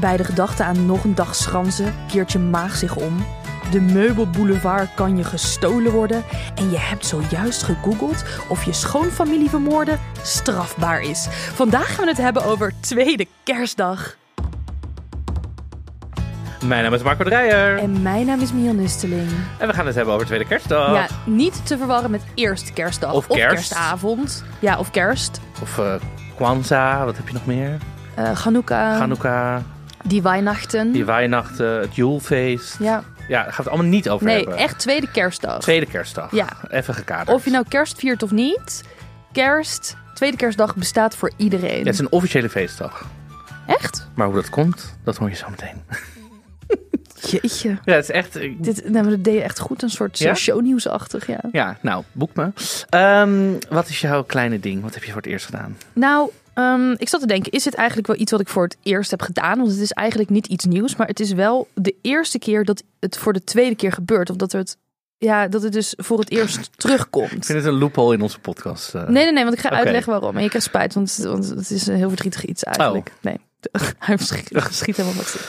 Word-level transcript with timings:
Bij 0.00 0.16
de 0.16 0.24
gedachte 0.24 0.64
aan 0.64 0.86
nog 0.86 1.04
een 1.04 1.14
dag 1.14 1.34
schransen 1.34 1.94
keert 2.08 2.32
je 2.32 2.38
maag 2.38 2.76
zich 2.76 2.96
om. 2.96 3.26
De 3.70 3.80
meubelboulevard 3.80 4.94
kan 4.94 5.16
je 5.16 5.24
gestolen 5.24 5.92
worden. 5.92 6.22
En 6.54 6.70
je 6.70 6.78
hebt 6.78 7.06
zojuist 7.06 7.62
gegoogeld 7.62 8.24
of 8.48 8.64
je 8.64 8.72
schoonfamilie 8.72 9.50
vermoorden 9.50 10.00
strafbaar 10.22 11.00
is. 11.00 11.26
Vandaag 11.30 11.94
gaan 11.94 12.04
we 12.04 12.10
het 12.10 12.20
hebben 12.20 12.44
over 12.44 12.72
tweede 12.80 13.26
kerstdag. 13.44 14.16
Mijn 16.64 16.82
naam 16.82 16.94
is 16.94 17.02
Marco 17.02 17.24
Dreyer. 17.24 17.78
En 17.78 18.02
mijn 18.02 18.26
naam 18.26 18.40
is 18.40 18.52
Mian 18.52 18.76
Nusteling. 18.76 19.28
En 19.58 19.68
we 19.68 19.74
gaan 19.74 19.86
het 19.86 19.94
hebben 19.94 20.14
over 20.14 20.26
Tweede 20.26 20.44
Kerstdag. 20.44 20.92
Ja, 20.92 21.06
niet 21.24 21.66
te 21.66 21.78
verwarren 21.78 22.10
met 22.10 22.22
eerste 22.34 22.72
kerstdag. 22.72 23.12
Of 23.12 23.26
kerst. 23.26 23.54
kerstavond. 23.54 24.44
Ja, 24.58 24.78
of 24.78 24.90
kerst. 24.90 25.40
Of 25.62 25.78
eh 25.78 25.94
Kwanzaa, 26.36 27.04
wat 27.04 27.16
heb 27.16 27.28
je 27.28 27.34
nog 27.34 27.46
meer? 27.46 27.76
Eh 28.14 28.30
Hanukkah. 28.44 28.98
Hanukkah, 28.98 29.58
Die 30.06 30.22
Weihnachten. 30.22 30.92
die 30.92 31.04
Weihnachten, 31.04 31.80
het 31.80 31.94
Joelfeest. 31.94 32.76
Ja. 32.78 33.02
Ja, 33.28 33.42
daar 33.42 33.52
gaat 33.52 33.56
het 33.64 33.68
allemaal 33.68 33.90
niet 33.90 34.08
over 34.08 34.26
Nee, 34.26 34.36
hebben. 34.36 34.56
echt 34.56 34.78
tweede 34.78 35.10
kerstdag. 35.10 35.60
Tweede 35.60 35.86
Kerstdag. 35.86 36.30
Ja. 36.30 36.48
Even 36.70 36.94
gekaderd. 36.94 37.28
Of 37.36 37.44
je 37.44 37.50
nou 37.50 37.64
kerst 37.68 37.98
viert 37.98 38.22
of 38.22 38.30
niet. 38.30 38.82
Kerst, 39.32 39.96
tweede 40.14 40.36
kerstdag 40.36 40.76
bestaat 40.76 41.16
voor 41.16 41.32
iedereen. 41.36 41.78
Het 41.78 41.94
is 41.94 41.98
een 41.98 42.10
officiële 42.12 42.48
feestdag. 42.48 43.06
Echt? 43.66 44.08
Maar 44.14 44.26
hoe 44.26 44.34
dat 44.34 44.50
komt, 44.50 44.96
dat 45.04 45.16
hoor 45.16 45.28
je 45.28 45.34
zo 45.36 45.46
meteen. 45.50 45.82
Jeetje. 47.30 47.78
Ja, 47.84 47.94
het 47.94 48.04
is 48.04 48.10
echt... 48.10 48.36
ik- 48.36 48.64
Dit, 48.64 48.88
nou, 48.88 49.10
dat 49.10 49.24
deed 49.24 49.34
je 49.34 49.42
echt 49.42 49.58
goed. 49.58 49.82
Een 49.82 49.90
soort 49.90 50.18
Ja? 50.18 50.28
ja? 50.28 50.34
shownieuwsachtig, 50.34 51.26
ja. 51.26 51.40
Ja, 51.52 51.76
nou, 51.80 52.04
boek 52.12 52.34
me. 52.34 52.50
Ehm, 52.88 53.52
wat 53.68 53.88
is 53.88 54.00
jouw 54.00 54.22
kleine 54.24 54.60
ding? 54.60 54.82
Wat 54.82 54.94
heb 54.94 55.04
je 55.04 55.12
voor 55.12 55.20
het 55.22 55.30
eerst 55.30 55.44
gedaan? 55.46 55.76
Nou, 55.92 56.30
ehm, 56.56 56.90
ik 56.98 57.08
zat 57.08 57.20
te 57.20 57.26
denken, 57.26 57.52
is 57.52 57.62
dit 57.62 57.74
eigenlijk 57.74 58.06
wel 58.08 58.16
iets 58.16 58.30
wat 58.30 58.40
ik 58.40 58.48
voor 58.48 58.62
het 58.62 58.76
eerst 58.82 59.10
heb 59.10 59.22
gedaan? 59.22 59.58
Want 59.58 59.70
het 59.70 59.80
is 59.80 59.92
eigenlijk 59.92 60.30
niet 60.30 60.46
iets 60.46 60.64
nieuws, 60.64 60.96
maar 60.96 61.06
het 61.06 61.20
is 61.20 61.32
wel 61.32 61.68
de 61.74 61.94
eerste 62.02 62.38
keer 62.38 62.64
dat 62.64 62.82
het 63.00 63.18
voor 63.18 63.32
de 63.32 63.44
tweede 63.44 63.74
keer 63.76 63.92
gebeurt. 63.92 64.30
Of 64.30 64.36
dat 64.36 64.52
het, 64.52 64.76
ja, 65.18 65.48
dat 65.48 65.62
het 65.62 65.72
dus 65.72 65.94
voor 65.96 66.18
het 66.18 66.30
eerst 66.30 66.56
Ik 66.66 66.68
terugkomt. 66.76 67.28
vind 67.46 67.46
het 67.58 67.64
een 67.64 67.78
loophole 67.78 68.14
in 68.14 68.22
onze 68.22 68.38
podcast. 68.38 68.94
eh. 68.94 69.02
Nee, 69.08 69.24
nee, 69.24 69.32
nee, 69.32 69.42
want 69.44 69.54
ik 69.56 69.60
ga 69.60 69.70
uitleggen 69.70 70.12
waarom. 70.12 70.36
En 70.36 70.42
je 70.42 70.48
krijgt 70.48 70.66
spijt, 70.68 70.94
want, 70.94 71.16
want 71.16 71.48
het 71.48 71.70
is 71.70 71.86
een 71.86 71.96
heel 71.96 72.08
verdrietig 72.08 72.44
iets 72.44 72.64
eigenlijk. 72.64 73.12
Nee, 73.20 73.40
hij 73.98 74.16
schiet, 74.16 74.50
schiet 74.70 74.96
helemaal 74.96 75.16
wat 75.18 75.48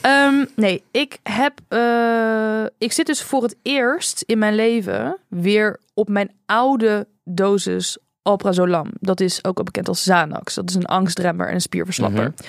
Ehm 0.00 0.44
Nee, 0.56 0.82
ik 0.90 1.18
heb. 1.22 1.60
eh, 1.68 2.64
ik 2.78 2.92
zit 2.92 3.06
dus 3.06 3.22
voor 3.22 3.42
het 3.42 3.56
eerst 3.62 4.22
in 4.26 4.38
mijn 4.38 4.54
leven 4.54 5.16
weer 5.28 5.80
op 5.94 6.08
mijn 6.08 6.30
oude 6.46 7.06
dosis 7.24 7.98
Alprazolam. 8.26 8.90
Dat 9.00 9.20
is 9.20 9.44
ook 9.44 9.56
wel 9.56 9.64
bekend 9.64 9.88
als 9.88 10.00
Xanax. 10.00 10.54
Dat 10.54 10.68
is 10.68 10.74
een 10.74 10.86
angstremmer 10.86 11.48
en 11.48 11.54
een 11.54 11.60
spierverslapper. 11.60 12.32
Mhm. 12.34 12.42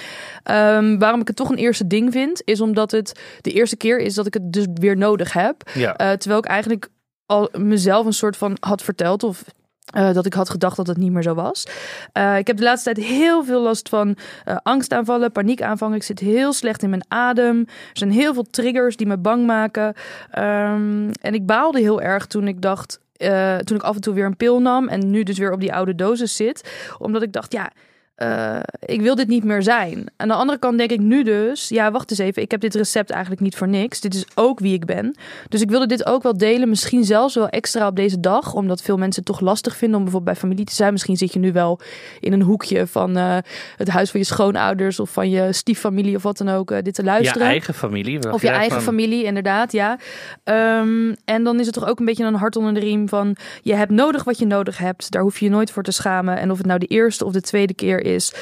Ehm, 0.43 0.97
waarom 0.97 1.21
ik 1.21 1.27
het 1.27 1.35
toch 1.35 1.49
een 1.49 1.57
eerste 1.57 1.87
ding 1.87 2.11
vind, 2.11 2.41
is 2.45 2.61
omdat 2.61 2.91
het 2.91 3.19
de 3.41 3.51
eerste 3.51 3.77
keer 3.77 3.99
is 3.99 4.13
dat 4.13 4.25
ik 4.25 4.33
het 4.33 4.53
dus 4.53 4.65
weer 4.73 4.97
nodig 4.97 5.33
heb. 5.33 5.69
Ja. 5.73 5.95
Eh, 5.95 6.11
terwijl 6.11 6.39
ik 6.39 6.45
eigenlijk 6.45 6.89
al 7.25 7.49
mezelf 7.57 8.05
een 8.05 8.13
soort 8.13 8.37
van 8.37 8.57
had 8.59 8.81
verteld 8.81 9.23
of 9.23 9.43
eh, 9.87 10.13
dat 10.13 10.25
ik 10.25 10.33
had 10.33 10.49
gedacht 10.49 10.75
dat 10.75 10.87
het 10.87 10.97
niet 10.97 11.11
meer 11.11 11.21
zo 11.21 11.33
was. 11.33 11.67
Eh, 12.11 12.37
ik 12.37 12.47
heb 12.47 12.57
de 12.57 12.63
laatste 12.63 12.93
tijd 12.93 13.07
heel 13.07 13.43
veel 13.43 13.61
last 13.61 13.89
van 13.89 14.17
eh, 14.45 14.57
angstaanvallen, 14.63 15.31
paniekaanvallen. 15.31 15.95
Ik 15.95 16.03
zit 16.03 16.19
heel 16.19 16.53
slecht 16.53 16.83
in 16.83 16.89
mijn 16.89 17.05
adem. 17.07 17.59
Er 17.67 17.97
zijn 17.97 18.11
heel 18.11 18.33
veel 18.33 18.45
triggers 18.49 18.95
die 18.95 19.07
me 19.07 19.17
bang 19.17 19.45
maken. 19.45 19.93
Ehm, 20.31 21.09
en 21.21 21.33
ik 21.33 21.45
baalde 21.45 21.79
heel 21.79 22.01
erg 22.01 22.25
toen 22.25 22.47
ik 22.47 22.61
dacht. 22.61 22.99
Eh, 23.17 23.57
toen 23.57 23.77
ik 23.77 23.83
af 23.83 23.95
en 23.95 24.01
toe 24.01 24.13
weer 24.13 24.25
een 24.25 24.37
pil 24.37 24.61
nam 24.61 24.87
en 24.87 25.11
nu 25.11 25.23
dus 25.23 25.37
weer 25.37 25.51
op 25.51 25.59
die 25.59 25.73
oude 25.73 25.95
dosis 25.95 26.35
zit. 26.35 26.71
Omdat 26.97 27.21
ik 27.21 27.31
dacht, 27.31 27.51
ja, 27.51 27.71
eh, 28.17 28.59
ik 28.85 29.01
wil 29.01 29.15
dit 29.15 29.27
niet 29.27 29.43
meer 29.43 29.63
zijn. 29.63 30.05
Aan 30.15 30.27
de 30.27 30.33
andere 30.33 30.59
kant 30.59 30.77
denk 30.77 30.91
ik 30.91 30.99
nu 30.99 31.23
dus, 31.23 31.69
ja, 31.69 31.91
wacht 31.91 32.09
eens 32.09 32.19
even, 32.19 32.41
ik 32.41 32.51
heb 32.51 32.61
dit 32.61 32.75
recept 32.75 33.09
eigenlijk 33.09 33.41
niet 33.41 33.55
voor 33.55 33.67
niks. 33.67 34.01
Dit 34.01 34.13
is 34.13 34.25
ook 34.35 34.59
wie 34.59 34.73
ik 34.73 34.85
ben. 34.85 35.15
Dus 35.49 35.61
ik 35.61 35.69
wilde 35.69 35.85
dit 35.85 36.05
ook 36.05 36.23
wel 36.23 36.37
delen, 36.37 36.69
misschien 36.69 37.03
zelfs 37.03 37.35
wel 37.35 37.47
extra 37.49 37.87
op 37.87 37.95
deze 37.95 38.19
dag, 38.19 38.53
omdat 38.53 38.81
veel 38.81 38.97
mensen 38.97 39.23
het 39.23 39.31
toch 39.31 39.39
lastig 39.39 39.75
vinden 39.77 39.97
om 39.97 40.03
bijvoorbeeld 40.03 40.33
bij 40.33 40.41
familie 40.49 40.65
te 40.65 40.73
zijn. 40.75 40.91
Misschien 40.91 41.17
zit 41.17 41.33
je 41.33 41.39
nu 41.39 41.51
wel 41.51 41.79
in 42.19 42.33
een 42.33 42.41
hoekje 42.41 42.87
van 42.87 43.17
eh, 43.17 43.37
het 43.77 43.87
huis 43.89 44.11
van 44.11 44.19
je 44.19 44.25
schoonouders 44.25 44.99
of 44.99 45.09
van 45.09 45.29
je 45.29 45.53
stieffamilie 45.53 46.15
of 46.15 46.23
wat 46.23 46.37
dan 46.37 46.49
ook, 46.49 46.71
eh, 46.71 46.81
dit 46.81 46.93
te 46.93 47.01
je 47.01 47.07
luisteren. 47.07 47.47
eigen 47.47 47.73
familie. 47.73 48.33
Of 48.33 48.41
je 48.41 48.49
eigen 48.49 48.71
van- 48.71 48.81
familie, 48.81 49.23
inderdaad, 49.23 49.71
ja. 49.71 49.97
Ehm, 50.43 51.13
en 51.25 51.43
dan 51.43 51.59
is 51.59 51.65
het 51.65 51.75
toch 51.75 51.87
ook 51.87 51.99
een 51.99 52.05
beetje 52.05 52.25
een 52.25 52.33
hart 52.35 52.55
onder 52.55 52.73
de 52.73 52.79
riem 52.79 53.09
van... 53.09 53.35
je 53.61 53.73
hebt 53.75 53.91
nodig 53.91 54.23
wat 54.23 54.39
je 54.39 54.45
nodig 54.45 54.77
hebt. 54.77 55.11
Daar 55.11 55.21
hoef 55.21 55.39
je 55.39 55.45
je 55.45 55.51
nooit 55.51 55.71
voor 55.71 55.83
te 55.83 55.91
schamen. 55.91 56.37
En 56.37 56.51
of 56.51 56.57
het 56.57 56.65
nou 56.65 56.79
de 56.79 56.85
eerste 56.85 57.25
of 57.25 57.31
de 57.31 57.41
tweede 57.41 57.73
keer 57.73 58.05
is... 58.13 58.33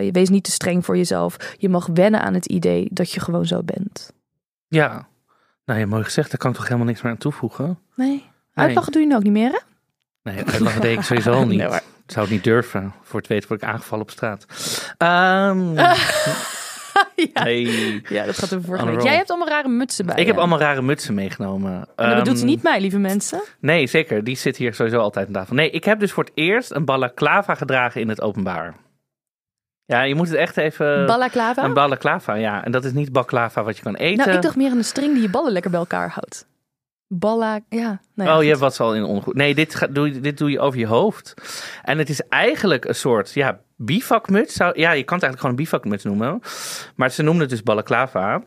je 0.00 0.08
wees 0.12 0.28
niet 0.28 0.44
te 0.44 0.50
streng 0.50 0.84
voor 0.84 0.96
jezelf. 0.96 1.54
Je 1.58 1.68
mag 1.68 1.88
wennen 1.94 2.20
aan 2.20 2.34
het 2.34 2.46
idee 2.46 2.88
dat 2.90 3.10
je 3.12 3.20
gewoon 3.20 3.46
zo 3.46 3.62
bent. 3.62 4.12
Ja. 4.68 5.08
Nou, 5.64 5.80
ja, 5.80 5.86
mooi 5.86 6.04
gezegd. 6.04 6.30
Daar 6.30 6.38
kan 6.38 6.50
ik 6.50 6.56
toch 6.56 6.64
helemaal 6.64 6.86
niks 6.86 7.02
meer 7.02 7.12
aan 7.12 7.18
toevoegen? 7.18 7.78
Nee, 7.94 8.24
uitlachen 8.54 8.92
doe 8.92 9.00
je 9.00 9.06
nu 9.06 9.14
ook 9.14 9.22
niet 9.22 9.32
meer, 9.32 9.50
hè? 9.50 9.58
Nee, 10.22 10.44
uitlachen 10.44 10.80
deed 10.80 10.96
ik 10.96 11.02
sowieso 11.02 11.32
al 11.32 11.46
niet. 11.52 11.58
Nee, 11.58 11.68
zou 12.06 12.24
het 12.24 12.30
niet 12.30 12.44
durven. 12.44 12.92
Voor 13.02 13.20
het 13.20 13.28
weten 13.28 13.48
word 13.48 13.62
ik 13.62 13.68
aangevallen 13.68 14.04
op 14.04 14.10
straat. 14.10 14.46
Ehm 14.98 15.74
ja. 17.34 17.44
nee. 17.44 18.02
ja, 18.08 18.24
dat 18.24 18.38
gaat 18.38 18.54
over 18.54 18.66
vorige 18.66 18.86
week. 18.86 19.00
Jij 19.00 19.16
hebt 19.16 19.30
allemaal 19.30 19.48
rare 19.48 19.68
mutsen 19.68 20.06
bij 20.06 20.16
Ik 20.16 20.26
heb 20.26 20.36
allemaal 20.36 20.58
rare 20.58 20.82
mutsen 20.82 21.14
meegenomen. 21.14 21.88
En 21.96 22.08
dat 22.08 22.18
bedoelt 22.18 22.38
ze 22.38 22.42
Ehm, 22.42 22.52
niet 22.52 22.62
mij, 22.62 22.80
lieve 22.80 22.98
mensen. 22.98 23.42
Nee, 23.60 23.86
zeker. 23.86 24.24
Die 24.24 24.36
zit 24.36 24.56
hier 24.56 24.74
sowieso 24.74 24.98
altijd 24.98 25.26
aan 25.26 25.32
tafel. 25.32 25.54
Nee, 25.54 25.70
ik 25.70 25.84
heb 25.84 26.00
dus 26.00 26.12
voor 26.12 26.24
het 26.24 26.32
eerst 26.34 26.70
een 26.70 26.84
balaclava 26.84 27.54
gedragen 27.54 28.00
in 28.00 28.08
het 28.08 28.20
openbaar. 28.20 28.74
Ja, 29.84 30.02
je 30.02 30.14
moet 30.14 30.28
het 30.28 30.36
echt 30.36 30.56
even... 30.56 31.06
Balaclava? 31.06 31.64
Een 31.64 31.74
balaclava, 31.74 32.34
ja. 32.34 32.64
En 32.64 32.72
dat 32.72 32.84
is 32.84 32.92
niet 32.92 33.12
baklava 33.12 33.62
wat 33.62 33.76
je 33.76 33.82
kan 33.82 33.94
eten. 33.94 34.24
nou, 34.24 34.36
ik 34.36 34.42
dacht 34.42 34.56
meer 34.56 34.70
aan 34.70 34.76
een 34.76 34.84
string 34.84 35.12
die 35.12 35.22
je 35.22 35.30
ballen 35.30 35.52
lekker 35.52 35.70
bij 35.70 35.80
elkaar 35.80 36.10
houdt. 36.10 36.46
Balla, 37.08 37.60
ja. 37.68 38.00
Nou 38.14 38.30
ja, 38.30 38.36
oh, 38.36 38.42
je 38.42 38.48
hebt 38.48 38.60
wat 38.60 38.80
al 38.80 38.94
in 38.94 39.04
ondergoed. 39.04 39.34
Nee, 39.34 39.54
dit, 39.54 39.74
ga, 39.74 39.86
doe, 39.86 40.20
dit 40.20 40.38
doe 40.38 40.50
je 40.50 40.60
over 40.60 40.78
je 40.78 40.86
hoofd. 40.86 41.34
En 41.82 41.98
het 41.98 42.08
is 42.08 42.20
eigenlijk 42.28 42.84
een 42.84 42.94
soort, 42.94 43.32
ja, 43.32 43.60
bivakmuts. 43.76 44.54
Zou, 44.54 44.78
ja, 44.80 44.92
je 44.92 45.04
kan 45.04 45.18
het 45.18 45.24
eigenlijk 45.26 45.40
gewoon 45.40 45.50
een 45.50 45.62
bivakmuts 45.62 46.04
noemen. 46.04 46.40
Maar 46.94 47.10
ze 47.10 47.22
noemen 47.22 47.40
het 47.42 47.50
dus 47.50 47.62
balaclava. 47.62 48.42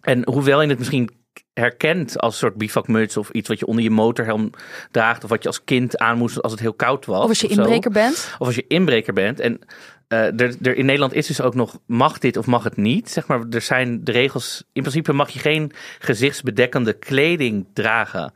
En 0.00 0.28
hoewel 0.28 0.62
je 0.62 0.68
het 0.68 0.78
misschien 0.78 1.10
herkent 1.54 2.18
als 2.18 2.32
een 2.32 2.38
soort 2.38 2.56
bivakmuts 2.56 3.16
of 3.16 3.30
iets 3.30 3.48
wat 3.48 3.58
je 3.58 3.66
onder 3.66 3.84
je 3.84 3.90
motorhelm 3.90 4.50
draagt 4.90 5.24
of 5.24 5.30
wat 5.30 5.42
je 5.42 5.48
als 5.48 5.64
kind 5.64 5.98
aan 5.98 6.18
moest 6.18 6.42
als 6.42 6.52
het 6.52 6.60
heel 6.60 6.74
koud 6.74 7.06
was. 7.06 7.22
Of 7.22 7.28
als 7.28 7.40
je 7.40 7.48
inbreker 7.48 7.90
bent. 7.90 8.34
Of 8.38 8.46
als 8.46 8.54
je 8.54 8.64
inbreker 8.68 9.12
bent. 9.12 9.40
En 9.40 9.60
eh, 10.08 10.40
er, 10.40 10.56
er, 10.62 10.76
in 10.76 10.84
Nederland 10.84 11.14
is 11.14 11.26
dus 11.26 11.40
ook 11.40 11.54
nog, 11.54 11.78
mag 11.86 12.18
dit 12.18 12.36
of 12.36 12.46
mag 12.46 12.64
het 12.64 12.76
niet? 12.76 13.10
Zeg 13.10 13.26
maar, 13.26 13.40
er 13.50 13.60
zijn 13.60 14.04
de 14.04 14.12
regels, 14.12 14.64
in 14.72 14.82
principe 14.82 15.12
mag 15.12 15.30
je 15.30 15.38
geen 15.38 15.72
gezichtsbedekkende 15.98 16.92
kleding 16.92 17.66
dragen. 17.72 18.32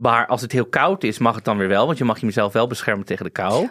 Maar 0.00 0.26
als 0.26 0.40
het 0.40 0.52
heel 0.52 0.64
koud 0.66 1.04
is, 1.04 1.18
mag 1.18 1.34
het 1.34 1.44
dan 1.44 1.56
weer 1.56 1.68
wel. 1.68 1.86
Want 1.86 1.98
je 1.98 2.04
mag 2.04 2.20
jezelf 2.20 2.52
wel 2.52 2.66
beschermen 2.66 3.06
tegen 3.06 3.24
de 3.24 3.30
kou. 3.30 3.68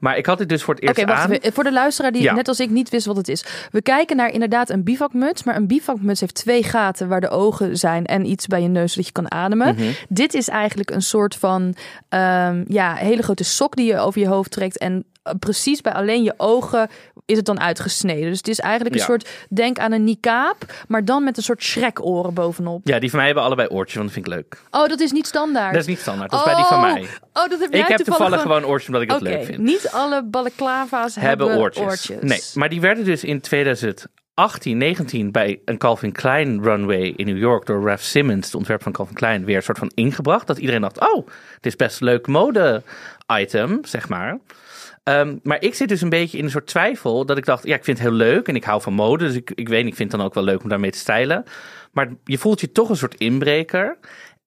Maar 0.00 0.16
ik 0.16 0.26
had 0.26 0.38
dit 0.38 0.48
dus 0.48 0.62
voor 0.62 0.74
het 0.74 0.82
eerst 0.82 1.04
wacht 1.04 1.20
aan. 1.24 1.30
even. 1.30 1.52
Voor 1.52 1.64
de 1.64 1.72
luisteraar 1.72 2.12
die 2.12 2.22
Ja. 2.22 2.34
net 2.34 2.48
als 2.48 2.60
ik 2.60 2.70
niet 2.70 2.88
wist 2.90 3.06
wat 3.06 3.16
het 3.16 3.28
is. 3.28 3.44
We 3.70 3.82
kijken 3.82 4.16
naar 4.16 4.30
inderdaad 4.32 4.70
een 4.70 4.84
bivakmuts. 4.84 5.42
Maar 5.42 5.56
een 5.56 5.66
bivakmuts 5.66 6.20
heeft 6.20 6.34
twee 6.34 6.62
gaten 6.62 7.08
waar 7.08 7.20
de 7.20 7.28
ogen 7.28 7.76
zijn 7.76 8.06
en 8.06 8.26
iets 8.26 8.46
bij 8.46 8.62
je 8.62 8.68
neus 8.68 8.90
zodat 8.92 9.06
je 9.06 9.12
kan 9.12 9.30
ademen. 9.30 9.74
Mhm. 9.74 9.90
Dit 10.08 10.34
is 10.34 10.48
eigenlijk 10.48 10.90
een 10.90 11.02
soort 11.02 11.34
van 11.34 11.74
ehm, 12.08 12.64
ja, 12.68 12.94
hele 12.94 13.22
grote 13.22 13.44
sok 13.44 13.76
die 13.76 13.86
je 13.86 13.98
over 13.98 14.20
je 14.20 14.28
hoofd 14.28 14.50
trekt. 14.50 14.78
En 14.78 15.04
eh, 15.22 15.32
precies 15.38 15.80
bij 15.80 15.92
alleen 15.92 16.22
je 16.22 16.34
ogen 16.36 16.88
is 17.26 17.36
het 17.36 17.46
dan 17.46 17.60
uitgesneden. 17.60 18.28
Dus 18.28 18.38
het 18.38 18.48
is 18.48 18.60
eigenlijk 18.60 18.94
een 18.94 19.00
Ja. 19.00 19.06
soort, 19.06 19.28
denk 19.48 19.78
aan 19.78 19.92
een 19.92 20.04
niqab, 20.04 20.56
maar 20.88 21.04
dan 21.04 21.24
met 21.24 21.36
een 21.36 21.42
soort 21.42 21.62
Shrek-oren 21.62 22.34
bovenop. 22.34 22.80
Ja, 22.86 22.98
die 22.98 23.08
van 23.08 23.18
mij 23.18 23.26
hebben 23.26 23.44
allebei 23.44 23.68
oortjes, 23.68 23.96
want 23.96 24.06
dat 24.06 24.14
vind 24.22 24.26
ik 24.26 24.32
leuk. 24.32 24.62
Oh, 24.70 24.88
dat 24.88 25.00
is 25.00 25.12
niet 25.12 25.26
standaard. 25.26 25.72
Dat 25.72 25.80
is 25.80 25.86
niet 25.86 25.98
standaard, 26.00 26.30
dat 26.30 26.40
is 26.40 26.46
bij 26.46 26.54
die 26.54 26.64
van 26.64 26.80
mij. 26.80 27.00
Oh, 27.32 27.48
dat 27.48 27.60
heb 27.60 27.72
jij 27.72 27.80
Ik 27.80 27.86
heb 27.88 27.96
toevallig 27.98 28.40
gewoon... 28.40 28.56
gewoon 28.56 28.70
oortjes 28.70 28.86
omdat 28.86 29.02
ik 29.02 29.10
het 29.10 29.20
leuk 29.20 29.44
vind. 29.44 29.58
niet 29.58 29.88
alle 29.92 30.24
balaclava's 30.24 31.14
hebben, 31.14 31.46
hebben 31.46 31.64
oortjes. 31.64 32.08
Nee, 32.20 32.40
maar 32.54 32.68
die 32.68 32.80
werden 32.80 33.04
dus 33.04 33.24
in 33.24 33.40
2018, 33.40 34.78
19 34.78 35.30
bij 35.32 35.60
een 35.64 35.78
Calvin 35.78 36.12
Klein 36.12 36.62
runway 36.62 37.12
in 37.16 37.26
New 37.26 37.38
York 37.38 37.66
door 37.66 37.86
Ralph 37.86 38.02
Simmons, 38.02 38.50
de 38.50 38.56
ontwerper 38.56 38.84
van 38.84 38.92
Calvin 38.92 39.14
Klein, 39.14 39.44
weer 39.44 39.56
een 39.56 39.62
soort 39.62 39.78
van 39.78 39.90
ingebracht. 39.94 40.46
Dat 40.46 40.58
iedereen 40.58 40.80
dacht, 40.80 41.00
oh, 41.00 41.26
het 41.54 41.66
is 41.66 41.76
best 41.76 42.00
een 42.00 42.06
leuk 42.06 42.26
mode 42.26 42.82
item, 43.40 43.78
zeg 43.84 44.08
maar. 44.08 44.38
Ehm, 45.02 45.36
maar 45.42 45.62
ik 45.62 45.74
zit 45.74 45.88
dus 45.88 46.00
een 46.00 46.08
beetje 46.08 46.38
in 46.38 46.44
een 46.44 46.50
soort 46.50 46.66
twijfel. 46.66 47.26
Dat 47.26 47.36
ik 47.38 47.44
dacht, 47.44 47.66
ja, 47.66 47.74
ik 47.74 47.84
vind 47.84 47.98
het 47.98 48.06
heel 48.06 48.16
leuk 48.16 48.48
en 48.48 48.56
ik 48.56 48.64
hou 48.64 48.82
van 48.82 48.92
mode. 48.92 49.26
Dus 49.26 49.34
ik, 49.34 49.50
ik 49.54 49.68
weet, 49.68 49.86
ik 49.86 49.94
vind 49.94 50.10
het 50.10 50.20
dan 50.20 50.28
ook 50.28 50.34
wel 50.34 50.44
leuk 50.44 50.62
om 50.62 50.68
daarmee 50.68 50.90
te 50.90 50.98
stijlen. 50.98 51.44
Maar 51.92 52.08
je 52.24 52.38
voelt 52.38 52.60
je 52.60 52.72
toch 52.72 52.88
een 52.88 52.96
soort 52.96 53.14
inbreker. 53.14 53.98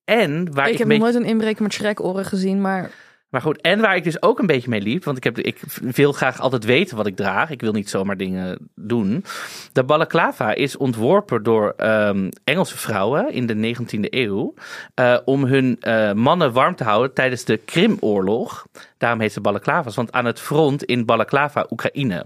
En 0.04 0.54
waar 0.54 0.68
ik, 0.68 0.72
ik 0.72 0.78
heb 0.78 0.88
een 0.90 0.98
nog 0.98 0.98
beetje, 0.98 0.98
nooit 0.98 1.16
een 1.16 1.26
inbreker 1.26 1.64
met 1.64 1.74
Shrek-oren 1.74 2.26
gezien, 2.26 2.62
maar 2.62 2.92
maar 3.36 3.44
goed, 3.44 3.62
en 3.62 3.82
waar 3.82 3.96
ik 3.96 4.04
dus 4.04 4.22
ook 4.22 4.40
een 4.40 4.46
beetje 4.46 4.70
mee 4.70 4.82
liep, 4.82 5.04
want 5.04 5.18
ik, 5.18 5.24
heb, 5.24 5.38
ik 5.40 5.60
wil 5.80 6.12
graag 6.12 6.40
altijd 6.40 6.64
weten 6.64 6.98
wat 6.98 7.08
ik 7.08 7.16
draag. 7.16 7.50
Ik 7.50 7.62
wil 7.62 7.72
niet 7.72 7.90
zomaar 7.90 8.18
dingen 8.18 8.70
doen. 8.76 9.26
De 9.72 9.84
balaclava 9.84 10.54
is 10.54 10.78
ontworpen 10.78 11.44
door 11.44 11.74
ehm, 11.78 12.30
Engelse 12.44 12.78
vrouwen 12.78 13.32
in 13.32 13.46
de 13.46 13.76
19e 13.76 14.00
eeuw 14.10 14.54
eh, 14.94 15.18
om 15.26 15.44
hun 15.46 15.78
eh, 15.80 16.14
mannen 16.14 16.54
warm 16.54 16.76
te 16.76 16.84
houden 16.84 17.14
tijdens 17.14 17.46
de 17.46 17.58
Krimoorlog. 17.58 18.68
Daarom 18.98 19.20
heet 19.20 19.34
ze 19.34 19.42
balaclavas, 19.42 19.96
want 19.96 20.12
aan 20.12 20.26
het 20.26 20.40
front 20.40 20.84
in 20.84 21.06
Balaclava, 21.06 21.66
Oekraïne. 21.70 22.26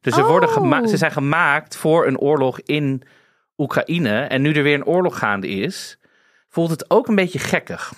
Dus 0.00 0.14
ze, 0.14 0.22
worden 0.22 0.48
Oh. 0.56 0.86
ze 0.86 0.96
zijn 0.96 1.12
gemaakt 1.12 1.76
voor 1.76 2.06
een 2.06 2.18
oorlog 2.18 2.60
in 2.60 3.02
Oekraïne. 3.58 4.20
En 4.20 4.42
nu 4.42 4.52
er 4.52 4.62
weer 4.62 4.74
een 4.74 4.86
oorlog 4.86 5.18
gaande 5.18 5.48
is, 5.48 5.98
voelt 6.48 6.70
het 6.70 6.90
ook 6.90 7.08
een 7.08 7.14
beetje 7.14 7.38
gekkig. 7.38 7.92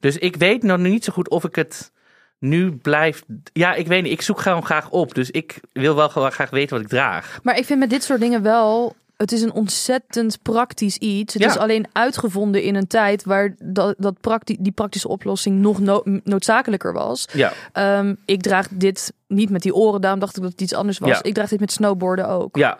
Dus 0.00 0.18
ik 0.18 0.36
weet 0.36 0.62
nog 0.62 0.78
niet 0.78 1.04
zo 1.04 1.12
goed 1.12 1.28
of 1.30 1.44
ik 1.44 1.54
het 1.54 1.92
nu 2.38 2.76
blijf. 2.76 3.22
Ja, 3.52 3.74
ik 3.74 3.86
weet 3.86 4.02
niet. 4.02 4.12
Ik 4.12 4.22
zoek 4.22 4.40
gewoon 4.40 4.64
graag 4.64 4.90
op. 4.90 5.14
Dus 5.14 5.30
ik 5.30 5.60
wil 5.72 5.94
wel 5.94 6.08
gewoon 6.08 6.32
graag 6.32 6.50
weten 6.50 6.74
wat 6.76 6.84
ik 6.84 6.90
draag. 6.90 7.38
Maar 7.42 7.58
ik 7.58 7.64
vind 7.64 7.78
met 7.78 7.90
dit 7.90 8.02
soort 8.04 8.20
dingen 8.20 8.42
wel. 8.42 8.94
Het 9.16 9.32
is 9.32 9.42
een 9.42 9.52
ontzettend 9.52 10.38
praktisch 10.42 10.96
iets. 10.96 11.34
Het 11.34 11.42
Ja. 11.42 11.48
is 11.48 11.56
alleen 11.56 11.86
uitgevonden 11.92 12.62
in 12.62 12.74
een 12.74 12.86
tijd 12.86 13.24
waar 13.24 13.54
dat, 13.62 13.94
dat 13.98 14.20
prakti 14.20 14.56
die 14.60 14.72
praktische 14.72 15.08
oplossing 15.08 15.58
nog 15.60 15.78
no- 15.80 16.02
noodzakelijker 16.24 16.92
was. 16.92 17.28
Ja, 17.32 17.52
Ehm, 17.72 18.14
ik 18.24 18.42
draag 18.42 18.68
dit 18.70 19.12
niet 19.28 19.50
met 19.50 19.62
die 19.62 19.74
oren, 19.74 20.00
daarom 20.00 20.20
dacht 20.20 20.36
ik 20.36 20.42
dat 20.42 20.50
het 20.52 20.60
iets 20.60 20.74
anders 20.74 20.98
was. 20.98 21.08
Ja. 21.10 21.22
Ik 21.22 21.34
draag 21.34 21.48
dit 21.48 21.60
met 21.60 21.72
snowboarden 21.72 22.28
ook. 22.28 22.56
ja. 22.56 22.78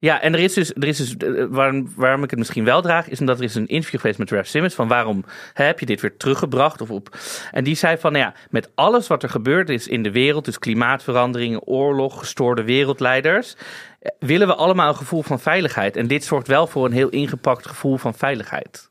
Ja, 0.00 0.20
en 0.20 0.32
er 0.32 0.40
is 0.40 0.52
dus, 0.54 0.74
er 0.74 0.84
is 0.84 0.96
dus 0.96 1.16
eh, 1.16 1.44
waarom, 1.48 1.92
waarom 1.96 2.22
ik 2.22 2.30
het 2.30 2.38
misschien 2.38 2.64
wel 2.64 2.82
draag, 2.82 3.08
is 3.08 3.20
omdat 3.20 3.38
er 3.38 3.44
is 3.44 3.54
een 3.54 3.66
interview 3.66 4.00
geweest 4.00 4.18
met 4.18 4.30
Ralph 4.30 4.46
Simmons 4.46 4.74
van 4.74 4.88
waarom 4.88 5.24
heb 5.52 5.80
je 5.80 5.86
dit 5.86 6.00
weer 6.00 6.16
teruggebracht? 6.16 6.80
Of 6.80 6.90
op, 6.90 7.16
en 7.50 7.64
die 7.64 7.74
zei 7.74 7.98
van, 7.98 8.12
nou 8.12 8.24
ja, 8.24 8.34
met 8.50 8.70
alles 8.74 9.06
wat 9.06 9.22
er 9.22 9.28
gebeurd 9.28 9.68
is 9.68 9.88
in 9.88 10.02
de 10.02 10.10
wereld, 10.12 10.44
dus 10.44 10.58
klimaatveranderingen, 10.58 11.62
oorlog, 11.62 12.18
gestoorde 12.18 12.62
wereldleiders, 12.64 13.56
eh, 14.00 14.10
willen 14.18 14.46
we 14.46 14.54
allemaal 14.54 14.88
een 14.88 14.96
gevoel 14.96 15.22
van 15.22 15.40
veiligheid. 15.40 15.96
En 15.96 16.06
dit 16.06 16.24
zorgt 16.24 16.46
wel 16.46 16.66
voor 16.66 16.84
een 16.84 16.92
heel 16.92 17.08
ingepakt 17.08 17.66
gevoel 17.66 17.96
van 17.96 18.14
veiligheid. 18.14 18.90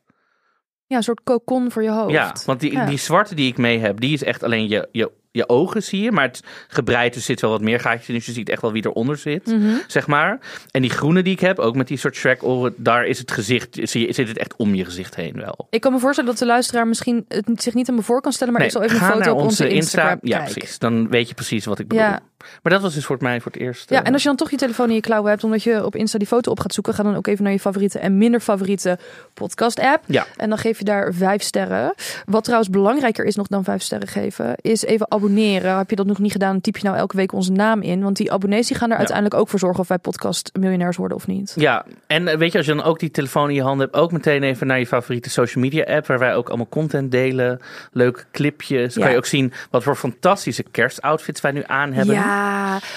Ja, 0.85 0.97
een 0.97 1.03
soort 1.03 1.23
cocon 1.23 1.71
voor 1.71 1.83
je 1.83 1.91
hoofd. 1.91 2.11
Ja, 2.11 2.35
want 2.45 2.59
die, 2.59 2.71
Ja. 2.71 2.85
die 2.85 2.97
zwarte 2.97 3.35
die 3.35 3.47
ik 3.51 3.57
mee 3.57 3.79
heb, 3.79 3.99
die 3.99 4.13
is 4.13 4.23
echt 4.23 4.43
alleen 4.43 4.67
je, 4.67 4.87
je, 4.91 5.11
je 5.37 5.49
ogen 5.49 5.83
zie 5.83 6.01
je. 6.01 6.11
Maar 6.11 6.23
het 6.23 6.41
gebreid, 6.67 7.13
dus 7.13 7.25
zit 7.25 7.41
wel 7.41 7.49
wat 7.51 7.61
meer 7.61 7.79
gaatjes 7.79 8.07
in. 8.07 8.13
Dus 8.15 8.25
je 8.25 8.31
ziet 8.31 8.49
echt 8.49 8.61
wel 8.61 8.71
wie 8.71 8.85
eronder 8.85 9.17
zit, 9.17 9.45
Mhm. 9.45 9.75
zeg 9.87 10.07
maar. 10.07 10.39
En 10.71 10.81
die 10.81 10.91
groene 10.91 11.21
die 11.23 11.33
ik 11.33 11.39
heb, 11.39 11.59
ook 11.59 11.75
met 11.75 11.87
die 11.87 11.97
soort 11.97 12.15
Shrek 12.15 12.43
oren, 12.43 12.73
daar 12.77 13.05
is 13.05 13.19
het 13.19 13.31
gezicht, 13.31 13.77
zie 13.81 14.07
je, 14.07 14.13
zit 14.13 14.27
het 14.27 14.37
echt 14.37 14.55
om 14.55 14.75
je 14.75 14.85
gezicht 14.85 15.15
heen 15.15 15.33
wel. 15.35 15.67
Ik 15.69 15.81
kan 15.81 15.93
me 15.93 15.99
voorstellen 15.99 16.29
dat 16.29 16.39
de 16.39 16.45
luisteraar 16.45 16.87
misschien 16.87 17.25
het 17.27 17.49
zich 17.63 17.73
niet 17.73 17.89
aan 17.89 17.95
me 17.95 18.01
voor 18.01 18.21
kan 18.21 18.31
stellen, 18.31 18.53
maar 18.53 18.63
ik 18.63 18.71
zal 18.71 18.81
even 18.81 18.95
een 18.95 19.03
foto 19.05 19.19
naar 19.19 19.31
op 19.31 19.39
onze 19.39 19.69
Instagram 19.69 20.17
Ja, 20.21 20.39
precies. 20.43 20.79
Dan 20.79 21.09
weet 21.09 21.27
je 21.27 21.33
precies 21.33 21.65
wat 21.65 21.79
ik 21.79 21.87
bedoel. 21.87 22.03
Ja. 22.03 22.19
Maar 22.63 22.73
dat 22.73 22.81
was 22.81 22.93
dus 22.93 23.05
voor 23.05 23.17
mij 23.19 23.41
voor 23.41 23.51
het 23.51 23.61
eerst. 23.61 23.89
Ja, 23.89 23.99
eh, 24.01 24.07
en 24.07 24.13
als 24.13 24.21
je 24.21 24.27
dan 24.27 24.37
toch 24.37 24.51
je 24.51 24.57
telefoon 24.57 24.89
in 24.89 24.95
je 24.95 25.01
klauwen 25.01 25.29
hebt, 25.29 25.43
omdat 25.43 25.63
je 25.63 25.85
op 25.85 25.95
Insta 25.95 26.17
die 26.17 26.27
foto 26.27 26.51
op 26.51 26.59
gaat 26.59 26.73
zoeken, 26.73 26.93
ga 26.93 27.03
dan 27.03 27.15
ook 27.15 27.27
even 27.27 27.43
naar 27.43 27.53
je 27.53 27.59
favoriete 27.59 27.99
en 27.99 28.17
minder 28.17 28.39
favoriete 28.39 28.97
podcast 29.33 29.79
app. 29.79 30.03
Ja. 30.05 30.25
En 30.35 30.49
dan 30.49 30.57
geef 30.57 30.77
je 30.79 30.85
daar 30.85 31.13
vijf 31.13 31.41
sterren. 31.41 31.93
Wat 32.25 32.43
trouwens 32.43 32.69
belangrijker 32.69 33.25
is 33.25 33.35
nog 33.35 33.47
dan 33.47 33.63
vijf 33.63 33.81
sterren 33.81 34.07
geven, 34.07 34.55
is 34.61 34.83
even 34.83 35.11
abonneren. 35.11 35.77
Heb 35.77 35.89
je 35.89 35.95
dat 35.95 36.05
nog 36.05 36.19
niet 36.19 36.31
gedaan, 36.31 36.61
typ 36.61 36.77
je 36.77 36.83
nou 36.83 36.97
elke 36.97 37.15
week 37.15 37.31
onze 37.33 37.51
naam 37.51 37.81
in. 37.81 38.01
Want 38.03 38.17
die 38.17 38.31
abonnees 38.31 38.67
die 38.67 38.77
gaan 38.77 38.91
er 38.91 38.97
uiteindelijk 38.97 39.35
ook 39.35 39.49
voor 39.49 39.59
zorgen 39.59 39.79
of 39.79 39.87
wij 39.87 39.97
podcast 39.97 40.49
miljonairs 40.59 40.97
worden 40.97 41.17
of 41.17 41.27
niet. 41.27 41.53
Ja, 41.55 41.85
en 42.07 42.27
eh, 42.27 42.37
weet 42.37 42.51
je, 42.51 42.57
als 42.57 42.67
je 42.67 42.73
dan 42.75 42.83
ook 42.83 42.99
die 42.99 43.11
telefoon 43.11 43.49
in 43.49 43.55
je 43.55 43.61
hand 43.61 43.79
hebt, 43.79 43.93
ook 43.95 44.11
meteen 44.11 44.43
even 44.43 44.67
naar 44.67 44.79
je 44.79 44.87
favoriete 44.87 45.29
social 45.29 45.63
media 45.63 45.83
app, 45.83 46.05
waar 46.07 46.19
wij 46.19 46.35
ook 46.35 46.47
allemaal 46.47 46.67
content 46.69 47.11
delen, 47.11 47.59
leuke 47.91 48.23
clipjes. 48.31 48.93
Dan 48.93 48.93
Ja. 48.93 49.01
kan 49.03 49.11
je 49.11 49.17
ook 49.17 49.25
zien 49.25 49.53
wat 49.71 49.83
voor 49.83 49.95
fantastische 49.95 50.63
kerstoutfits 50.71 51.41
wij 51.41 51.51
nu 51.51 51.63
aan 51.65 51.93
hebben. 51.93 52.15
Ja, 52.15 52.36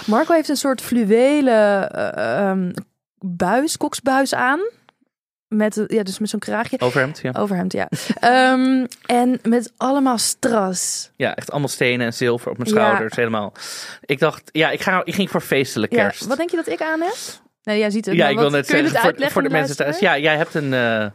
Marco 0.07 0.33
heeft 0.35 0.49
een 0.49 0.57
soort 0.57 0.81
fluwelen 0.83 1.91
eh, 1.91 2.49
ehm, 2.49 2.71
buis, 3.19 3.77
koksbuis 3.77 4.35
aan. 4.35 4.61
Met, 5.49 5.77
eh, 5.77 5.85
ja, 5.87 6.03
dus 6.03 6.19
met 6.19 6.29
zo'n 6.29 6.39
kraagje. 6.41 6.81
Overhemd, 6.81 7.19
ja. 7.23 7.33
Overhemd, 7.37 7.73
ja. 7.73 7.89
Ehm, 8.21 8.87
en 9.07 9.39
met 9.43 9.73
allemaal 9.77 10.19
stras. 10.19 11.11
Ja, 11.17 11.35
echt 11.35 11.51
allemaal 11.51 11.69
stenen 11.69 12.07
en 12.07 12.13
zilver 12.13 12.51
op 12.51 12.59
mijn 12.59 12.71
Ja. 12.75 12.77
schouders, 12.85 13.17
helemaal. 13.17 13.53
Ik 14.05 14.19
dacht, 14.19 14.43
ja, 14.53 14.71
ik, 14.71 14.81
ga, 14.81 15.01
ik 15.05 15.15
ging 15.15 15.31
voor 15.31 15.41
feestelijk 15.41 15.93
Ja, 15.93 16.03
kerst. 16.03 16.27
wat 16.27 16.37
denk 16.37 16.51
je 16.51 16.57
dat 16.57 16.69
ik 16.69 16.83
aan 16.83 17.01
heb? 17.01 17.15
Nee, 17.63 17.79
jij 17.79 17.91
ziet 17.91 18.07
het. 18.07 18.15
ja, 18.15 18.29
ik 18.29 18.35
wat- 18.35 18.43
wil 18.43 18.53
net 18.53 18.67
zeggen, 18.67 18.91
voor, 18.91 19.31
voor 19.31 19.43
de 19.43 19.51
mensen 19.51 19.77
thuis. 19.77 19.99
Ja, 19.99 20.19
jij 20.19 20.37
hebt 20.37 20.55
een, 20.55 20.75
eh, 20.75 21.07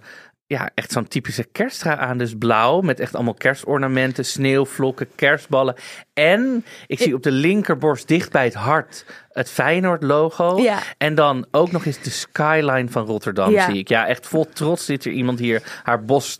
ja, 0.47 0.69
echt 0.73 0.91
zo'n 0.91 1.07
typische 1.07 1.43
kersttra 1.43 1.97
aan, 1.97 2.17
dus 2.17 2.33
blauw, 2.37 2.81
met 2.81 2.99
echt 2.99 3.15
allemaal 3.15 3.33
kerstornamenten, 3.33 4.25
sneeuwvlokken, 4.25 5.07
kerstballen. 5.15 5.75
En 6.13 6.65
ik 6.87 6.99
zie 6.99 7.13
op 7.15 7.23
de 7.23 7.31
linkerborst 7.31 8.07
dicht 8.07 8.31
bij 8.31 8.43
het 8.43 8.53
hart 8.53 9.05
het 9.29 9.49
Feyenoord-logo. 9.49 10.57
Ja. 10.61 10.79
En 10.97 11.15
dan 11.15 11.45
ook 11.51 11.71
nog 11.71 11.85
eens 11.85 12.01
de 12.01 12.09
skyline 12.09 12.89
van 12.89 13.05
Rotterdam, 13.05 13.51
Ja. 13.51 13.65
zie 13.69 13.77
ik. 13.79 13.87
Ja, 13.89 14.07
echt 14.07 14.27
vol 14.27 14.49
trots 14.49 14.85
zit 14.85 15.05
er 15.05 15.11
iemand 15.11 15.39
hier 15.39 15.79
haar, 15.83 16.03
bos, 16.03 16.39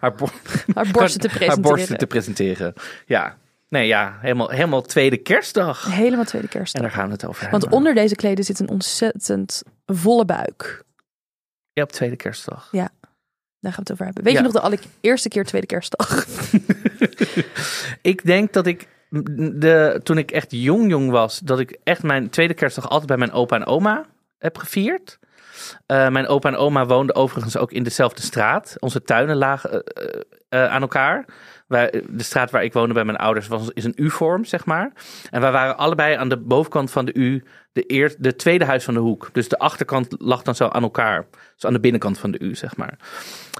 haar, 0.00 0.14
bo- 0.14 0.28
Haar 0.74 0.88
borsten 0.92 1.20
te 1.20 1.28
presenteren. 1.28 1.48
haar 1.48 1.60
borsten 1.60 1.98
te 1.98 2.06
presenteren. 2.06 2.72
Ja, 3.06 3.36
nee, 3.68 3.86
ja, 3.86 4.18
helemaal, 4.20 4.48
helemaal 4.48 4.82
tweede 4.82 5.16
kerstdag. 5.16 5.84
Helemaal 5.94 6.24
tweede 6.24 6.48
En 6.48 6.52
kerstdag. 6.52 6.82
daar 6.82 6.90
gaan 6.90 7.06
we 7.06 7.12
het 7.12 7.26
over 7.26 7.40
Want 7.50 7.62
hebben. 7.62 7.78
onder 7.78 7.94
deze 7.94 8.14
kleden 8.14 8.44
zit 8.44 8.58
een 8.60 8.68
ontzettend 8.70 9.62
volle 9.86 10.24
buik. 10.24 10.82
Ja, 11.72 11.82
op 11.82 11.92
tweede 11.92 12.16
kerstdag. 12.16 12.68
Daar 13.64 13.72
gaan 13.72 13.84
we 13.84 13.90
het 13.90 13.92
over 13.92 14.04
hebben. 14.04 14.24
Weet 14.24 14.32
Ja. 14.32 14.38
je 14.38 14.44
nog 14.44 14.54
de 14.54 14.60
allereerste 14.60 15.28
keer 15.28 15.44
tweede 15.44 15.66
kerstdag? 15.66 16.08
Ik 18.02 18.24
denk 18.24 18.52
dat 18.52 18.66
ik 18.66 18.86
de, 19.52 20.00
toen 20.02 20.18
ik 20.18 20.30
echt 20.30 20.46
jong 20.50 20.90
jong 20.90 21.10
was, 21.10 21.38
dat 21.38 21.58
ik 21.58 21.78
echt 21.84 22.02
mijn 22.02 22.30
tweede 22.30 22.54
kerstdag 22.54 22.88
altijd 22.88 23.06
bij 23.06 23.16
mijn 23.16 23.32
opa 23.32 23.56
en 23.56 23.66
oma 23.66 24.04
heb 24.38 24.58
gevierd. 24.58 25.18
Eh, 25.86 26.08
mijn 26.08 26.26
opa 26.26 26.48
en 26.48 26.56
oma 26.56 26.86
woonden 26.86 27.16
overigens 27.16 27.56
ook 27.56 27.72
in 27.72 27.82
dezelfde 27.82 28.22
straat. 28.22 28.76
Onze 28.78 29.02
tuinen 29.02 29.36
lagen 29.36 29.82
eh, 29.84 30.20
eh, 30.48 30.70
aan 30.70 30.80
elkaar. 30.82 31.24
Wij, 31.66 32.02
de 32.08 32.22
straat 32.22 32.50
waar 32.50 32.64
ik 32.64 32.72
woonde 32.72 32.94
bij 32.94 33.04
mijn 33.04 33.16
ouders 33.18 33.46
was, 33.46 33.70
is 33.72 33.84
een 33.84 33.92
U-vorm, 33.96 34.44
zeg 34.44 34.64
maar. 34.64 34.92
En 35.30 35.40
wij 35.40 35.52
waren 35.52 35.76
allebei 35.76 36.16
aan 36.16 36.28
de 36.28 36.36
bovenkant 36.36 36.90
van 36.90 37.04
de 37.04 37.14
U, 37.14 37.44
de, 37.72 37.84
eer, 37.86 38.14
de 38.18 38.36
tweede 38.36 38.64
huis 38.64 38.84
van 38.84 38.94
de 38.94 39.00
hoek. 39.00 39.28
Dus 39.32 39.48
de 39.48 39.58
achterkant 39.58 40.14
lag 40.18 40.42
dan 40.42 40.54
zo 40.54 40.68
aan 40.68 40.82
elkaar. 40.82 41.26
Dus 41.54 41.64
aan 41.66 41.72
de 41.72 41.80
binnenkant 41.80 42.18
van 42.18 42.30
de 42.30 42.38
U, 42.40 42.54
zeg 42.54 42.76
maar. 42.76 42.98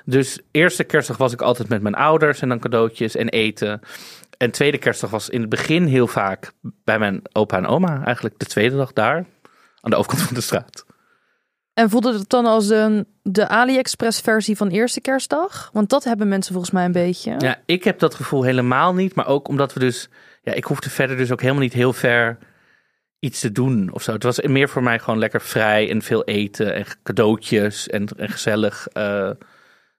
Dus 0.04 0.38
eerste 0.50 0.84
kerstdag 0.84 1.16
was 1.16 1.32
ik 1.32 1.42
altijd 1.42 1.68
met 1.68 1.82
mijn 1.82 1.94
ouders 1.94 2.40
en 2.40 2.48
dan 2.48 2.58
cadeautjes 2.58 3.16
en 3.16 3.28
eten. 3.28 3.80
En 4.36 4.50
tweede 4.50 4.78
kerstdag 4.78 5.10
was 5.10 5.28
in 5.28 5.40
het 5.40 5.50
begin 5.50 5.84
heel 5.84 6.06
vaak 6.06 6.52
bij 6.60 6.98
mijn 6.98 7.22
opa 7.32 7.56
en 7.56 7.66
oma. 7.66 8.04
Eigenlijk 8.04 8.38
de 8.38 8.46
tweede 8.46 8.76
dag 8.76 8.92
daar, 8.92 9.16
aan 9.80 9.90
de 9.90 9.96
overkant 9.96 10.22
van 10.22 10.34
de 10.34 10.40
straat. 10.40 10.84
En 11.74 11.90
voelde 11.90 12.12
het 12.12 12.28
dan 12.28 12.46
als 12.46 12.68
een, 12.68 13.06
de 13.22 13.48
AliExpress 13.48 14.20
versie 14.20 14.56
van 14.56 14.68
eerste 14.68 15.00
kerstdag? 15.00 15.70
Want 15.72 15.88
dat 15.88 16.04
hebben 16.04 16.28
mensen 16.28 16.52
volgens 16.52 16.72
mij 16.72 16.84
een 16.84 16.92
beetje. 16.92 17.34
Ja, 17.38 17.56
ik 17.66 17.84
heb 17.84 17.98
dat 17.98 18.14
gevoel 18.14 18.42
helemaal 18.42 18.94
niet. 18.94 19.14
Maar 19.14 19.26
ook 19.26 19.48
omdat 19.48 19.72
we 19.72 19.80
dus... 19.80 20.08
Ja, 20.42 20.52
ik 20.52 20.64
hoefde 20.64 20.90
verder 20.90 21.16
dus 21.16 21.32
ook 21.32 21.40
helemaal 21.40 21.62
niet 21.62 21.72
heel 21.72 21.92
ver 21.92 22.38
iets 23.18 23.40
te 23.40 23.52
doen 23.52 23.92
of 23.92 24.02
zo. 24.02 24.12
Het 24.12 24.22
was 24.22 24.40
meer 24.40 24.68
voor 24.68 24.82
mij 24.82 24.98
gewoon 24.98 25.18
lekker 25.18 25.40
vrij 25.40 25.90
en 25.90 26.02
veel 26.02 26.24
eten 26.24 26.74
en 26.74 26.84
cadeautjes 27.02 27.88
en, 27.88 28.08
en 28.16 28.28
gezellig, 28.28 28.88
eh, 28.88 29.30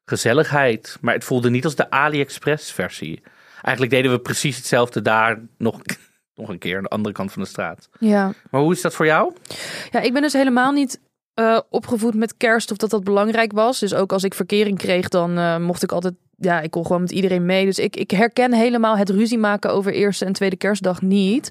gezelligheid. 0.05 0.97
Maar 1.01 1.13
het 1.13 1.23
voelde 1.23 1.49
niet 1.49 1.63
als 1.63 1.75
de 1.75 1.89
AliExpress 1.89 2.71
versie. 2.71 3.23
Eigenlijk 3.61 3.95
deden 3.95 4.11
we 4.11 4.19
precies 4.19 4.57
hetzelfde 4.57 5.01
daar 5.01 5.39
nog, 5.57 5.81
nog 6.35 6.49
een 6.49 6.59
keer 6.59 6.77
aan 6.77 6.83
de 6.83 6.89
andere 6.89 7.13
kant 7.13 7.31
van 7.31 7.41
de 7.41 7.47
straat. 7.47 7.89
ja. 7.99 8.33
Maar 8.49 8.61
hoe 8.61 8.73
is 8.73 8.81
dat 8.81 8.93
voor 8.93 9.05
jou? 9.05 9.33
Ja, 9.91 9.99
ik 9.99 10.13
ben 10.13 10.21
dus 10.21 10.33
helemaal 10.33 10.71
niet 10.71 10.99
eh, 11.33 11.59
opgevoed 11.69 12.13
met 12.13 12.37
kerst 12.37 12.71
of 12.71 12.77
dat 12.77 12.89
dat 12.89 13.03
belangrijk 13.03 13.51
was. 13.51 13.79
Dus 13.79 13.93
ook 13.93 14.11
als 14.11 14.23
ik 14.23 14.33
verkering 14.33 14.77
kreeg, 14.77 15.07
dan 15.07 15.37
eh, 15.37 15.57
mocht 15.57 15.83
ik 15.83 15.91
altijd... 15.91 16.13
Ja, 16.37 16.61
ik 16.61 16.71
kon 16.71 16.85
gewoon 16.85 17.01
met 17.01 17.11
iedereen 17.11 17.45
mee. 17.45 17.65
Dus 17.65 17.79
ik, 17.79 17.95
ik 17.95 18.11
herken 18.11 18.53
helemaal 18.53 18.97
het 18.97 19.09
ruzie 19.09 19.37
maken 19.37 19.71
over 19.71 19.93
eerste 19.93 20.25
en 20.25 20.33
tweede 20.33 20.55
kerstdag 20.55 21.01
niet. 21.01 21.45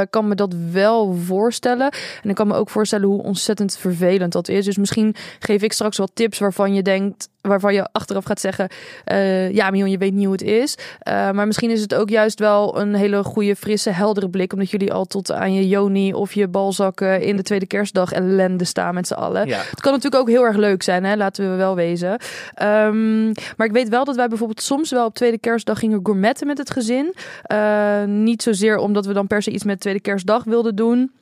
Ik 0.00 0.10
kan 0.10 0.28
me 0.28 0.34
dat 0.34 0.54
wel 0.72 1.14
voorstellen. 1.14 1.90
En 2.22 2.28
ik 2.28 2.34
kan 2.34 2.46
me 2.46 2.54
ook 2.54 2.70
voorstellen 2.70 3.06
hoe 3.06 3.22
ontzettend 3.22 3.76
vervelend 3.76 4.32
dat 4.32 4.48
is. 4.48 4.64
Dus 4.64 4.76
misschien 4.76 5.14
geef 5.38 5.62
ik 5.62 5.72
straks 5.72 5.96
wat 5.96 6.10
tips 6.14 6.38
waarvan 6.38 6.74
je 6.74 6.82
denkt... 6.82 7.28
waarvan 7.40 7.74
je 7.74 7.88
achteraf 7.92 8.24
gaat 8.24 8.40
zeggen... 8.40 8.68
eh, 9.04 9.52
ja, 9.52 9.70
Mion, 9.70 9.90
je 9.90 9.98
weet 9.98 10.12
niet 10.12 10.24
hoe 10.24 10.32
het 10.32 10.42
is. 10.42 10.78
Eh, 10.98 11.30
maar 11.30 11.46
misschien 11.46 11.70
is 11.70 11.80
het 11.80 11.94
ook 11.94 12.08
juist 12.08 12.38
wel 12.38 12.80
een 12.80 12.94
hele 12.94 13.22
goede, 13.22 13.56
frisse, 13.56 13.90
heldere 13.90 14.28
blik. 14.28 14.52
Omdat 14.52 14.70
jullie 14.70 14.92
al 14.92 15.04
tot 15.04 15.32
aan 15.32 15.54
je 15.54 15.68
Joni 15.68 16.14
of 16.14 16.32
je 16.32 16.48
balzakken 16.48 17.22
in 17.22 17.36
de 17.36 17.42
tweede 17.42 17.66
kerstdag 17.66 18.12
ellende 18.12 18.64
staan 18.64 18.94
met 18.94 19.06
z'n 19.06 19.14
allen. 19.14 19.46
Ja. 19.46 19.58
Het 19.58 19.80
kan 19.80 19.92
natuurlijk 19.92 20.22
ook 20.22 20.28
heel 20.28 20.44
erg 20.44 20.56
leuk 20.56 20.82
zijn, 20.82 21.04
hè? 21.04 21.16
laten 21.16 21.50
we 21.50 21.56
wel 21.56 21.74
wezen. 21.74 22.18
Ehm, 22.54 23.24
maar 23.26 23.66
ik 23.66 23.72
weet 23.72 23.88
wel 23.88 24.04
dat 24.06 24.16
wij 24.16 24.28
bijvoorbeeld 24.28 24.62
soms 24.62 24.90
wel 24.90 25.06
op 25.06 25.14
tweede 25.14 25.38
kerstdag 25.38 25.78
gingen 25.78 26.00
gourmetten 26.02 26.46
met 26.46 26.58
het 26.58 26.70
gezin. 26.70 27.14
Eh, 27.42 28.04
niet 28.04 28.42
zozeer 28.42 28.76
omdat 28.76 29.06
we 29.06 29.12
dan 29.12 29.26
per 29.26 29.42
se 29.42 29.50
iets 29.50 29.64
met 29.64 29.80
tweede 29.80 30.00
kerstdag 30.00 30.44
wilden 30.44 30.76
doen. 30.76 31.12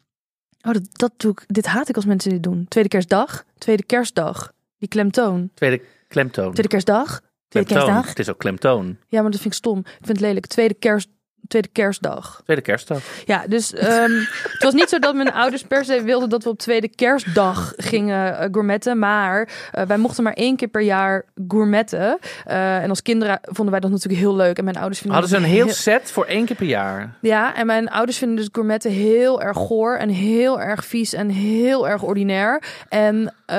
Oh, 0.63 0.73
dat, 0.73 0.83
dat 0.93 1.13
doe 1.17 1.31
ik. 1.33 1.45
Dit 1.47 1.67
haat 1.67 1.89
ik 1.89 1.97
als 1.97 2.05
mensen 2.05 2.31
dit 2.31 2.43
doen. 2.43 2.67
Tweede 2.69 2.89
kerstdag, 2.89 3.45
tweede 3.59 3.85
kerstdag. 3.85 4.53
Die 4.79 4.89
klemtoon. 4.89 5.51
Tweede 5.55 5.83
klemtoon. 6.09 6.53
Tweede 6.53 6.69
kerstdag, 6.69 7.21
tweede 7.49 7.69
kerstdag. 7.69 8.09
Het 8.09 8.19
is 8.19 8.31
ook 8.31 8.39
klemtoon. 8.39 8.97
Ja, 9.09 9.23
maar 9.23 9.31
dat 9.31 9.41
vind 9.41 9.53
ik 9.53 9.59
stom. 9.59 9.79
Ik 9.79 9.87
vind 9.87 10.09
het 10.09 10.21
lelijk. 10.21 10.47
Tweede 10.47 10.75
kerst, 10.75 11.09
tweede 11.49 11.69
kerstdag. 11.69 12.41
Tweede 12.45 12.63
kerstdag. 12.63 12.99
Ja, 13.25 13.45
dus 13.49 13.73
ehm, 13.73 14.13
het 14.53 14.63
was 14.63 14.73
niet 14.73 14.89
zo 14.89 14.99
dat 14.99 15.15
mijn 15.15 15.33
ouders 15.33 15.63
per 15.63 15.85
se 15.85 16.03
wilden 16.03 16.29
dat 16.29 16.45
we 16.45 16.51
op 16.51 16.59
tweede 16.59 16.89
kerstdag 16.89 17.73
gingen 17.77 18.39
eh, 18.39 18.49
gourmetten. 18.53 18.99
Maar 18.99 19.49
eh, 19.71 19.87
wij 19.87 19.97
mochten 19.97 20.25
maar 20.25 20.33
één 20.33 20.57
keer 20.57 20.69
per 20.69 20.83
jaar 20.83 21.25
gourmetten. 21.49 22.19
Eh, 22.45 22.83
en 22.83 22.89
als 22.89 23.03
kinderen 23.03 23.39
vonden 23.43 23.71
wij 23.71 23.81
dat 23.81 23.91
natuurlijk 23.91 24.23
heel 24.23 24.37
leuk. 24.37 24.59
En 24.59 24.65
mijn 24.65 24.77
ouders 24.77 24.99
vinden 24.99 25.21
Hadden 25.21 25.39
ze 25.39 25.45
een 25.47 25.53
heel 25.53 25.69
set 25.69 26.11
voor 26.11 26.25
één 26.25 26.45
keer 26.45 26.57
per 26.57 26.67
jaar. 26.67 27.15
Ja, 27.21 27.55
en 27.55 27.67
mijn 27.67 27.89
ouders 27.89 28.19
vinden 28.19 28.37
dus 28.37 28.49
gourmetten 28.53 28.91
heel 28.91 29.43
erg 29.43 29.57
goor 29.57 29.97
en 29.97 30.09
heel 30.09 30.61
erg 30.61 30.85
vies 30.85 31.13
en 31.13 31.29
heel 31.29 31.89
erg 31.89 32.03
ordinair. 32.03 32.63
En 32.89 33.35
eh, 33.47 33.57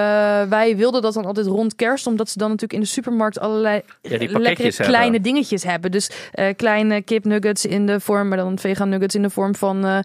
wij 0.50 0.75
wilden 0.77 1.01
dat 1.01 1.13
dan 1.13 1.25
altijd 1.25 1.48
rond 1.48 1.75
kerst, 1.75 2.08
omdat 2.08 2.30
ze 2.30 2.38
dan 2.38 2.48
natuurlijk 2.48 2.74
in 2.74 2.80
de 2.80 2.86
supermarkt 2.92 3.39
allerlei 3.39 3.82
Ja, 4.01 4.10
lekkere 4.18 4.68
hebben. 4.68 4.86
kleine 4.86 5.22
dingetjes 5.22 5.63
hebben. 5.63 5.92
Dus 5.92 6.10
eh, 6.32 6.56
kleine 6.56 7.01
kipnuggets 7.01 7.65
in 7.65 7.86
de 7.86 8.00
vorm, 8.00 8.27
maar 8.27 8.38
dan 8.38 8.60
vegan 8.60 8.89
nuggets 8.89 9.15
in 9.15 9.22
de 9.22 9.30
vorm 9.30 9.56
van 9.56 9.86
eh, 9.86 10.00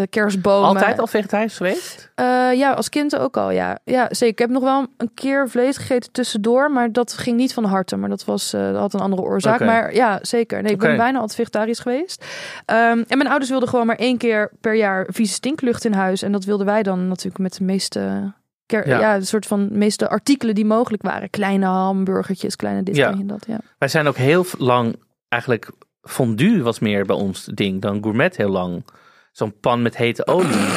eh, 0.00 0.02
kerstbomen. 0.10 0.68
Altijd 0.68 0.98
al 0.98 1.06
vegetarisch 1.06 1.56
geweest? 1.56 2.10
Eh, 2.14 2.24
ja, 2.54 2.72
als 2.72 2.88
kind 2.88 3.16
ook 3.16 3.36
al, 3.36 3.50
ja. 3.50 3.78
Ja, 3.84 4.06
zeker. 4.10 4.26
Ik 4.32 4.38
heb 4.38 4.50
nog 4.50 4.62
wel 4.62 4.86
een 4.96 5.10
keer 5.14 5.48
vlees 5.48 5.76
gegeten 5.76 6.12
tussendoor, 6.12 6.70
maar 6.70 6.92
dat 6.92 7.12
ging 7.12 7.36
niet 7.36 7.54
van 7.54 7.64
harte. 7.64 7.96
Maar 7.96 8.08
dat, 8.08 8.24
was, 8.24 8.52
eh, 8.52 8.60
dat 8.60 8.76
had 8.76 8.94
een 8.94 9.00
andere 9.00 9.22
oorzaak. 9.22 9.60
Maar 9.60 9.94
ja, 9.94 10.18
zeker. 10.22 10.62
Nee, 10.62 10.72
ik 10.72 10.78
ben 10.78 10.96
bijna 10.96 11.18
altijd 11.18 11.34
vegetarisch 11.38 11.78
geweest. 11.78 12.24
Ehm, 12.66 13.02
en 13.08 13.16
mijn 13.18 13.28
ouders 13.28 13.50
wilden 13.50 13.68
gewoon 13.68 13.86
maar 13.86 13.96
één 13.96 14.16
keer 14.18 14.50
per 14.60 14.74
jaar 14.74 15.06
vieze 15.08 15.32
stinklucht 15.32 15.84
in 15.84 15.92
huis. 15.92 16.22
En 16.22 16.32
dat 16.32 16.44
wilden 16.44 16.66
wij 16.66 16.82
dan 16.82 17.08
natuurlijk 17.08 17.38
met 17.38 17.56
de 17.56 17.64
meeste... 17.64 18.32
ker- 18.80 18.88
Ja. 18.88 18.98
Ja. 19.00 19.18
de 19.18 19.24
soort 19.24 19.46
van 19.46 19.68
meeste 19.78 20.08
artikelen 20.08 20.54
die 20.54 20.64
mogelijk 20.64 21.02
waren. 21.02 21.30
Kleine 21.30 21.66
hamburgertjes, 21.66 22.56
kleine 22.56 22.82
dit, 22.82 22.96
Ja. 22.96 23.08
kleine 23.10 23.26
dat, 23.26 23.44
ja. 23.46 23.58
Wij 23.78 23.88
zijn 23.88 24.06
ook 24.06 24.16
heel 24.16 24.44
lang 24.58 24.96
eigenlijk 25.28 25.70
fondue 26.02 26.62
was 26.62 26.78
meer 26.78 27.06
bij 27.06 27.16
ons 27.16 27.44
ding 27.44 27.80
dan 27.80 28.02
gourmet 28.02 28.36
heel 28.36 28.48
lang. 28.50 28.84
Zo'n 29.32 29.60
pan 29.60 29.82
met 29.82 29.96
hete 29.96 30.26
olie. 30.26 30.50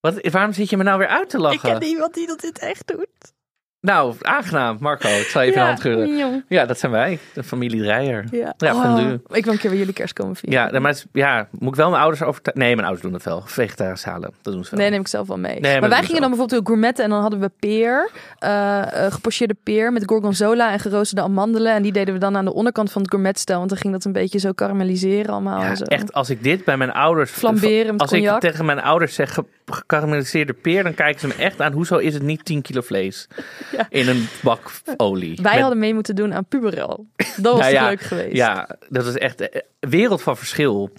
Wat, 0.00 0.28
waarom 0.30 0.52
zit 0.52 0.70
je 0.70 0.76
me 0.76 0.82
nou 0.82 0.98
weer 0.98 1.08
uit 1.08 1.30
te 1.30 1.38
lachen? 1.38 1.82
iemand 1.82 2.14
die 2.14 2.26
dat 2.26 2.40
dit 2.40 2.58
echt 2.58 2.86
doet. 2.88 3.34
Nou, 3.80 4.14
aangenaam, 4.20 4.76
Marco. 4.80 5.08
Ik 5.08 5.26
zal 5.26 5.42
even 5.42 5.60
een 5.60 5.66
hand 5.66 5.78
schudden. 5.78 6.18
jong. 6.18 6.44
Ja, 6.48 6.66
dat 6.66 6.78
zijn 6.78 6.92
wij, 6.92 7.18
de 7.34 7.42
familie 7.42 7.80
Dreyer. 7.82 8.24
Ja, 8.30 8.54
Ja. 8.56 8.74
Oh, 8.74 9.36
ik 9.36 9.44
wil 9.44 9.52
een 9.52 9.58
keer 9.58 9.70
bij 9.70 9.78
jullie 9.78 9.92
kerst 9.92 10.12
komen 10.14 10.36
vieren. 10.36 10.72
Ja, 10.72 10.80
maar 10.80 11.02
ja, 11.12 11.48
moet 11.50 11.68
ik 11.68 11.74
wel 11.76 11.90
mijn 11.90 12.02
ouders 12.02 12.22
over. 12.22 12.40
Nee, 12.54 12.68
mijn 12.74 12.80
ouders 12.86 13.02
doen 13.02 13.12
dat 13.12 13.22
wel. 13.22 13.42
Vegetarisch 13.44 14.04
halen, 14.04 14.32
dat 14.42 14.52
doen 14.52 14.64
ze 14.64 14.70
wel. 14.70 14.80
Nee, 14.80 14.90
neem 14.90 15.00
ik 15.00 15.08
zelf 15.08 15.26
wel 15.28 15.38
mee. 15.38 15.60
maar 15.60 15.70
dat 15.70 15.80
maar 15.80 15.88
wij 15.88 16.02
gingen 16.02 16.20
dan 16.20 16.30
bijvoorbeeld 16.30 16.66
gourmetten 16.66 17.04
en 17.04 17.10
dan 17.10 17.20
hadden 17.20 17.40
we 17.40 17.50
peer, 17.58 18.10
eh, 18.38 18.82
gepocheerde 19.08 19.56
peer 19.62 19.92
met 19.92 20.02
gorgonzola 20.06 20.72
en 20.72 20.78
geroosterde 20.80 21.22
amandelen. 21.22 21.74
En 21.74 21.82
die 21.82 21.92
deden 21.92 22.14
we 22.14 22.20
dan 22.20 22.36
aan 22.36 22.44
de 22.44 22.54
onderkant 22.54 22.92
van 22.92 23.02
het 23.02 23.10
gourmetstel, 23.10 23.58
want 23.58 23.68
dan 23.68 23.78
ging 23.78 23.92
dat 23.92 24.04
een 24.04 24.12
beetje 24.12 24.38
zo 24.38 24.52
karamelliseren 24.52 25.32
allemaal. 25.32 25.60
Ja, 25.60 25.68
en 25.68 25.76
zo. 25.76 25.84
echt, 25.84 26.12
als 26.12 26.30
ik 26.30 26.42
dit 26.42 26.64
bij 26.64 26.76
mijn 26.76 26.92
ouders... 26.92 27.30
Flamberen 27.30 27.92
met 27.92 28.00
Als 28.00 28.10
cognac. 28.10 28.34
ik 28.34 28.40
tegen 28.50 28.64
mijn 28.64 28.80
ouders 28.80 29.14
zeg 29.14 29.38
gekarameliseerde 29.74 30.52
peer, 30.52 30.82
dan 30.82 30.94
kijken 30.94 31.20
ze 31.20 31.26
me 31.26 31.34
echt 31.34 31.60
aan. 31.60 31.72
Hoezo 31.72 31.96
is 31.96 32.14
het 32.14 32.22
niet 32.22 32.44
10 32.44 32.62
kilo 32.62 32.80
vlees 32.80 33.26
Ja. 33.76 33.86
in 33.88 34.08
een 34.08 34.26
bak 34.42 34.70
olie? 34.96 35.38
Wij 35.42 35.52
Met- 35.52 35.60
hadden 35.60 35.78
mee 35.78 35.94
moeten 35.94 36.14
doen 36.14 36.34
aan 36.34 36.44
puberel. 36.44 37.06
Dat 37.36 37.52
was 37.52 37.60
Nou 37.60 37.72
ja, 37.72 37.88
leuk 37.88 38.00
geweest. 38.00 38.36
Ja, 38.36 38.68
dat 38.88 39.06
is 39.06 39.14
echt 39.14 39.40
eh, 39.40 39.60
wereld 39.80 40.22
van 40.22 40.36
verschil. 40.36 40.90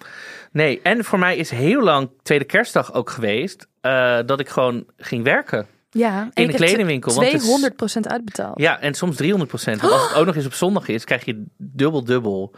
Nee, 0.51 0.79
en 0.83 1.03
voor 1.05 1.19
mij 1.19 1.37
is 1.37 1.49
heel 1.49 1.81
lang 1.83 2.09
tweede 2.23 2.45
kerstdag 2.45 2.93
ook 2.93 3.09
geweest 3.09 3.67
eh, 3.81 4.19
dat 4.25 4.39
ik 4.39 4.49
gewoon 4.49 4.85
ging 4.97 5.23
werken. 5.23 5.65
ja 5.89 6.19
en 6.21 6.29
in 6.33 6.43
een 6.43 6.47
heb 6.49 6.55
kledingwinkel, 6.57 7.13
want 7.13 7.31
het 7.31 7.41
is- 7.41 7.47
200% 7.47 8.07
uitbetaald. 8.07 8.59
Ja, 8.59 8.79
en 8.81 8.93
soms 8.93 9.15
300 9.15 9.49
procent. 9.49 9.81
Als 9.81 10.07
het 10.09 10.13
ook 10.17 10.25
nog 10.25 10.35
eens 10.35 10.45
op 10.45 10.53
zondag 10.53 10.87
is, 10.87 11.03
krijg 11.03 11.25
je 11.25 11.43
dubbel 11.57 12.03
dubbel. 12.03 12.51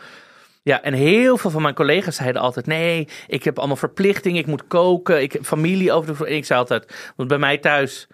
Ja, 0.69 0.81
en 0.81 0.93
heel 0.93 1.37
veel 1.37 1.49
van 1.49 1.61
mijn 1.61 1.73
collega's 1.73 2.15
zeiden 2.15 2.41
altijd: 2.41 2.65
nee, 2.65 3.07
ik 3.27 3.43
heb 3.43 3.57
allemaal 3.57 3.75
verplichtingen, 3.75 4.39
ik 4.39 4.47
moet 4.47 4.67
koken, 4.67 5.21
ik 5.21 5.31
heb 5.31 5.45
familie 5.45 5.91
over 5.91 6.17
de. 6.17 6.25
En 6.25 6.35
ik 6.35 6.45
zei 6.45 6.59
altijd, 6.59 7.11
want 7.15 7.29
bij 7.29 7.37
mij 7.37 7.57
thuis, 7.57 8.07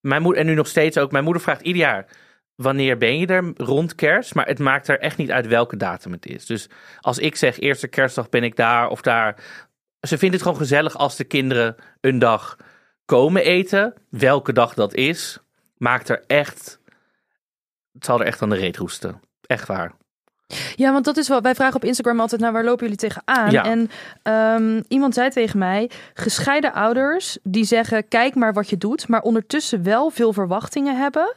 mijn 0.00 0.22
moeder, 0.22 0.40
en 0.40 0.46
nu 0.46 0.54
nog 0.54 0.66
steeds 0.66 0.98
ook, 0.98 1.12
mijn 1.12 1.24
moeder 1.24 1.42
vraagt 1.42 1.60
ieder 1.60 1.82
jaar: 1.82 2.06
wanneer 2.54 2.96
ben 2.96 3.18
je 3.18 3.26
er 3.26 3.52
rond 3.56 3.94
kerst? 3.94 4.34
Maar 4.34 4.46
het 4.46 4.58
maakt 4.58 4.88
er 4.88 4.98
echt 4.98 5.16
niet 5.16 5.30
uit 5.30 5.46
welke 5.46 5.76
datum 5.76 6.12
het 6.12 6.26
is. 6.26 6.46
Dus 6.46 6.68
als 7.00 7.18
ik 7.18 7.36
zeg 7.36 7.58
eerste 7.58 7.88
kerstdag 7.88 8.28
ben 8.28 8.44
ik 8.44 8.56
daar 8.56 8.88
of 8.88 9.00
daar. 9.00 9.36
Ze 10.00 10.18
vinden 10.18 10.32
het 10.32 10.42
gewoon 10.42 10.62
gezellig 10.62 10.96
als 10.96 11.16
de 11.16 11.24
kinderen 11.24 11.76
een 12.00 12.18
dag 12.18 12.56
komen 13.04 13.44
eten. 13.44 13.94
Welke 14.08 14.52
dag 14.52 14.74
dat 14.74 14.94
is, 14.94 15.38
maakt 15.76 16.08
er 16.08 16.24
echt. 16.26 16.80
Het 17.92 18.04
zal 18.04 18.20
er 18.20 18.26
echt 18.26 18.42
aan 18.42 18.50
de 18.50 18.56
reet 18.56 18.76
roesten. 18.76 19.20
Echt 19.46 19.66
waar. 19.66 19.98
Ja, 20.76 20.92
want 20.92 21.04
dat 21.04 21.16
is 21.16 21.28
wel. 21.28 21.40
Wij 21.40 21.54
vragen 21.54 21.76
op 21.76 21.84
Instagram 21.84 22.20
altijd 22.20 22.40
naar 22.40 22.52
waar 22.52 22.64
lopen 22.64 22.82
jullie 22.82 22.96
tegenaan. 22.98 23.50
Ja. 23.50 23.64
En 23.64 23.90
ehm, 24.22 24.80
iemand 24.88 25.14
zei 25.14 25.30
tegen 25.30 25.58
mij: 25.58 25.90
gescheiden 26.14 26.72
ouders 26.72 27.38
die 27.42 27.64
zeggen: 27.64 28.08
kijk 28.08 28.34
maar 28.34 28.52
wat 28.52 28.70
je 28.70 28.78
doet, 28.78 29.08
maar 29.08 29.20
ondertussen 29.22 29.82
wel 29.82 30.10
veel 30.10 30.32
verwachtingen 30.32 30.98
hebben. 30.98 31.34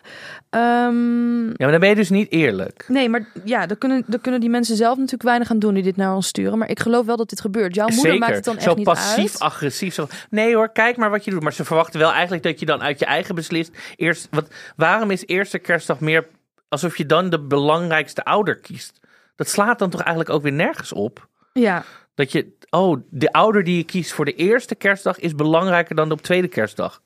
Ehm, 0.50 1.46
Ja, 1.46 1.54
maar 1.58 1.72
dan 1.72 1.80
ben 1.80 1.90
je 1.90 1.96
dus 1.96 2.10
niet 2.10 2.32
eerlijk. 2.32 2.86
nee, 2.88 3.10
maar 3.10 3.26
ja, 3.44 3.66
dan 3.66 3.78
kunnen, 3.78 4.04
dan 4.08 4.22
kunnen 4.22 4.40
die 4.40 4.50
mensen 4.50 4.76
zelf 4.76 4.96
natuurlijk 4.96 5.24
weinig 5.24 5.52
aan 5.52 5.60
doen 5.60 5.74
die 5.74 5.84
dit 5.84 5.96
naar 5.96 6.16
ons 6.16 6.28
sturen. 6.28 6.58
Maar 6.58 6.70
ik 6.70 6.80
geloof 6.80 7.06
wel 7.06 7.18
dat 7.18 7.30
dit 7.30 7.42
gebeurt. 7.42 7.76
Jouw 7.76 7.88
moeder 7.88 8.18
maakt 8.18 8.36
het 8.36 8.44
dan 8.44 8.56
echt 8.56 8.64
zo 8.64 8.74
niet 8.74 8.84
passief, 8.84 9.38
agressief. 9.40 9.94
Zo, 9.94 10.08
nee 10.30 10.56
hoor, 10.56 10.72
kijk 10.72 10.98
maar 10.98 11.10
wat 11.10 11.26
je 11.26 11.32
doet. 11.32 11.42
Maar 11.42 11.54
ze 11.54 11.66
verwachten 11.66 12.00
wel 12.00 12.12
eigenlijk 12.12 12.44
dat 12.44 12.60
je 12.60 12.66
dan 12.66 12.82
uit 12.82 13.00
je 13.00 13.06
eigen 13.06 13.36
beslist. 13.36 13.78
Eerst, 13.96 14.28
wat, 14.32 14.48
waarom 14.76 15.12
is 15.12 15.26
eerste 15.26 15.60
kerstdag 15.60 16.00
meer 16.00 16.28
alsof 16.70 16.98
je 16.98 17.06
dan 17.06 17.30
de 17.30 17.40
belangrijkste 17.40 18.24
ouder 18.24 18.56
kiest? 18.60 19.00
Dat 19.36 19.48
slaat 19.50 19.80
dan 19.80 19.90
toch 19.90 20.02
eigenlijk 20.02 20.30
ook 20.36 20.42
weer 20.44 20.52
nergens 20.52 20.94
op? 20.94 21.28
Ja, 21.54 21.84
Dat 22.16 22.32
je, 22.32 22.58
oh, 22.70 22.98
de 23.10 23.32
ouder 23.32 23.64
die 23.64 23.78
je 23.78 23.84
kiest 23.84 24.14
voor 24.14 24.26
de 24.26 24.36
eerste 24.36 24.76
kerstdag 24.76 25.20
is 25.20 25.36
belangrijker 25.36 25.96
dan 25.96 26.08
de 26.08 26.14
op 26.14 26.22
tweede 26.22 26.48
kerstdag. 26.48 27.02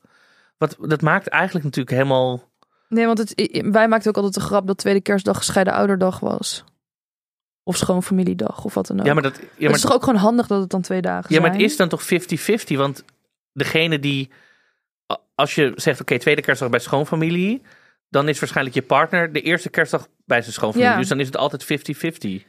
Wat, 0.58 0.76
dat 0.80 1.02
maakt 1.02 1.28
eigenlijk 1.28 1.66
natuurlijk 1.66 1.96
helemaal. 1.96 2.50
nee, 2.90 3.06
want 3.06 3.18
het, 3.18 3.62
wij 3.72 3.88
maakten 3.88 4.10
ook 4.10 4.16
altijd 4.16 4.34
de 4.34 4.40
grap 4.40 4.68
dat 4.68 4.78
tweede 4.78 5.02
kerstdag 5.02 5.38
gescheiden 5.38 5.74
ouderdag 5.74 6.20
was. 6.20 6.64
Of 7.64 7.78
schoonfamiliedag, 7.78 8.64
of 8.66 8.74
wat 8.74 8.88
dan 8.88 9.00
ook. 9.00 9.06
Ja, 9.06 9.14
maar 9.14 9.24
dat. 9.24 9.40
Ja, 9.58 9.68
het 9.68 9.76
is 9.76 9.82
toch 9.82 9.94
ook 9.94 10.04
gewoon 10.04 10.20
handig 10.20 10.48
dat 10.48 10.62
het 10.62 10.70
dan 10.70 10.82
twee 10.82 11.02
dagen 11.02 11.34
ja, 11.36 11.42
maar 11.42 11.52
het 11.52 11.62
is 11.62 11.78
dan 11.78 11.90
toch 11.90 12.04
50-50? 12.04 12.08
Want 12.68 13.04
degene 13.54 14.00
die. 14.00 14.32
Als 15.36 15.56
je 15.56 15.72
zegt, 15.76 16.02
oké, 16.02 16.20
tweede 16.20 16.42
kerstdag 16.42 16.70
bij 16.70 16.80
schoonfamilie. 16.80 17.62
Dan 18.10 18.30
is 18.30 18.40
waarschijnlijk 18.40 18.76
je 18.76 18.82
partner 18.82 19.34
de 19.34 19.42
eerste 19.42 19.70
kerstdag 19.70 20.08
bij 20.26 20.42
zijn 20.42 20.54
schoonfamilie. 20.54 20.92
Ja. 20.92 20.98
Dus 21.00 21.08
dan 21.08 21.20
is 21.20 21.26
het 21.26 21.38
altijd 21.38 21.64
50-50. 21.64 22.46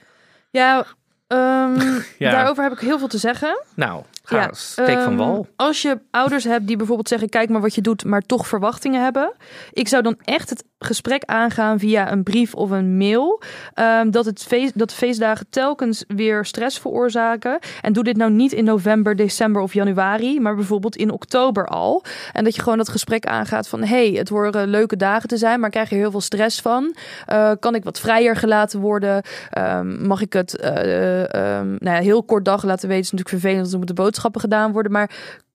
Ja, 0.50 0.86
ehm, 1.26 1.80
Ja. 2.18 2.30
daarover 2.30 2.62
heb 2.62 2.72
ik 2.72 2.78
heel 2.78 2.98
veel 2.98 3.08
te 3.08 3.18
zeggen. 3.18 3.62
Nou, 3.74 4.02
ga 4.22 4.36
Ja, 4.40 4.52
steek 4.52 4.86
van 5.00 5.06
Ehm, 5.12 5.16
wal. 5.16 5.48
Als 5.56 5.82
je 5.82 6.00
ouders 6.10 6.44
hebt 6.44 6.66
die 6.66 6.76
bijvoorbeeld 6.76 7.08
zeggen: 7.08 7.28
kijk 7.28 7.48
maar 7.48 7.60
wat 7.60 7.74
je 7.74 7.80
doet, 7.80 8.04
maar 8.04 8.22
toch 8.22 8.46
verwachtingen 8.46 9.02
hebben. 9.02 9.32
Ik 9.72 9.88
zou 9.88 10.02
dan 10.02 10.18
echt 10.24 10.50
het 10.50 10.64
gesprek 10.78 11.24
aangaan 11.24 11.78
via 11.78 12.12
een 12.12 12.22
brief 12.22 12.54
of 12.54 12.70
een 12.70 12.96
mail. 12.96 13.42
ehm, 13.74 14.10
dat, 14.10 14.24
het 14.24 14.42
feest, 14.42 14.78
dat 14.78 14.94
feestdagen 14.94 15.46
telkens 15.50 16.04
weer 16.08 16.44
stress 16.44 16.78
veroorzaken. 16.78 17.58
En 17.80 17.92
doe 17.92 18.04
dit 18.04 18.16
nou 18.16 18.30
niet 18.30 18.52
in 18.52 18.64
november, 18.64 19.16
december 19.16 19.62
of 19.62 19.74
januari, 19.74 20.40
maar 20.40 20.54
bijvoorbeeld 20.54 20.96
in 20.96 21.10
oktober 21.10 21.66
al. 21.66 22.04
En 22.32 22.44
dat 22.44 22.54
je 22.54 22.62
gewoon 22.62 22.78
dat 22.78 22.88
gesprek 22.88 23.26
aangaat 23.26 23.68
van: 23.68 23.82
hey, 23.82 24.10
het 24.10 24.28
worden 24.28 24.68
leuke 24.68 24.96
dagen 24.96 25.28
te 25.28 25.36
zijn, 25.36 25.60
maar 25.60 25.70
krijg 25.70 25.90
je 25.90 25.96
heel 25.96 26.10
veel 26.10 26.20
stress 26.20 26.60
van? 26.60 26.94
Eh, 27.26 27.52
kan 27.60 27.74
ik 27.74 27.84
wat 27.84 28.00
vrijer 28.00 28.36
gelaten 28.36 28.80
worden? 28.80 29.22
Ehm, 29.50 30.06
mag 30.06 30.20
ik 30.20 30.32
het 30.32 30.56
eh, 30.56 31.34
ehm, 31.34 31.68
nou 31.68 31.96
ja, 31.96 32.02
heel 32.02 32.22
kort 32.22 32.44
dag 32.44 32.64
laten 32.64 32.88
weten? 32.88 32.96
is 32.98 33.10
natuurlijk 33.10 33.42
vervelend, 33.42 33.60
want 33.60 33.72
er 33.72 33.78
moeten 33.78 34.04
boodschappen 34.04 34.40
gedaan 34.40 34.72
worden. 34.72 34.92
Maar 34.92 35.10
eh, 35.10 35.47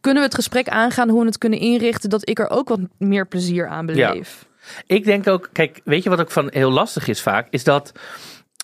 kunnen 0.00 0.22
we 0.22 0.28
het 0.28 0.34
gesprek 0.34 0.68
aangaan 0.68 1.08
hoe 1.08 1.20
we 1.20 1.26
het 1.26 1.38
kunnen 1.38 1.58
inrichten 1.58 2.10
dat 2.10 2.28
ik 2.28 2.38
er 2.38 2.50
ook 2.50 2.68
wat 2.68 2.80
meer 2.98 3.26
plezier 3.26 3.68
aan 3.68 3.86
beleef? 3.86 4.46
Ik 4.86 5.04
denk 5.04 5.28
ook, 5.28 5.48
kijk, 5.52 5.80
weet 5.84 6.02
je 6.02 6.08
wat 6.08 6.20
ook 6.20 6.30
van 6.30 6.48
heel 6.50 6.70
lastig 6.70 7.08
is 7.08 7.22
vaak? 7.22 7.46
Is 7.50 7.64
dat 7.64 7.92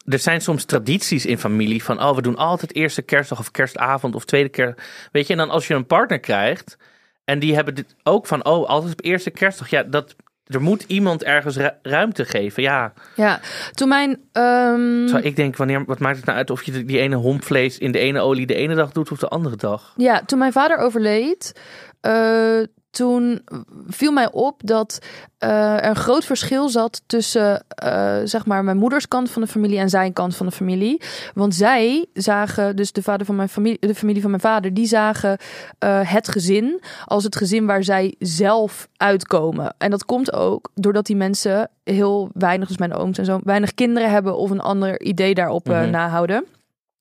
er 0.04 0.18
zijn 0.18 0.40
soms 0.40 0.64
tradities 0.64 1.26
in 1.26 1.38
familie 1.38 1.84
van, 1.84 2.02
oh, 2.02 2.14
we 2.14 2.22
doen 2.22 2.36
altijd 2.36 2.74
eerste 2.74 3.02
kerstdag 3.02 3.38
of 3.38 3.50
kerstavond 3.50 4.14
of 4.14 4.24
tweede 4.24 4.48
kerst. 4.48 4.80
Weet 5.12 5.26
je, 5.26 5.32
en 5.32 5.38
dan 5.38 5.50
als 5.50 5.66
je 5.66 5.74
een 5.74 5.86
partner 5.86 6.20
krijgt 6.20 6.76
en 7.24 7.38
die 7.38 7.54
hebben 7.54 7.74
dit 7.74 7.94
ook 8.02 8.26
van, 8.26 8.44
oh, 8.44 8.68
altijd 8.68 8.92
op 8.92 9.04
eerste 9.04 9.30
kerstdag. 9.30 9.70
Ja, 9.70 9.82
dat, 9.82 10.16
er 10.48 10.60
moet 10.62 10.84
iemand 10.86 11.22
ergens 11.22 11.56
ru- 11.56 11.68
ruimte 11.82 12.24
geven. 12.24 12.62
Ja, 12.62 12.92
Ja, 13.14 13.40
toen 13.72 13.88
mijn. 13.88 14.20
ehm, 14.32 15.16
ik 15.16 15.36
denk, 15.36 15.56
wanneer, 15.56 15.84
wat 15.84 15.98
maakt 15.98 16.16
het 16.16 16.24
nou 16.26 16.38
uit 16.38 16.50
of 16.50 16.62
je 16.62 16.84
die 16.84 16.98
ene 16.98 17.16
hompvlees 17.16 17.78
in 17.78 17.92
de 17.92 17.98
ene 17.98 18.20
olie 18.20 18.46
de 18.46 18.54
ene 18.54 18.74
dag 18.74 18.92
doet 18.92 19.10
of 19.10 19.18
de 19.18 19.28
andere 19.28 19.56
dag? 19.56 19.92
Ja, 19.96 20.22
toen 20.26 20.38
mijn 20.38 20.52
vader 20.52 20.76
overleed, 20.78 21.60
eh, 22.00 22.58
toen 22.98 23.42
viel 23.86 24.12
mij 24.12 24.32
op 24.32 24.60
dat 24.64 24.98
eh, 25.38 25.74
er 25.74 25.86
een 25.86 25.96
groot 25.96 26.24
verschil 26.24 26.68
zat 26.68 27.02
tussen 27.06 27.64
eh, 27.68 28.16
zeg 28.24 28.46
maar 28.46 28.64
mijn 28.64 28.76
moeders 28.76 29.08
kant 29.08 29.30
van 29.30 29.42
de 29.42 29.48
familie 29.48 29.78
en 29.78 29.88
zijn 29.88 30.12
kant 30.12 30.36
van 30.36 30.46
de 30.46 30.52
familie. 30.52 31.02
Want 31.34 31.54
zij 31.54 32.06
zagen, 32.12 32.76
dus 32.76 32.92
de 32.92 33.02
vader 33.02 33.26
van 33.26 33.36
mijn 33.36 33.48
familie, 33.48 33.78
de 33.80 33.94
familie 33.94 34.20
van 34.20 34.30
mijn 34.30 34.42
vader, 34.42 34.74
die 34.74 34.86
zagen 34.86 35.38
eh, 35.78 36.00
het 36.02 36.28
gezin 36.28 36.80
als 37.04 37.24
het 37.24 37.36
gezin 37.36 37.66
waar 37.66 37.84
zij 37.84 38.14
zelf 38.18 38.88
uitkomen. 38.96 39.74
En 39.78 39.90
dat 39.90 40.04
komt 40.04 40.32
ook 40.32 40.70
doordat 40.74 41.06
die 41.06 41.16
mensen 41.16 41.70
heel 41.84 42.30
weinig, 42.32 42.68
dus 42.68 42.78
mijn 42.78 42.94
ooms 42.94 43.18
en 43.18 43.24
zo, 43.24 43.40
weinig 43.44 43.74
kinderen 43.74 44.10
hebben 44.10 44.36
of 44.36 44.50
een 44.50 44.60
ander 44.60 45.00
idee 45.00 45.34
daarop 45.34 45.66
Mhm. 45.68 45.90
nahouden. 45.90 46.44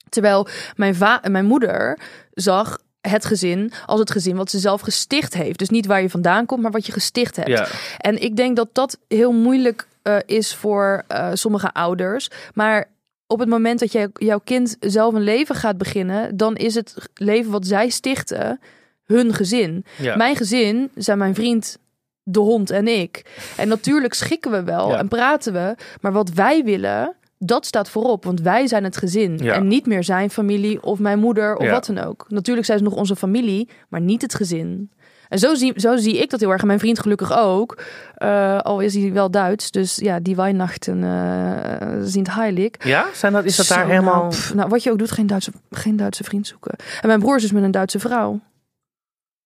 Terwijl 0.09 0.47
mijn, 0.75 0.95
mijn 1.31 1.45
moeder 1.45 1.99
zag 2.33 2.77
het 3.09 3.25
gezin 3.25 3.71
als 3.85 3.99
het 3.99 4.11
gezin 4.11 4.35
wat 4.35 4.49
ze 4.49 4.59
zelf 4.59 4.81
gesticht 4.81 5.33
heeft. 5.33 5.59
Dus 5.59 5.69
niet 5.69 5.85
waar 5.85 6.01
je 6.01 6.09
vandaan 6.09 6.45
komt, 6.45 6.61
maar 6.61 6.71
wat 6.71 6.85
je 6.85 6.91
gesticht 6.91 7.35
hebt. 7.35 7.47
Ja. 7.49 7.67
En 7.97 8.21
ik 8.21 8.35
denk 8.35 8.55
dat 8.55 8.69
dat 8.71 8.97
heel 9.07 9.31
moeilijk 9.31 9.87
eh, 10.01 10.17
is 10.25 10.55
voor 10.55 11.03
eh, 11.07 11.29
sommige 11.33 11.73
ouders. 11.73 12.29
Maar 12.53 12.89
op 13.27 13.39
het 13.39 13.49
moment 13.49 13.79
dat 13.79 13.91
jij, 13.91 14.09
jouw 14.13 14.39
kind 14.43 14.75
zelf 14.79 15.13
een 15.13 15.21
leven 15.21 15.55
gaat 15.55 15.77
beginnen, 15.77 16.37
dan 16.37 16.55
is 16.55 16.75
het 16.75 16.95
leven 17.13 17.51
wat 17.51 17.67
zij 17.67 17.89
stichten 17.89 18.59
hun 19.05 19.33
gezin. 19.33 19.85
Ja. 19.97 20.15
Mijn 20.15 20.35
gezin 20.35 20.89
zijn 20.95 21.17
mijn 21.17 21.35
vriend, 21.35 21.77
de 22.23 22.39
hond 22.39 22.69
en 22.69 22.87
ik. 22.87 23.21
En 23.57 23.67
natuurlijk 23.67 24.13
schikken 24.13 24.51
we 24.51 24.63
wel 24.63 24.89
Ja. 24.89 24.97
en 24.97 25.07
praten 25.07 25.53
we, 25.53 25.75
maar 26.01 26.11
wat 26.11 26.29
wij 26.29 26.63
willen. 26.63 27.15
Dat 27.39 27.65
staat 27.65 27.89
voorop, 27.89 28.23
want 28.23 28.41
wij 28.41 28.67
zijn 28.67 28.83
het 28.83 28.97
gezin. 28.97 29.37
Ja. 29.37 29.53
En 29.53 29.67
niet 29.67 29.85
meer 29.85 30.03
zijn 30.03 30.29
familie 30.29 30.83
of 30.83 30.99
mijn 30.99 31.19
moeder 31.19 31.55
of 31.55 31.63
Ja. 31.65 31.71
wat 31.71 31.85
dan 31.85 31.97
ook. 31.97 32.25
Natuurlijk 32.27 32.65
zijn 32.65 32.77
ze 32.77 32.83
nog 32.83 32.93
onze 32.93 33.15
familie, 33.15 33.69
maar 33.89 34.01
niet 34.01 34.21
het 34.21 34.33
gezin. 34.33 34.91
En 35.29 35.39
zo 35.39 35.55
zie, 35.55 35.73
zo 35.75 35.97
zie 35.97 36.17
ik 36.17 36.29
dat 36.29 36.39
heel 36.39 36.49
erg. 36.51 36.61
En 36.61 36.67
mijn 36.67 36.79
vriend 36.79 36.99
gelukkig 36.99 37.37
ook. 37.37 37.81
Eh, 38.15 38.59
al 38.59 38.79
is 38.79 38.93
hij 38.95 39.13
wel 39.13 39.31
Duits. 39.31 39.71
Dus 39.71 39.95
ja, 39.95 40.19
die 40.19 40.35
Weihnachten 40.35 40.97
uh, 41.03 41.97
zien 42.03 42.27
heilig. 42.29 42.69
Ja? 42.79 43.05
Zijn 43.13 43.33
dat, 43.33 43.45
is 43.45 43.55
dat 43.55 43.65
Zo, 43.65 43.73
daar 43.75 43.87
helemaal... 43.87 44.15
Nou, 44.19 44.29
pff, 44.29 44.53
nou, 44.53 44.69
wat 44.69 44.83
je 44.83 44.91
ook 44.91 44.97
doet, 44.99 45.11
geen 45.11 45.27
Duitse, 45.27 45.51
geen 45.69 45.95
Duitse 45.95 46.23
vriend 46.23 46.47
zoeken. 46.47 46.75
En 47.01 47.07
mijn 47.07 47.19
broer 47.19 47.35
is 47.35 47.41
dus 47.41 47.51
met 47.51 47.63
een 47.63 47.71
Duitse 47.71 47.99
vrouw. 47.99 48.39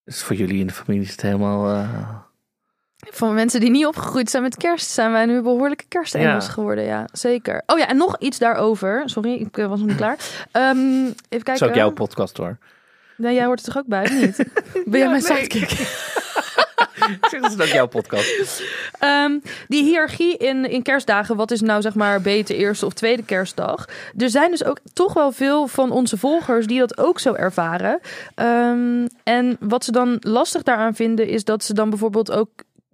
Dus 0.03 0.21
voor 0.23 0.35
jullie 0.35 0.59
in 0.59 0.67
de 0.67 0.73
familie 0.73 1.03
is 1.05 1.11
het 1.11 1.21
helemaal... 1.21 1.69
eh, 1.69 1.89
Van 3.09 3.33
mensen 3.33 3.59
die 3.59 3.69
niet 3.69 3.85
opgegroeid 3.85 4.29
zijn 4.29 4.43
met 4.43 4.57
kerst, 4.57 4.89
zijn 4.89 5.11
wij 5.11 5.25
nu 5.25 5.41
behoorlijke 5.41 5.83
kerstengels 5.87 6.45
Ja. 6.45 6.51
geworden. 6.51 6.83
Ja, 6.83 7.07
zeker. 7.11 7.61
Oh 7.65 7.77
ja, 7.79 7.87
en 7.87 7.97
nog 7.97 8.15
iets 8.19 8.37
daarover. 8.39 9.01
Sorry, 9.05 9.33
ik 9.33 9.57
eh, 9.57 9.67
was 9.67 9.79
nog 9.79 9.87
niet 9.87 9.97
klaar. 9.97 10.17
Ehm, 10.51 10.77
even 11.05 11.15
kijken. 11.29 11.53
Is 11.53 11.63
ook 11.63 11.75
jouw 11.75 11.91
podcast 11.91 12.37
hoor. 12.37 12.57
Nee, 13.17 13.33
jij 13.35 13.45
hoort 13.45 13.59
er 13.59 13.65
toch 13.65 13.77
ook 13.77 13.87
bij, 13.87 14.09
niet? 14.11 14.35
Ben 14.85 14.99
jij 14.99 14.99
Ja, 14.99 15.09
mijn 15.09 15.23
nee. 15.23 15.37
sidekick? 15.37 15.69
Zeg 17.29 17.41
dat 17.41 17.51
is 17.51 17.59
ook 17.59 17.65
jouw 17.73 17.87
podcast. 17.87 18.63
Ehm, 18.99 19.39
die 19.67 19.83
hiërarchie 19.83 20.37
in, 20.37 20.69
in 20.69 20.81
kerstdagen, 20.81 21.35
wat 21.35 21.51
is 21.51 21.61
nou 21.61 21.81
zeg 21.81 21.95
maar 21.95 22.21
beter 22.21 22.55
eerste 22.55 22.85
of 22.85 22.93
tweede 22.93 23.23
kerstdag? 23.23 23.85
Er 24.17 24.29
zijn 24.29 24.51
dus 24.51 24.63
ook 24.63 24.79
toch 24.93 25.13
wel 25.13 25.31
veel 25.31 25.67
van 25.67 25.91
onze 25.91 26.17
volgers 26.17 26.67
die 26.67 26.79
dat 26.79 26.97
ook 26.97 27.19
zo 27.19 27.33
ervaren. 27.33 27.99
Ehm, 28.35 29.07
en 29.23 29.57
wat 29.59 29.83
ze 29.85 29.91
dan 29.91 30.17
lastig 30.19 30.63
daaraan 30.63 30.95
vinden, 30.95 31.27
is 31.27 31.43
dat 31.43 31.63
ze 31.63 31.73
dan 31.73 31.89
bijvoorbeeld 31.89 32.31
ook 32.31 32.49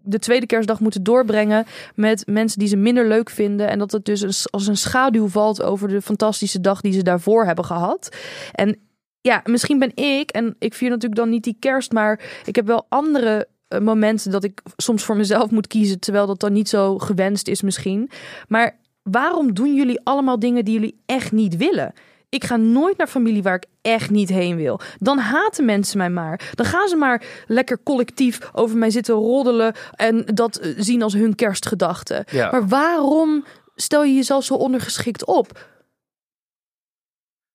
de 0.08 0.20
tweede 0.20 0.46
kerstdag 0.46 0.80
moeten 0.80 1.04
doorbrengen 1.04 1.66
met 1.96 2.24
mensen 2.26 2.60
die 2.60 2.68
ze 2.68 2.76
minder 2.76 3.08
leuk 3.08 3.30
vinden. 3.30 3.70
En 3.70 3.80
dat 3.80 3.92
het 3.92 4.06
dus 4.06 4.52
als 4.52 4.68
een 4.68 4.78
schaduw 4.78 5.28
valt 5.28 5.62
over 5.62 5.88
de 5.88 6.02
fantastische 6.02 6.62
dag 6.62 6.82
die 6.82 6.94
ze 6.94 7.04
daarvoor 7.04 7.46
hebben 7.46 7.66
gehad. 7.66 8.16
En 8.52 8.78
ja, 9.22 9.42
misschien 9.46 9.80
ben 9.80 9.96
ik, 9.96 10.30
en 10.30 10.56
ik 10.60 10.74
vier 10.74 10.90
natuurlijk 10.90 11.22
dan 11.22 11.30
niet 11.30 11.44
die 11.44 11.58
kerst, 11.60 11.92
maar 11.92 12.42
ik 12.46 12.56
heb 12.56 12.66
wel 12.66 12.86
andere 12.90 13.48
eh, 13.68 13.80
momenten 13.80 14.32
dat 14.32 14.44
ik 14.44 14.62
soms 14.78 15.04
voor 15.04 15.18
mezelf 15.18 15.52
moet 15.52 15.68
kiezen, 15.68 16.00
terwijl 16.00 16.28
dat 16.28 16.40
dan 16.40 16.54
niet 16.54 16.70
zo 16.70 16.98
gewenst 16.98 17.48
is 17.48 17.62
misschien. 17.62 18.10
Maar 18.48 18.78
waarom 19.04 19.54
doen 19.54 19.76
jullie 19.76 20.00
allemaal 20.04 20.40
dingen 20.40 20.66
die 20.66 20.74
jullie 20.74 21.02
echt 21.06 21.32
niet 21.32 21.58
willen? 21.58 21.94
Ik 22.29 22.43
ga 22.43 22.55
nooit 22.55 22.98
naar 22.98 23.07
familie 23.07 23.43
waar 23.43 23.55
ik 23.55 23.65
echt 23.81 24.10
niet 24.10 24.29
heen 24.29 24.55
wil. 24.55 24.79
Dan 24.98 25.17
haten 25.17 25.65
mensen 25.65 25.98
mij 25.98 26.10
maar. 26.10 26.51
Dan 26.53 26.65
gaan 26.65 26.88
ze 26.88 26.96
maar 26.96 27.24
lekker 27.48 27.84
collectief 27.84 28.39
over 28.53 28.77
mij 28.77 28.89
zitten 28.89 29.15
roddelen 29.15 29.74
en 29.91 30.25
dat 30.25 30.57
eh, 30.57 30.74
zien 30.77 31.01
als 31.01 31.13
hun 31.13 31.36
kerstgedachte. 31.36 32.25
Ja. 32.31 32.52
Maar 32.52 32.67
waarom 32.67 33.45
stel 33.75 34.04
je 34.04 34.13
jezelf 34.13 34.43
zo 34.43 34.54
ondergeschikt 34.54 35.25
op? 35.25 35.67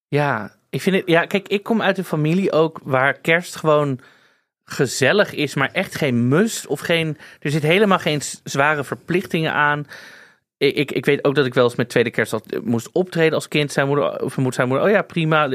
Ja, 0.08 0.56
ik 0.70 0.80
vind 0.80 0.96
het. 0.96 1.06
Ja, 1.06 1.26
kijk, 1.26 1.48
ik 1.48 1.62
kom 1.62 1.82
uit 1.82 1.98
een 1.98 2.04
familie 2.04 2.52
ook 2.52 2.80
waar 2.82 3.18
kerst 3.18 3.56
gewoon 3.56 4.00
gezellig 4.64 5.32
is, 5.32 5.54
maar 5.54 5.70
echt 5.72 5.94
geen 5.94 6.28
must 6.28 6.66
of 6.66 6.80
geen. 6.80 7.18
Er 7.40 7.50
zit 7.50 7.62
helemaal 7.62 7.98
geen 7.98 8.20
zware 8.44 8.84
verplichtingen 8.84 9.52
aan. 9.52 9.86
Ik, 10.62 10.74
ik, 10.76 10.92
ik 10.92 11.04
weet 11.04 11.24
ook 11.24 11.34
dat 11.34 11.46
ik 11.46 11.54
wel 11.54 11.64
eens 11.64 11.74
met 11.74 11.88
tweede 11.88 12.10
kerst 12.10 12.32
had- 12.32 12.60
moest 12.64 12.92
optreden 12.92 13.34
als 13.34 13.48
kind. 13.48 13.72
Zijn 13.72 13.86
moeder, 13.86 14.22
of 14.22 14.36
moet 14.36 14.54
zijn 14.54 14.68
moeder, 14.68 14.86
oh 14.86 14.92
ja, 14.92 15.02
prima. 15.02 15.48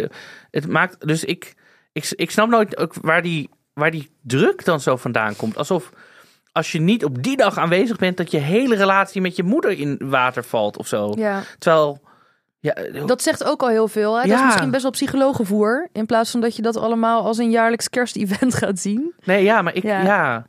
Het 0.52 0.67
maakt. 0.67 1.08
Dus 1.08 1.24
ik, 1.24 1.54
ik, 1.93 2.12
ik 2.15 2.32
snap 2.32 2.50
nooit 2.50 2.78
ook 2.78 2.93
waar 3.02 3.22
die, 3.22 3.50
waar 3.74 3.91
die 3.91 4.12
druk 4.22 4.65
dan 4.65 4.80
zo 4.80 4.96
vandaan 4.96 5.36
komt. 5.36 5.58
Alsof 5.58 5.89
als 6.52 6.72
je 6.72 6.80
niet 6.80 7.04
op 7.06 7.24
die 7.24 7.38
dag 7.38 7.58
aanwezig 7.58 7.98
bent, 7.98 8.17
dat 8.17 8.32
je 8.32 8.38
hele 8.38 8.76
relatie 8.76 9.22
met 9.22 9.36
je 9.36 9.43
moeder 9.43 9.72
in 9.72 9.98
water 10.04 10.43
valt 10.43 10.78
of 10.78 10.88
zo. 10.88 11.12
Ja. 11.17 11.43
Terwijl. 11.60 12.02
Ja, 12.60 12.74
Dat 13.06 13.22
zegt 13.22 13.43
ook 13.43 13.62
al 13.62 13.70
heel 13.70 13.88
veel. 13.88 14.15
Hè? 14.15 14.22
Dat 14.22 14.30
Ja. 14.32 14.38
is 14.39 14.43
misschien 14.46 14.72
best 14.72 14.82
wel 14.82 14.91
psychologenvoer. 14.91 15.89
In 15.91 16.06
plaats 16.06 16.32
van 16.32 16.41
dat 16.41 16.56
je 16.56 16.62
dat 16.62 16.78
allemaal 16.78 17.24
als 17.24 17.38
een 17.38 17.52
jaarlijks 17.52 17.89
kerstevent 17.89 18.54
gaat 18.63 18.80
zien. 18.80 19.13
Nee, 19.24 19.43
ja, 19.43 19.62
maar 19.62 19.76
ik, 19.76 19.84
Ja. 19.84 20.02
ja. 20.04 20.48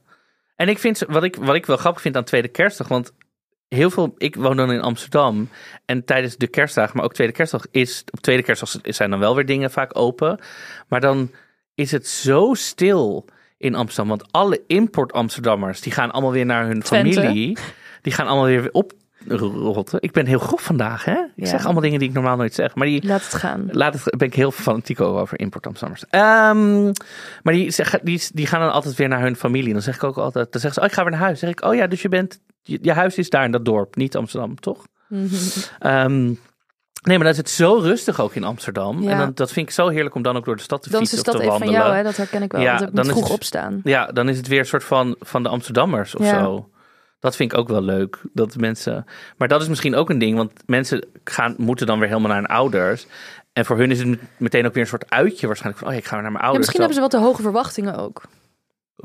En 0.56 0.68
ik 0.68 0.78
vind, 0.78 1.04
wat 1.08 1.22
ik, 1.24 1.36
wat 1.36 1.54
ik 1.54 1.66
wel 1.66 1.76
grappig 1.76 2.02
vind 2.02 2.16
aan 2.16 2.24
Tweede 2.24 2.48
Kerstdag, 2.48 2.88
want 2.88 3.12
heel 3.68 3.90
veel, 3.90 4.14
ik 4.18 4.36
woon 4.36 4.56
dan 4.56 4.72
in 4.72 4.80
Amsterdam 4.80 5.48
en 5.84 6.04
tijdens 6.04 6.36
de 6.36 6.46
kerstdagen, 6.46 6.96
maar 6.96 7.04
ook 7.04 7.14
Tweede 7.14 7.32
Kerstdag 7.32 7.64
is, 7.70 8.04
op 8.10 8.20
Tweede 8.20 8.42
Kerstdag 8.42 8.70
zijn 8.82 9.10
dan 9.10 9.18
wel 9.18 9.34
weer 9.34 9.46
dingen 9.46 9.70
vaak 9.70 9.98
open, 9.98 10.40
maar 10.88 11.00
dan 11.00 11.30
is 11.74 11.90
het 11.90 12.06
zo 12.06 12.54
stil 12.54 13.24
in 13.58 13.74
Amsterdam, 13.74 14.08
want 14.08 14.32
alle 14.32 14.62
import 14.66 15.12
Amsterdammers, 15.12 15.80
die 15.80 15.92
gaan 15.92 16.10
allemaal 16.10 16.32
weer 16.32 16.46
naar 16.46 16.66
hun 16.66 16.80
Twente. 16.82 17.20
familie, 17.20 17.58
die 18.02 18.12
gaan 18.12 18.26
allemaal 18.26 18.46
weer 18.46 18.70
oprotten. 18.72 19.98
Ik 20.00 20.12
ben 20.12 20.26
heel 20.26 20.38
grof 20.38 20.62
vandaag, 20.62 21.04
hè? 21.04 21.12
Ik 21.12 21.30
Ja. 21.34 21.46
zeg 21.46 21.64
allemaal 21.64 21.82
dingen 21.82 21.98
die 21.98 22.08
ik 22.08 22.14
normaal 22.14 22.36
nooit 22.36 22.54
zeg, 22.54 22.74
maar 22.74 22.86
die, 22.86 23.06
Laat 23.06 23.22
het 23.24 23.34
gaan. 23.34 23.68
Laat 23.72 23.94
het, 23.94 24.16
ben 24.18 24.26
ik 24.28 24.34
heel 24.34 24.50
fanatiek 24.50 25.00
over 25.00 25.38
import 25.40 25.66
Amsterdammers. 25.66 26.04
Ehm, 26.10 26.84
maar 27.42 27.54
die, 27.54 27.70
zeggen, 27.70 28.00
die, 28.02 28.22
die 28.32 28.46
gaan 28.46 28.60
dan 28.60 28.72
altijd 28.72 28.94
weer 28.94 29.08
naar 29.08 29.20
hun 29.22 29.36
familie. 29.36 29.72
Dan 29.72 29.82
zeg 29.82 29.94
ik 29.94 30.04
ook 30.04 30.16
altijd, 30.16 30.52
dan 30.52 30.60
zeggen 30.60 30.72
ze, 30.72 30.80
oh, 30.80 30.86
ik 30.86 30.92
ga 30.92 31.02
weer 31.02 31.10
naar 31.10 31.20
huis. 31.20 31.40
Dan 31.40 31.48
zeg 31.48 31.58
ik, 31.58 31.64
oh 31.70 31.74
ja, 31.74 31.86
dus 31.86 32.02
je 32.02 32.08
bent, 32.08 32.40
je, 32.68 32.78
je 32.82 32.92
huis 32.92 33.16
is 33.16 33.30
daar 33.30 33.44
in 33.44 33.50
dat 33.52 33.64
dorp, 33.64 33.96
niet 33.96 34.16
Amsterdam, 34.16 34.60
toch? 34.60 34.86
Ehm, 35.78 36.24
nee, 36.24 36.34
maar 37.02 37.18
dan 37.18 37.26
is 37.26 37.36
het 37.36 37.50
zo 37.50 37.74
rustig 37.74 38.20
ook 38.20 38.34
in 38.34 38.44
Amsterdam. 38.44 39.02
Ja. 39.02 39.10
En 39.10 39.18
dan, 39.18 39.30
dat 39.34 39.52
vind 39.52 39.66
ik 39.68 39.74
zo 39.74 39.88
heerlijk 39.88 40.14
om 40.14 40.22
dan 40.22 40.36
ook 40.36 40.44
door 40.44 40.56
de 40.56 40.62
stad 40.62 40.82
te 40.82 40.90
Dan 40.90 41.00
is 41.02 41.08
fietsen 41.08 41.24
de 41.32 41.38
stad 41.38 41.46
even 41.48 41.58
van 41.66 41.70
jou, 41.74 41.94
hè? 41.94 42.02
dat 42.02 42.16
herken 42.16 42.42
ik 42.42 42.52
wel. 42.52 42.60
Ja, 42.60 42.76
want 42.78 42.88
ik 42.88 42.94
dan 42.96 43.04
vroeg 43.04 43.22
het- 43.22 43.32
opstaan. 43.32 43.80
Ja, 43.84 44.06
dan 44.06 44.28
is 44.28 44.36
het 44.36 44.46
weer 44.46 44.58
een 44.58 44.66
soort 44.66 44.84
van, 44.84 45.16
van 45.20 45.42
de 45.42 45.48
Amsterdammers 45.48 46.14
of 46.14 46.24
Ja. 46.24 46.38
zo. 46.38 46.68
Dat 47.20 47.36
vind 47.36 47.52
ik 47.52 47.58
ook 47.58 47.68
wel 47.68 47.82
leuk. 47.82 48.18
Dat 48.32 48.56
mensen. 48.56 49.04
Maar 49.36 49.48
dat 49.48 49.62
is 49.62 49.68
misschien 49.68 49.94
ook 49.94 50.10
een 50.10 50.18
ding, 50.18 50.36
want 50.36 50.52
mensen 50.66 51.06
gaan, 51.24 51.54
moeten 51.58 51.86
dan 51.86 51.98
weer 51.98 52.08
helemaal 52.08 52.30
naar 52.30 52.38
hun 52.40 52.50
ouders. 52.56 53.06
En 53.52 53.64
voor 53.64 53.76
hun 53.78 53.90
is 53.90 53.98
het 53.98 54.18
meteen 54.36 54.66
ook 54.66 54.72
weer 54.74 54.82
een 54.82 54.88
soort 54.88 55.10
uitje 55.10 55.46
waarschijnlijk. 55.46 55.84
Van, 55.84 55.88
oh, 55.92 55.94
ja, 55.98 56.00
ik 56.04 56.08
ga 56.08 56.14
naar 56.14 56.22
mijn 56.24 56.34
Ja, 56.34 56.40
ouders. 56.40 56.58
misschien 56.66 56.80
hebben 56.86 57.02
ze 57.02 57.08
wat 57.10 57.20
te 57.22 57.26
hoge 57.28 57.42
verwachtingen 57.42 57.96
ook. 57.96 58.22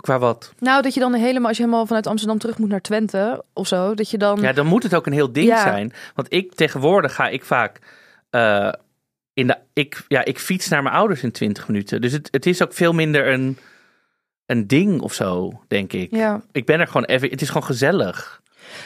Qua 0.01 0.19
wat? 0.19 0.53
Nou, 0.59 0.81
dat 0.81 0.93
je 0.93 0.99
dan 0.99 1.13
helemaal, 1.13 1.47
als 1.47 1.57
je 1.57 1.63
helemaal 1.63 1.85
vanuit 1.85 2.07
Amsterdam 2.07 2.37
terug 2.37 2.57
moet 2.57 2.69
naar 2.69 2.81
Twente 2.81 3.43
of 3.53 3.67
zo, 3.67 3.93
dat 3.93 4.09
je 4.09 4.17
dan. 4.17 4.41
Ja, 4.41 4.53
dan 4.53 4.65
moet 4.65 4.83
het 4.83 4.95
ook 4.95 5.05
een 5.05 5.13
heel 5.13 5.31
ding 5.31 5.47
Ja. 5.47 5.61
zijn. 5.61 5.93
Want 6.15 6.33
ik 6.33 6.53
tegenwoordig 6.55 7.15
ga 7.15 7.27
ik 7.29 7.43
vaak. 7.43 7.79
eh, 8.29 8.71
in 9.33 9.47
de, 9.47 9.57
ik, 9.73 10.05
ja, 10.07 10.25
ik 10.25 10.39
fiets 10.39 10.67
naar 10.69 10.83
mijn 10.83 10.95
ouders 10.95 11.23
in 11.23 11.31
20 11.31 11.67
minuten. 11.67 12.01
Dus 12.01 12.11
het, 12.11 12.27
het 12.31 12.45
is 12.45 12.63
ook 12.63 12.73
veel 12.73 12.93
minder 12.93 13.27
een, 13.33 13.57
een 14.45 14.67
ding 14.67 15.01
of 15.01 15.13
zo, 15.13 15.61
denk 15.67 15.93
ik. 15.93 16.11
Ja. 16.11 16.41
Ik 16.51 16.65
ben 16.65 16.79
er 16.79 16.87
gewoon 16.87 17.03
even. 17.05 17.29
Het 17.29 17.41
is 17.41 17.47
gewoon 17.47 17.63
gezellig. 17.63 18.41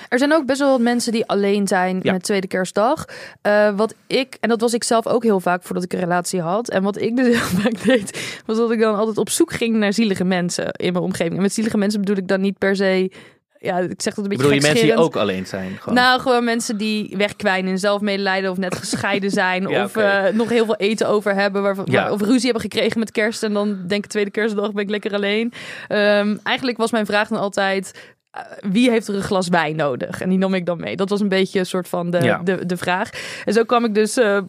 Er 0.09 0.17
zijn 0.19 0.33
ook 0.33 0.45
best 0.45 0.59
wel 0.59 0.71
wat 0.71 0.79
mensen 0.81 1.11
die 1.11 1.25
alleen 1.27 1.67
zijn 1.67 1.99
Ja. 2.03 2.11
met 2.11 2.23
tweede 2.23 2.47
kerstdag. 2.47 3.05
Eh, 3.41 3.69
wat 3.75 3.93
ik, 4.07 4.37
en 4.39 4.49
dat 4.49 4.61
was 4.61 4.73
ik 4.73 4.83
zelf 4.83 5.07
ook 5.07 5.23
heel 5.23 5.39
vaak 5.39 5.63
voordat 5.63 5.83
ik 5.83 5.93
een 5.93 5.99
relatie 5.99 6.41
had. 6.41 6.69
En 6.69 6.83
wat 6.83 7.01
ik 7.01 7.15
dus 7.15 7.25
heel 7.37 7.59
vaak 7.61 7.83
deed, 7.83 8.41
was 8.45 8.57
dat 8.57 8.71
ik 8.71 8.79
dan 8.79 8.95
altijd 8.95 9.17
op 9.17 9.29
zoek 9.29 9.53
ging 9.53 9.75
naar 9.75 9.93
zielige 9.93 10.23
mensen 10.23 10.71
in 10.71 10.91
mijn 10.93 11.03
omgeving. 11.05 11.35
En 11.35 11.41
met 11.41 11.53
zielige 11.53 11.77
mensen 11.77 11.99
bedoel 11.99 12.17
ik 12.17 12.27
dan 12.27 12.41
niet 12.41 12.57
per 12.57 12.75
se, 12.75 13.11
ja, 13.59 13.77
ik 13.77 14.01
zeg 14.01 14.13
dat 14.13 14.23
een 14.23 14.29
beetje 14.29 14.43
bedoel 14.47 14.51
je 14.51 14.61
mensen 14.61 14.85
die 14.85 14.95
ook 14.95 15.15
alleen 15.15 15.45
zijn? 15.45 15.77
Gewoon. 15.79 15.95
Nou, 15.95 16.19
gewoon 16.21 16.43
mensen 16.43 16.77
die 16.77 17.13
wegkwijnen 17.17 17.71
in 17.71 17.77
zelfmedelijden 17.79 18.51
of 18.51 18.57
net 18.57 18.75
gescheiden 18.75 19.31
zijn. 19.41 19.67
Ja, 19.67 19.83
of 19.83 19.95
eh, 19.95 20.23
nog 20.33 20.49
heel 20.49 20.65
veel 20.65 20.75
eten 20.75 21.07
over 21.07 21.33
hebben. 21.33 21.61
Waarvan, 21.61 21.85
Ja. 21.89 22.03
waar- 22.03 22.11
of 22.11 22.21
ruzie 22.21 22.43
hebben 22.51 22.61
gekregen 22.61 22.99
met 22.99 23.11
kerst. 23.11 23.43
En 23.43 23.53
dan 23.53 23.77
denk 23.87 24.03
ik 24.03 24.09
tweede 24.09 24.31
kerstdag 24.31 24.71
ben 24.71 24.83
ik 24.83 24.89
lekker 24.89 25.13
alleen. 25.13 25.53
Ehm, 25.87 26.37
eigenlijk 26.43 26.77
was 26.77 26.91
mijn 26.91 27.05
vraag 27.05 27.27
dan 27.27 27.39
altijd... 27.39 28.15
eh, 28.37 28.69
wie 28.71 28.89
heeft 28.89 29.07
er 29.07 29.15
een 29.15 29.21
glas 29.21 29.47
wijn 29.47 29.75
nodig? 29.75 30.21
En 30.21 30.29
die 30.29 30.37
nam 30.37 30.53
ik 30.53 30.65
dan 30.65 30.79
mee. 30.79 30.95
Dat 30.95 31.09
was 31.09 31.19
een 31.19 31.29
beetje 31.29 31.59
een 31.59 31.65
soort 31.65 31.87
van 31.87 32.09
de, 32.11 32.21
Ja. 32.23 32.37
de, 32.43 32.65
de 32.65 32.77
vraag. 32.77 33.09
En 33.45 33.53
zo 33.53 33.63
kwam 33.63 33.85
ik 33.85 33.95
dus 33.95 34.17
eh, 34.17 34.39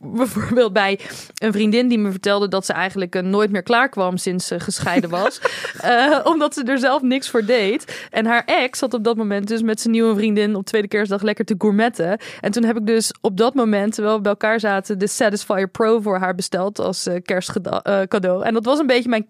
bijvoorbeeld 0.00 0.72
bij 0.72 1.00
een 1.38 1.52
vriendin 1.52 1.88
die 1.88 1.98
me 1.98 2.10
vertelde 2.10 2.48
dat 2.48 2.66
ze 2.66 2.72
eigenlijk 2.72 3.14
eh, 3.14 3.22
nooit 3.22 3.50
meer 3.50 3.62
klaar 3.62 3.88
kwam 3.88 4.16
sinds 4.16 4.46
ze 4.46 4.60
gescheiden 4.60 5.10
was. 5.10 5.40
Omdat 6.32 6.54
ze 6.54 6.62
er 6.64 6.78
zelf 6.78 7.02
niks 7.02 7.28
voor 7.30 7.44
deed. 7.44 8.06
En 8.10 8.26
haar 8.26 8.42
ex 8.44 8.80
had 8.80 8.94
op 8.94 9.04
dat 9.04 9.16
moment 9.16 9.48
dus 9.48 9.62
met 9.62 9.80
zijn 9.80 9.92
nieuwe 9.92 10.14
vriendin 10.14 10.54
op 10.54 10.64
tweede 10.64 10.88
kerstdag 10.88 11.22
lekker 11.22 11.44
te 11.44 11.54
gourmetten. 11.58 12.18
En 12.40 12.50
toen 12.50 12.64
heb 12.64 12.76
ik 12.76 12.86
dus 12.86 13.12
op 13.20 13.36
dat 13.36 13.54
moment, 13.54 13.94
terwijl 13.94 14.16
we 14.16 14.22
bij 14.22 14.30
elkaar 14.30 14.60
zaten, 14.60 14.98
de 14.98 15.06
Satisfyer 15.06 15.68
Pro 15.68 16.00
voor 16.00 16.18
haar 16.18 16.34
besteld 16.34 16.78
als 16.78 17.08
kerstcadeau. 17.22 18.44
en 18.44 18.54
dat 18.54 18.64
was 18.64 18.78
een 18.78 18.86
beetje 18.86 19.08
mijn 19.08 19.26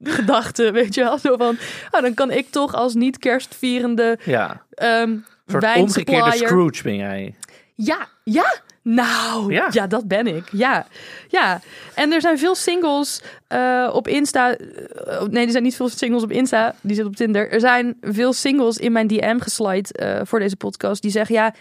kerstgedachte, 0.04 0.70
weet 0.70 0.94
je 0.94 1.02
wel. 1.02 1.18
Zo 1.18 1.36
van, 1.36 1.56
oh, 1.90 2.00
dan 2.00 2.14
kan 2.14 2.30
ik 2.30 2.50
toch 2.50 2.74
als 2.74 2.94
niet 2.94 3.18
kerstvierende 3.18 4.18
Ja. 4.24 4.62
Een 4.74 5.24
soort 5.46 5.76
omgekeerde 5.76 6.32
Scrooge 6.32 6.82
ben 6.82 6.96
jij. 6.96 7.34
ja, 7.74 8.08
ja. 8.24 8.60
Nou, 8.82 9.52
Ja. 9.52 9.68
ja. 9.70 9.86
dat 9.86 10.08
ben 10.08 10.26
ik. 10.26 10.48
Ja, 10.52 10.86
ja. 11.28 11.60
En 11.94 12.12
er 12.12 12.20
zijn 12.20 12.38
veel 12.38 12.54
singles 12.54 13.22
eh, 13.46 13.90
op 13.92 14.08
Insta. 14.08 14.54
eh, 14.56 15.22
nee, 15.22 15.44
er 15.44 15.50
zijn 15.50 15.62
niet 15.62 15.76
veel 15.76 15.88
singles 15.88 16.22
op 16.22 16.30
Insta. 16.30 16.74
Die 16.80 16.94
zitten 16.94 17.06
op 17.06 17.16
Tinder. 17.16 17.50
Er 17.52 17.60
zijn 17.60 17.96
veel 18.00 18.32
singles 18.32 18.76
in 18.76 18.92
mijn 18.92 19.06
DM 19.06 19.38
geslide 19.38 19.92
eh, 19.92 20.20
voor 20.24 20.38
deze 20.38 20.56
podcast. 20.56 21.02
Die 21.02 21.10
zeggen, 21.10 21.34
ja, 21.34 21.54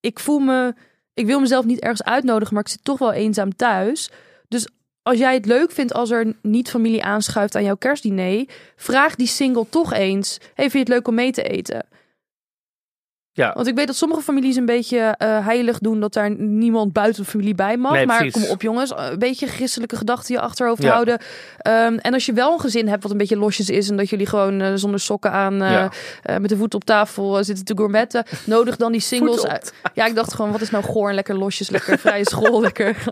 ik 0.00 0.18
voel 0.18 0.38
me... 0.38 0.74
Ik 1.14 1.26
wil 1.26 1.40
mezelf 1.40 1.64
niet 1.64 1.80
ergens 1.80 2.02
uitnodigen, 2.02 2.54
maar 2.54 2.62
ik 2.62 2.70
zit 2.70 2.84
toch 2.84 2.98
wel 2.98 3.12
eenzaam 3.12 3.56
thuis. 3.56 4.10
Dus 4.48 4.68
als 5.06 5.18
jij 5.18 5.34
het 5.34 5.46
leuk 5.46 5.70
vindt 5.72 5.92
als 5.94 6.10
er 6.10 6.34
niet 6.42 6.70
familie 6.70 7.04
aanschuift 7.04 7.54
aan 7.56 7.64
jouw 7.64 7.76
kerstdiner... 7.76 8.44
vraag 8.76 9.14
die 9.14 9.26
single 9.26 9.66
toch 9.70 9.92
eens. 9.92 10.38
Hey, 10.54 10.70
vind 10.70 10.72
je 10.72 10.78
het 10.78 10.88
leuk 10.88 11.08
om 11.08 11.14
mee 11.14 11.32
te 11.32 11.42
eten? 11.42 11.86
Ja. 13.32 13.52
Want 13.54 13.66
ik 13.66 13.74
weet 13.74 13.86
dat 13.86 13.96
sommige 13.96 14.20
families 14.22 14.56
een 14.56 14.66
beetje 14.66 14.98
eh, 14.98 15.46
heilig 15.46 15.78
doen 15.78 16.00
dat 16.00 16.12
daar 16.12 16.30
niemand 16.38 16.92
buiten 16.92 17.22
de 17.22 17.28
familie 17.30 17.54
bij 17.54 17.76
mag. 17.76 17.92
Nee, 17.92 18.06
maar 18.06 18.18
precies. 18.18 18.42
kom 18.42 18.50
op 18.50 18.62
jongens, 18.62 18.92
een 18.96 19.18
beetje 19.18 19.46
christelijke 19.46 19.96
gedachten 19.96 20.34
je 20.34 20.40
achterhoofd 20.40 20.82
Ja. 20.82 20.92
houden. 20.92 21.18
Ehm, 21.58 21.96
en 21.96 22.12
als 22.12 22.26
je 22.26 22.32
wel 22.32 22.52
een 22.52 22.60
gezin 22.60 22.88
hebt 22.88 23.02
wat 23.02 23.12
een 23.12 23.18
beetje 23.18 23.36
losjes 23.36 23.70
is 23.70 23.88
en 23.90 23.96
dat 23.96 24.08
jullie 24.08 24.26
gewoon 24.26 24.60
eh, 24.60 24.72
zonder 24.74 25.00
sokken 25.00 25.30
aan 25.32 25.62
eh, 25.62 25.70
Ja. 25.70 25.90
eh, 26.22 26.36
met 26.36 26.48
de 26.48 26.56
voet 26.56 26.74
op 26.74 26.84
tafel 26.84 27.38
eh, 27.38 27.44
zitten 27.44 27.64
te 27.64 27.76
gourmetten, 27.76 28.24
nodig 28.44 28.76
dan 28.76 28.92
die 28.92 29.00
singles 29.00 29.46
uit. 29.46 29.72
Ja, 29.94 30.06
ik 30.06 30.14
dacht 30.14 30.34
gewoon, 30.34 30.52
wat 30.52 30.60
is 30.60 30.70
nou 30.70 30.84
goor 30.84 31.08
en 31.08 31.14
lekker 31.14 31.34
losjes, 31.38 31.70
lekker 31.70 31.98
vrije 31.98 32.24
school, 32.28 32.60
lekker. 32.68 33.04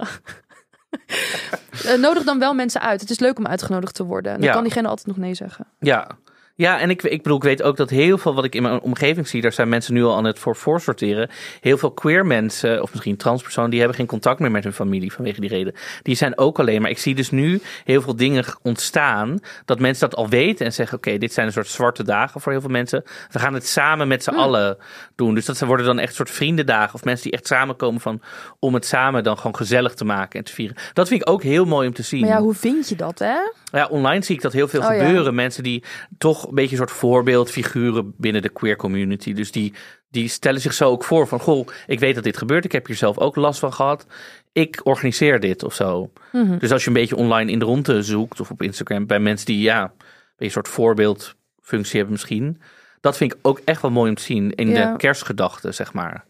Eh, 1.84 1.94
nodig 1.98 2.22
dan 2.22 2.38
wel 2.38 2.54
mensen 2.54 2.80
uit. 2.80 3.00
Het 3.00 3.10
is 3.10 3.18
leuk 3.18 3.38
om 3.38 3.46
uitgenodigd 3.46 3.94
te 3.94 4.04
worden. 4.04 4.32
En 4.32 4.38
dan 4.38 4.46
Ja. 4.48 4.54
kan 4.54 4.62
diegene 4.62 4.88
altijd 4.88 5.06
nog 5.06 5.16
nee 5.16 5.34
zeggen. 5.34 5.66
Ja. 5.78 6.06
Ja, 6.56 6.80
en 6.80 6.90
ik, 6.90 7.02
ik 7.02 7.22
bedoel, 7.22 7.36
ik 7.36 7.42
weet 7.42 7.62
ook 7.62 7.76
dat 7.76 7.90
heel 7.90 8.18
veel 8.18 8.34
wat 8.34 8.44
ik 8.44 8.54
in 8.54 8.62
mijn 8.62 8.80
omgeving 8.80 9.28
zie, 9.28 9.40
daar 9.42 9.52
zijn 9.52 9.68
mensen 9.68 9.94
nu 9.94 10.04
al 10.04 10.16
aan 10.16 10.24
het 10.24 10.38
voor 10.38 10.56
voorsorteren. 10.56 11.30
Heel 11.60 11.78
veel 11.78 11.90
queer 11.90 12.26
mensen, 12.26 12.82
of 12.82 12.90
misschien 12.90 13.16
transpersonen, 13.16 13.70
die 13.70 13.78
hebben 13.78 13.96
geen 13.98 14.06
contact 14.06 14.38
meer 14.40 14.50
met 14.50 14.64
hun 14.64 14.72
familie 14.72 15.12
vanwege 15.12 15.40
die 15.40 15.48
reden. 15.50 15.74
Die 16.02 16.14
zijn 16.14 16.38
ook 16.38 16.58
alleen. 16.58 16.80
Maar 16.82 16.90
ik 16.90 16.98
zie 16.98 17.14
dus 17.14 17.30
nu 17.30 17.60
heel 17.84 18.00
veel 18.02 18.16
dingen 18.16 18.44
ontstaan, 18.62 19.38
dat 19.64 19.78
mensen 19.80 20.10
dat 20.10 20.18
al 20.18 20.28
weten 20.28 20.66
en 20.66 20.72
zeggen, 20.72 20.96
oké, 20.96 21.18
dit 21.18 21.32
zijn 21.32 21.46
een 21.46 21.52
soort 21.52 21.68
zwarte 21.68 22.02
dagen 22.04 22.40
voor 22.40 22.52
heel 22.52 22.60
veel 22.60 22.70
mensen. 22.70 23.02
We 23.30 23.38
gaan 23.38 23.54
het 23.54 23.66
samen 23.66 24.08
met 24.08 24.22
z'n 24.22 24.30
Hmm. 24.30 24.38
allen 24.42 24.76
doen. 25.14 25.34
Dus 25.34 25.44
dat 25.44 25.58
worden 25.60 25.86
dan 25.86 25.98
echt 25.98 26.14
soort 26.14 26.30
vriendendagen, 26.30 26.94
of 26.94 27.04
mensen 27.04 27.24
die 27.24 27.32
echt 27.32 27.46
samenkomen 27.46 28.00
van, 28.00 28.20
om 28.58 28.74
het 28.74 28.86
samen 28.86 29.24
dan 29.24 29.36
gewoon 29.36 29.56
gezellig 29.56 29.94
te 29.94 30.04
maken 30.04 30.38
en 30.38 30.44
te 30.44 30.52
vieren. 30.52 30.76
Dat 30.92 31.08
vind 31.08 31.20
ik 31.20 31.28
ook 31.28 31.42
heel 31.42 31.64
mooi 31.64 31.86
om 31.88 31.94
te 31.94 32.02
zien. 32.02 32.20
Maar 32.20 32.28
ja, 32.30 32.40
hoe 32.40 32.54
vind 32.54 32.88
je 32.88 32.96
dat, 32.96 33.18
hè? 33.18 33.36
Ja, 33.72 33.86
online 33.86 34.24
zie 34.24 34.34
ik 34.34 34.42
dat 34.42 34.52
heel 34.52 34.68
veel 34.68 34.80
Oh, 34.82 34.94
ja. 34.94 35.04
gebeuren. 35.04 35.34
Mensen 35.34 35.62
die 35.62 35.84
toch 36.18 36.43
een 36.48 36.54
beetje 36.54 36.70
een 36.70 36.76
soort 36.86 36.90
voorbeeldfiguren 36.90 38.14
binnen 38.16 38.42
de 38.42 38.48
queer 38.48 38.76
community. 38.76 39.32
Dus 39.32 39.52
die, 39.52 39.72
die 40.10 40.28
stellen 40.28 40.60
zich 40.60 40.72
zo 40.72 40.90
ook 40.90 41.04
voor 41.04 41.28
van... 41.28 41.40
Goh, 41.40 41.68
ik 41.86 42.00
weet 42.00 42.14
dat 42.14 42.24
dit 42.24 42.36
gebeurt. 42.36 42.64
Ik 42.64 42.72
heb 42.72 42.86
hier 42.86 42.96
zelf 42.96 43.18
ook 43.18 43.36
last 43.36 43.58
van 43.58 43.72
gehad. 43.72 44.06
Ik 44.52 44.80
organiseer 44.84 45.40
dit 45.40 45.62
of 45.64 45.74
zo. 45.74 46.10
Mhm. 46.32 46.58
Dus 46.58 46.70
als 46.72 46.82
je 46.82 46.88
een 46.88 46.94
beetje 46.94 47.16
online 47.16 47.50
in 47.50 47.58
de 47.58 47.64
ronde 47.64 48.02
zoekt... 48.02 48.40
of 48.40 48.50
op 48.50 48.62
Instagram 48.62 49.06
bij 49.06 49.20
mensen 49.20 49.46
die 49.46 49.60
ja, 49.60 49.92
een 50.38 50.50
soort 50.50 50.68
voorbeeldfunctie 50.68 51.96
hebben 51.96 52.12
misschien... 52.12 52.60
dat 53.00 53.16
vind 53.16 53.32
ik 53.32 53.38
ook 53.42 53.60
echt 53.64 53.82
wel 53.82 53.90
mooi 53.90 54.08
om 54.08 54.16
te 54.16 54.22
zien 54.22 54.54
in 54.54 54.68
Ja. 54.68 54.90
de 54.92 54.96
kerstgedachte, 54.96 55.72
zeg 55.72 55.92
maar. 55.92 56.24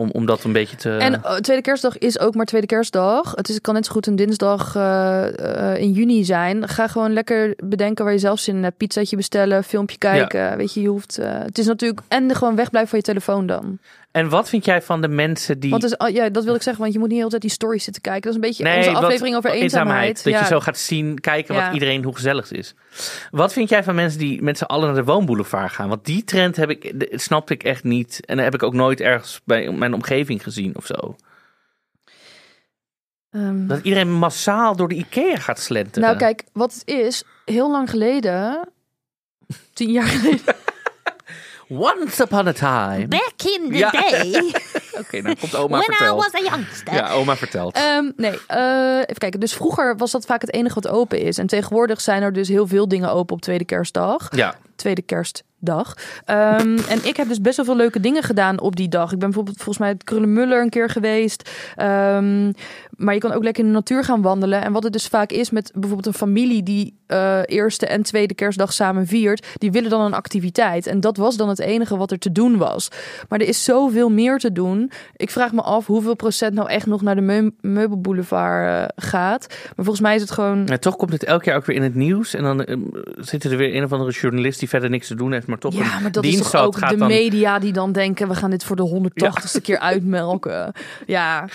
Om, 0.00 0.10
om 0.12 0.26
dat 0.26 0.44
een 0.44 0.52
beetje 0.52 0.76
te... 0.76 0.96
En 0.96 1.22
eh, 1.22 1.34
tweede 1.34 1.62
kerstdag 1.62 1.98
is 1.98 2.18
ook 2.18 2.34
maar 2.34 2.44
tweede 2.44 2.66
kerstdag. 2.66 3.32
Het, 3.34 3.48
is, 3.48 3.54
het 3.54 3.62
kan 3.62 3.74
net 3.74 3.86
zo 3.86 3.92
goed 3.92 4.06
een 4.06 4.16
dinsdag 4.16 4.76
eh, 4.76 5.72
eh, 5.72 5.80
in 5.80 5.92
juni 5.92 6.24
zijn. 6.24 6.68
Ga 6.68 6.86
gewoon 6.88 7.12
lekker 7.12 7.54
bedenken 7.64 8.04
waar 8.04 8.12
je 8.12 8.20
zelf 8.20 8.38
zin 8.38 8.56
in 8.56 8.62
hebt. 8.62 8.76
Pizzaatje 8.76 9.16
bestellen, 9.16 9.64
filmpje 9.64 9.98
kijken. 9.98 10.56
Weet 10.56 10.74
je, 10.74 10.80
je 10.80 10.88
hoeft... 10.88 11.18
eh, 11.18 11.38
het 11.38 11.58
is 11.58 11.66
natuurlijk... 11.66 12.00
En 12.08 12.34
gewoon 12.34 12.56
wegblijven 12.56 12.90
van 12.90 12.98
je 12.98 13.04
telefoon 13.04 13.46
dan. 13.46 13.78
En 14.12 14.28
wat 14.28 14.48
vind 14.48 14.64
jij 14.64 14.82
van 14.82 15.00
de 15.00 15.08
mensen 15.08 15.60
die... 15.60 15.70
Want 15.70 15.82
dus, 15.82 15.96
oh, 15.96 16.08
ja, 16.08 16.28
dat 16.28 16.44
wil 16.44 16.54
ik 16.54 16.62
zeggen, 16.62 16.82
want 16.82 16.94
je 16.94 16.98
moet 16.98 17.08
niet 17.08 17.16
de 17.16 17.24
hele 17.24 17.30
tijd 17.30 17.42
die 17.42 17.50
stories 17.50 17.84
zitten 17.84 18.02
kijken. 18.02 18.22
Dat 18.22 18.30
is 18.30 18.36
een 18.36 18.48
beetje 18.48 18.62
Nee, 18.62 18.88
onze 18.88 18.90
aflevering 18.90 19.36
over 19.36 19.50
eenzaamheid. 19.50 20.24
Dat 20.24 20.32
ja. 20.32 20.40
je 20.40 20.46
zo 20.46 20.60
gaat 20.60 20.78
zien, 20.78 21.20
kijken 21.20 21.54
wat 21.54 21.72
iedereen, 21.72 22.04
hoe 22.04 22.14
gezellig 22.14 22.48
het 22.48 22.58
is. 22.58 22.74
Wat 23.30 23.52
vind 23.52 23.68
jij 23.68 23.84
van 23.84 23.94
mensen 23.94 24.18
die 24.18 24.42
met 24.42 24.58
z'n 24.58 24.64
allen 24.64 24.86
naar 24.86 25.04
de 25.04 25.04
woonboulevard 25.04 25.72
gaan? 25.72 25.88
Want 25.88 26.04
die 26.04 26.24
trend 26.24 26.56
heb 26.56 26.70
ik, 26.70 27.08
snapte 27.10 27.52
ik 27.52 27.62
echt 27.62 27.84
niet. 27.84 28.26
En 28.26 28.36
dat 28.36 28.44
heb 28.44 28.54
ik 28.54 28.62
ook 28.62 28.74
nooit 28.74 29.00
ergens 29.00 29.40
bij 29.44 29.70
mijn 29.70 29.94
omgeving 29.94 30.42
gezien 30.42 30.76
of 30.76 30.86
zo. 30.86 31.16
Ehm, 33.30 33.66
Dat 33.66 33.80
iedereen 33.82 34.12
massaal 34.12 34.76
door 34.76 34.88
de 34.88 34.94
Ikea 34.94 35.36
gaat 35.36 35.60
slenteren. 35.60 36.08
nou 36.08 36.16
kijk, 36.16 36.44
wat 36.52 36.72
het 36.72 36.82
is, 36.88 37.24
heel 37.44 37.70
lang 37.70 37.90
geleden... 37.90 38.68
Tien 39.72 39.90
jaar 39.90 40.06
geleden. 40.06 40.54
Once 41.72 42.22
upon 42.22 42.48
a 42.48 42.52
time. 42.52 43.06
Back 43.08 43.32
in 43.44 43.68
the 43.70 43.76
Ja. 43.76 43.90
day, 43.90 44.52
Oké, 45.00 45.20
nou 45.20 45.36
komt 45.40 45.54
oma 45.56 45.78
when 45.78 45.80
I 45.90 45.94
verteld. 45.94 46.16
was 46.24 46.34
a 46.42 46.44
youngster. 46.50 46.94
Ja, 46.94 47.10
oma 47.12 47.36
vertelt. 47.36 47.74
Ehm, 47.76 48.10
nee, 48.16 48.38
eh, 48.46 48.96
even 48.96 49.18
kijken. 49.18 49.40
Dus 49.40 49.52
vroeger 49.54 49.96
was 49.96 50.10
dat 50.10 50.24
vaak 50.24 50.40
het 50.40 50.52
enige 50.52 50.74
wat 50.74 50.88
open 50.88 51.18
is. 51.20 51.38
En 51.38 51.46
tegenwoordig 51.46 52.00
zijn 52.00 52.22
er 52.22 52.32
dus 52.32 52.48
heel 52.48 52.66
veel 52.66 52.88
dingen 52.88 53.10
open 53.12 53.34
op 53.36 53.42
tweede 53.42 53.64
kerstdag. 53.64 54.28
ja, 54.36 54.54
Tweede 54.80 55.02
kerstdag. 55.02 55.96
Ehm, 56.24 56.78
en 56.88 56.98
ik 57.04 57.16
heb 57.16 57.28
dus 57.28 57.40
best 57.40 57.56
wel 57.56 57.64
veel 57.64 57.76
leuke 57.76 58.00
dingen 58.00 58.22
gedaan 58.22 58.60
op 58.60 58.76
die 58.76 58.88
dag. 58.88 59.12
Ik 59.12 59.18
ben 59.18 59.28
bijvoorbeeld 59.28 59.56
volgens 59.56 59.78
mij 59.78 59.88
het 59.88 60.04
Krullenmuller 60.04 60.62
een 60.62 60.70
keer 60.70 60.90
geweest. 60.90 61.50
Ehm, 61.76 62.52
maar 62.96 63.14
je 63.14 63.20
kan 63.20 63.32
ook 63.32 63.42
lekker 63.42 63.64
in 63.64 63.68
de 63.68 63.76
natuur 63.76 64.04
gaan 64.04 64.22
wandelen. 64.22 64.62
En 64.62 64.72
wat 64.72 64.82
het 64.82 64.92
dus 64.92 65.06
vaak 65.06 65.30
is 65.30 65.50
met 65.50 65.70
bijvoorbeeld 65.74 66.06
een 66.06 66.20
familie 66.20 66.62
die 66.62 66.98
eh, 67.06 67.40
eerste 67.44 67.86
en 67.86 68.02
tweede 68.02 68.34
kerstdag 68.34 68.72
samen 68.72 69.06
viert. 69.06 69.46
Die 69.58 69.70
willen 69.70 69.90
dan 69.90 70.00
een 70.00 70.14
activiteit. 70.14 70.86
En 70.86 71.00
dat 71.00 71.16
was 71.16 71.36
dan 71.36 71.48
het 71.48 71.58
enige 71.58 71.96
wat 71.96 72.10
er 72.10 72.18
te 72.18 72.32
doen 72.32 72.56
was. 72.56 72.88
Maar 73.28 73.40
er 73.40 73.48
is 73.48 73.64
zoveel 73.64 74.10
meer 74.10 74.38
te 74.38 74.52
doen. 74.52 74.90
Ik 75.16 75.30
vraag 75.30 75.52
me 75.52 75.62
af 75.62 75.86
hoeveel 75.86 76.14
procent 76.14 76.54
nou 76.54 76.68
echt 76.68 76.86
nog 76.86 77.02
naar 77.02 77.14
de 77.14 77.20
meu- 77.20 77.50
meubelboulevard 77.60 78.66
eh, 78.66 79.04
gaat. 79.04 79.46
Maar 79.48 79.84
volgens 79.84 80.00
mij 80.00 80.14
is 80.14 80.20
het 80.20 80.30
gewoon... 80.30 80.66
en 80.66 80.80
toch 80.80 80.96
komt 80.96 81.12
het 81.12 81.24
elk 81.24 81.44
jaar 81.44 81.56
ook 81.56 81.66
weer 81.66 81.76
in 81.76 81.82
het 81.82 81.94
nieuws. 81.94 82.34
En 82.34 82.42
dan 82.42 82.64
ehm, 82.64 82.80
zit 83.14 83.44
er 83.44 83.56
weer 83.56 83.76
een 83.76 83.84
of 83.84 83.92
andere 83.92 84.10
journalist 84.10 84.58
die 84.58 84.68
verder 84.70 84.90
niks 84.90 85.06
te 85.06 85.14
doen 85.14 85.32
heeft, 85.32 85.46
maar 85.46 85.58
toch 85.58 85.74
Ja, 85.74 85.98
maar 86.00 86.12
dat 86.12 86.24
is 86.24 86.36
toch 86.36 86.54
ook 86.54 86.76
gaat 86.76 86.90
de 86.90 86.96
dan... 86.96 87.08
media 87.08 87.58
die 87.58 87.72
dan 87.72 87.92
denken... 87.92 88.28
we 88.28 88.34
gaan 88.34 88.50
dit 88.50 88.64
voor 88.64 88.76
de 88.76 89.10
180ste 89.20 89.62
keer 89.62 89.78
uitmelken. 89.78 90.72
Ja, 91.06 91.48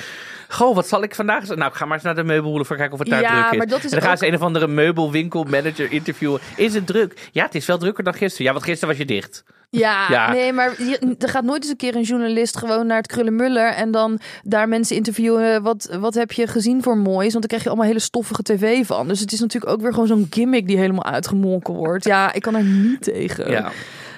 Goh, 0.50 0.76
wat 0.76 0.88
zal 0.88 1.04
ik 1.04 1.16
vandaag? 1.16 1.48
Nou, 1.48 1.66
ik 1.66 1.74
ga 1.74 1.86
maar 1.86 1.94
eens 1.94 2.04
naar 2.04 2.16
de 2.16 2.24
meubelboulevard 2.24 2.80
kijken 2.80 2.94
of 2.94 3.00
het 3.00 3.10
daar 3.10 3.22
Ja, 3.22 3.40
druk 3.42 3.52
is. 3.52 3.58
maar 3.58 3.68
dat 3.68 3.78
is 3.78 3.92
en 3.92 4.00
dan 4.00 4.02
gaan 4.08 4.18
ze 4.18 4.28
een 4.28 4.36
of 4.36 4.42
andere 4.42 4.68
meubelwinkelmanager 4.68 5.92
interviewen. 5.92 6.40
Is 6.56 6.74
het 6.74 6.88
druk? 6.88 7.30
Ja, 7.32 7.46
het 7.46 7.56
is 7.56 7.66
wel 7.66 7.78
drukker 7.78 8.04
dan 8.04 8.14
gisteren. 8.14 8.46
Ja, 8.46 8.52
want 8.52 8.64
gisteren 8.66 8.90
was 8.90 8.98
je 8.98 9.06
dicht. 9.06 9.44
Ja, 9.78 10.06
Ja. 10.10 10.32
nee, 10.32 10.54
maar 10.54 10.84
je- 10.84 11.16
er 11.20 11.30
gaat 11.30 11.44
nooit 11.44 11.62
eens 11.62 11.72
een 11.72 11.78
keer 11.78 11.96
een 11.96 12.02
journalist 12.02 12.58
gewoon 12.58 12.88
naar 12.88 12.98
het 12.98 13.08
Krullenmuller... 13.08 13.68
en 13.74 13.92
dan 13.92 14.20
daar 14.44 14.68
mensen 14.70 14.96
interviewen. 14.96 15.62
Wat, 15.64 15.98
wat 16.00 16.14
heb 16.14 16.32
je 16.32 16.48
gezien 16.48 16.84
voor 16.84 16.98
moois? 16.98 17.20
Want 17.34 17.34
dan 17.34 17.42
krijg 17.48 17.64
je 17.64 17.70
allemaal 17.70 17.88
hele 17.88 18.00
stoffige 18.00 18.42
tv 18.44 18.86
van. 18.86 19.08
Dus 19.08 19.20
het 19.20 19.32
is 19.32 19.40
natuurlijk 19.40 19.72
ook 19.74 19.82
weer 19.82 19.92
gewoon 19.94 20.08
zo'n 20.08 20.28
gimmick 20.30 20.68
die 20.68 20.78
helemaal 20.78 21.06
uitgemolken 21.06 21.74
wordt. 21.74 22.06
Ja, 22.06 22.34
ik 22.34 22.42
kan 22.42 22.56
er 22.56 22.64
niet 22.64 23.04
tegen. 23.04 23.52
Ja, 23.52 23.72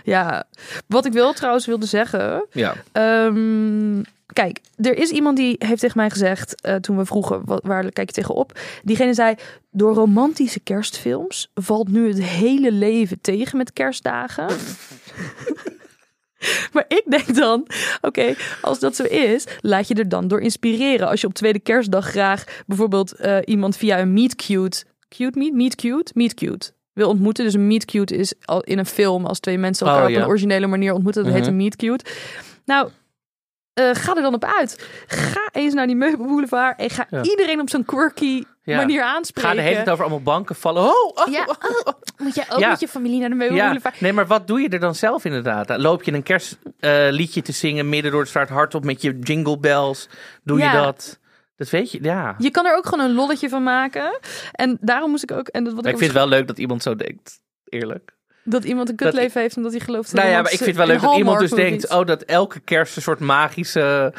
ja. 0.03 0.43
Wat 0.87 1.05
ik 1.05 1.13
wel 1.13 1.33
trouwens 1.33 1.65
wilde 1.65 1.85
zeggen... 1.85 2.45
ja. 2.51 2.73
Ehm, 2.91 4.01
kijk, 4.33 4.59
er 4.75 4.97
is 4.97 5.09
iemand 5.09 5.37
die 5.37 5.55
heeft 5.59 5.79
tegen 5.79 5.97
mij 5.97 6.09
gezegd, 6.09 6.61
eh, 6.61 6.75
toen 6.75 6.97
we 6.97 7.05
vroegen, 7.05 7.41
wat, 7.45 7.63
waar 7.63 7.91
kijk 7.91 8.07
je 8.07 8.13
tegenop? 8.15 8.59
Diegene 8.83 9.13
zei, 9.13 9.35
door 9.71 9.93
romantische 9.93 10.59
kerstfilms 10.59 11.51
valt 11.53 11.89
nu 11.89 12.07
het 12.07 12.23
hele 12.23 12.71
leven 12.71 13.21
tegen 13.21 13.57
met 13.57 13.73
kerstdagen. 13.73 14.47
maar 16.73 16.85
ik 16.87 17.03
denk 17.09 17.35
dan, 17.35 17.67
oké, 18.01 18.33
als 18.61 18.79
dat 18.79 18.95
zo 18.95 19.03
is, 19.03 19.45
laat 19.61 19.87
je 19.87 19.93
er 19.93 20.09
dan 20.09 20.27
door 20.27 20.41
inspireren. 20.41 21.07
Als 21.07 21.21
je 21.21 21.27
op 21.27 21.33
tweede 21.33 21.59
kerstdag 21.59 22.09
graag 22.09 22.43
bijvoorbeeld 22.65 23.11
eh, 23.11 23.37
iemand 23.45 23.77
via 23.77 23.99
een 23.99 24.13
meet 24.13 24.35
cute, 24.35 24.83
cute 25.09 25.39
meet, 25.39 25.53
meet 25.53 25.75
cute, 25.75 26.11
meet 26.13 26.33
cute 26.33 26.71
wil 26.93 27.09
ontmoeten. 27.09 27.43
Dus 27.45 27.53
een 27.53 27.67
meet 27.67 27.85
cute 27.85 28.15
is 28.15 28.33
al 28.45 28.61
in 28.61 28.77
een 28.77 28.85
film 28.85 29.25
als 29.25 29.39
twee 29.39 29.57
mensen 29.57 29.87
elkaar 29.87 30.03
Oh, 30.03 30.09
op 30.09 30.15
een 30.15 30.25
originele 30.27 30.67
manier 30.67 30.93
ontmoeten. 30.93 31.23
Dat 31.23 31.33
heet 31.33 31.41
Mhm. 31.41 31.51
een 31.51 31.57
meet 31.57 31.75
cute. 31.75 32.05
Nou, 32.65 32.89
eh, 33.77 33.89
ga 33.93 34.15
er 34.15 34.21
dan 34.21 34.33
op 34.33 34.45
uit. 34.59 34.87
Ga 35.07 35.49
eens 35.51 35.73
naar 35.73 35.87
die 35.87 35.95
meubelboulevard 35.95 36.79
en 36.79 36.89
ga 36.89 37.05
Ja. 37.09 37.21
iedereen 37.23 37.59
op 37.61 37.69
zo'n 37.69 37.85
quirky 37.85 38.43
Ja. 38.63 38.77
manier 38.77 39.01
Ga 39.01 39.15
aanspreken. 39.15 39.55
de 39.55 39.61
hele 39.61 39.75
tijd 39.75 39.89
over 39.89 40.03
allemaal 40.03 40.21
banken 40.21 40.55
vallen. 40.55 40.83
Oh, 40.83 40.89
oh, 41.15 41.27
Ja, 41.31 41.45
oh, 41.47 41.93
moet 42.17 42.35
jij 42.35 42.45
ook 42.49 42.59
met 42.65 42.79
je 42.79 42.87
familie 42.87 43.19
naar 43.19 43.29
de 43.29 43.35
meubelboulevard? 43.35 44.01
nee, 44.01 44.13
maar 44.13 44.27
wat 44.27 44.47
doe 44.47 44.61
je 44.61 44.69
er 44.69 44.79
dan 44.79 44.95
zelf 44.95 45.25
inderdaad? 45.25 45.77
Loop 45.77 46.03
je 46.03 46.13
een 46.13 46.23
kerstliedje 46.23 47.41
te 47.41 47.51
zingen 47.51 47.89
midden 47.89 48.11
door 48.11 48.19
het 48.19 48.29
straat 48.29 48.49
hardop 48.49 48.83
met 48.83 49.01
je 49.01 49.19
jingle 49.19 49.57
bells? 49.59 50.09
Doe 50.43 50.59
je 50.59 50.69
dat? 50.71 51.19
Dat 51.55 51.69
weet 51.69 51.91
je, 51.91 51.99
ja. 52.03 52.35
Je 52.37 52.51
kan 52.51 52.65
er 52.65 52.75
ook 52.75 52.85
gewoon 52.87 53.05
een 53.05 53.13
lolletje 53.13 53.49
van 53.49 53.63
maken. 53.63 54.19
En 54.51 54.77
daarom 54.81 55.09
moest 55.09 55.23
ik 55.23 55.31
ook... 55.31 55.47
En 55.47 55.63
dat, 55.63 55.73
wat 55.73 55.85
ik 55.85 55.91
ik 55.91 55.97
vind 55.97 56.11
het 56.11 56.19
wel 56.19 56.29
leuk 56.29 56.47
dat 56.47 56.57
iemand 56.57 56.83
zo 56.83 56.95
denkt. 56.95 57.39
Eerlijk. 57.65 58.15
Dat 58.49 58.63
iemand 58.63 58.89
een 58.89 58.95
dat 58.95 59.05
kutleven 59.11 59.41
heeft 59.41 59.57
omdat 59.57 59.71
hij 59.71 59.81
gelooft 59.81 60.09
in 60.09 60.15
Nou 60.15 60.29
ja, 60.29 60.41
maar 60.41 60.51
ik 60.51 60.57
vind 60.57 60.69
het 60.69 60.77
wel 60.77 60.87
leuk 60.87 61.01
dat 61.01 61.17
iemand 61.17 61.39
dus 61.39 61.51
denkt... 61.51 61.89
Oh, 61.89 62.05
dat 62.05 62.21
elke 62.23 62.59
kerst 62.59 62.95
een 62.95 63.01
soort 63.01 63.19
magische... 63.19 64.13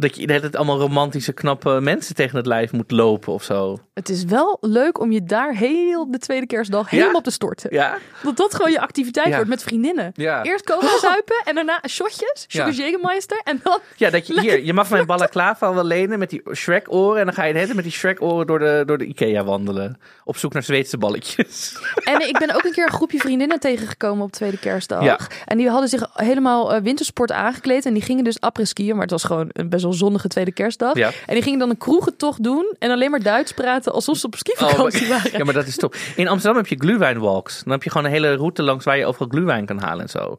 Dat 0.00 0.16
je 0.16 0.26
dat 0.26 0.42
het 0.42 0.56
allemaal 0.56 0.78
romantische, 0.78 1.32
knappe 1.32 1.78
mensen 1.80 2.14
tegen 2.14 2.36
het 2.36 2.46
lijf 2.46 2.72
moet 2.72 2.90
lopen 2.90 3.32
of 3.32 3.42
zo. 3.42 3.78
Het 3.94 4.08
is 4.08 4.24
wel 4.24 4.58
leuk 4.60 5.00
om 5.00 5.12
je 5.12 5.24
daar 5.24 5.54
heel 5.54 6.10
de 6.10 6.18
tweede 6.18 6.46
kerstdag 6.46 6.90
helemaal 6.90 7.14
op 7.14 7.24
te 7.24 7.30
storten. 7.30 7.74
Ja? 7.74 7.98
Dat 8.22 8.36
dat 8.36 8.54
gewoon 8.54 8.70
je 8.70 8.80
activiteit 8.80 9.26
Ja. 9.26 9.34
wordt 9.34 9.48
met 9.48 9.62
vriendinnen. 9.62 10.12
Ja. 10.14 10.42
Eerst 10.42 10.64
komen 10.64 10.98
zuipen 11.00 11.36
en 11.44 11.54
daarna 11.54 11.82
shotjes, 11.88 12.44
sugar 12.48 12.72
Jägermeister 12.72 13.36
en 13.44 13.60
dan... 13.62 13.78
Ja, 13.96 14.10
dat 14.10 14.26
je 14.26 14.40
hier, 14.40 14.64
je 14.64 14.72
mag 14.72 14.90
mijn 14.90 15.06
balaclava 15.16 15.74
wel 15.74 15.84
lenen 15.84 16.18
met 16.18 16.30
die 16.30 16.42
Shrek-oren. 16.54 17.18
En 17.18 17.24
dan 17.24 17.34
ga 17.34 17.44
je 17.44 17.52
tijd 17.54 17.74
met 17.74 17.84
die 17.84 17.92
Shrek-oren 17.92 18.46
door 18.46 18.58
de, 18.58 18.82
door 18.86 18.98
de 18.98 19.04
Ikea 19.04 19.44
wandelen. 19.44 20.00
Op 20.24 20.36
zoek 20.36 20.52
naar 20.52 20.62
Zweedse 20.62 20.98
balletjes. 20.98 21.76
En 22.04 22.28
ik 22.28 22.38
ben 22.38 22.54
ook 22.54 22.64
een 22.64 22.72
keer 22.72 22.86
een 22.86 22.92
groepje 22.92 23.18
vriendinnen 23.18 23.60
tegengekomen 23.60 24.24
op 24.24 24.32
tweede 24.32 24.58
kerstdag. 24.58 25.28
En 25.44 25.58
die 25.58 25.68
hadden 25.68 25.88
zich 25.88 26.10
helemaal 26.12 26.72
eh, 26.74 26.82
wintersport 26.82 27.32
aangekleed. 27.32 27.86
En 27.86 27.92
die 27.92 28.02
gingen 28.02 28.24
dus 28.24 28.40
après-skiën. 28.40 28.92
Maar 28.92 29.02
het 29.02 29.10
was 29.10 29.24
gewoon 29.24 29.48
een 29.52 29.68
best 29.68 29.82
wel 29.82 29.87
zonnige 29.92 30.28
tweede 30.28 30.52
kerstdag. 30.52 30.96
Ja. 30.96 31.10
En 31.26 31.34
die 31.34 31.42
gingen 31.42 31.58
dan 31.58 31.70
een 31.70 31.78
kroegentocht 31.78 32.42
doen. 32.42 32.74
En 32.78 32.90
alleen 32.90 33.10
maar 33.10 33.22
Duits 33.22 33.52
praten 33.52 33.92
alsof 33.92 34.16
ze 34.16 34.26
op 34.26 34.34
skivakantie 34.36 35.02
Oh, 35.02 35.08
waren. 35.08 35.38
ja, 35.38 35.44
maar 35.44 35.54
dat 35.54 35.66
is 35.66 35.76
top. 35.76 35.94
In 36.16 36.28
Amsterdam 36.28 36.56
heb 36.62 36.66
je 36.66 36.76
glühweinwalks. 36.78 37.62
Dan 37.62 37.72
heb 37.72 37.82
je 37.82 37.90
gewoon 37.90 38.06
een 38.06 38.12
hele 38.12 38.34
route 38.34 38.62
langs 38.62 38.84
waar 38.84 38.98
je 38.98 39.06
overal 39.06 39.28
glühwein 39.28 39.66
kan 39.66 39.78
halen 39.80 40.02
en 40.02 40.08
zo. 40.10 40.38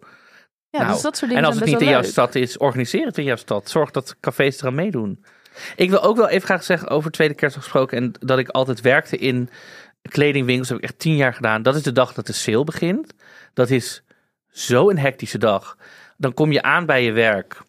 Ja, 0.69 0.79
Nou, 0.79 0.91
dus 0.93 1.01
dat 1.01 1.17
soort 1.17 1.29
dingen 1.31 1.43
en 1.43 1.49
als 1.49 1.59
het 1.59 1.69
niet 1.69 1.81
in 1.81 1.87
jouw 1.89 2.01
leuk. 2.01 2.09
stad 2.09 2.35
is, 2.35 2.57
organiseer 2.57 3.05
het 3.05 3.17
in 3.17 3.23
jouw 3.23 3.35
stad. 3.35 3.69
Zorg 3.69 3.91
dat 3.91 4.15
cafés 4.19 4.61
eraan 4.61 4.75
meedoen. 4.75 5.23
Ik 5.75 5.89
wil 5.89 6.01
ook 6.03 6.17
wel 6.17 6.29
even 6.29 6.45
graag 6.47 6.63
zeggen 6.63 6.89
over 6.89 7.11
tweede 7.11 7.33
kerstdag 7.33 7.63
gesproken. 7.63 7.97
En 7.97 8.11
dat 8.19 8.39
ik 8.39 8.49
altijd 8.49 8.81
werkte 8.81 9.17
in 9.17 9.49
kledingwinkels. 10.01 10.67
Dat 10.67 10.77
heb 10.77 10.85
ik 10.85 10.91
echt 10.91 11.01
tien 11.01 11.15
jaar 11.15 11.33
gedaan. 11.33 11.61
Dat 11.63 11.75
is 11.75 11.83
de 11.83 11.91
dag 11.91 12.13
dat 12.13 12.27
de 12.27 12.33
sale 12.33 12.63
begint. 12.63 13.13
Dat 13.53 13.69
is 13.69 14.03
zo 14.51 14.89
een 14.89 14.97
hectische 14.97 15.37
dag. 15.37 15.77
Dan 16.17 16.33
kom 16.33 16.51
je 16.51 16.61
aan 16.61 16.85
bij 16.85 17.03
je 17.03 17.11
werk. 17.11 17.61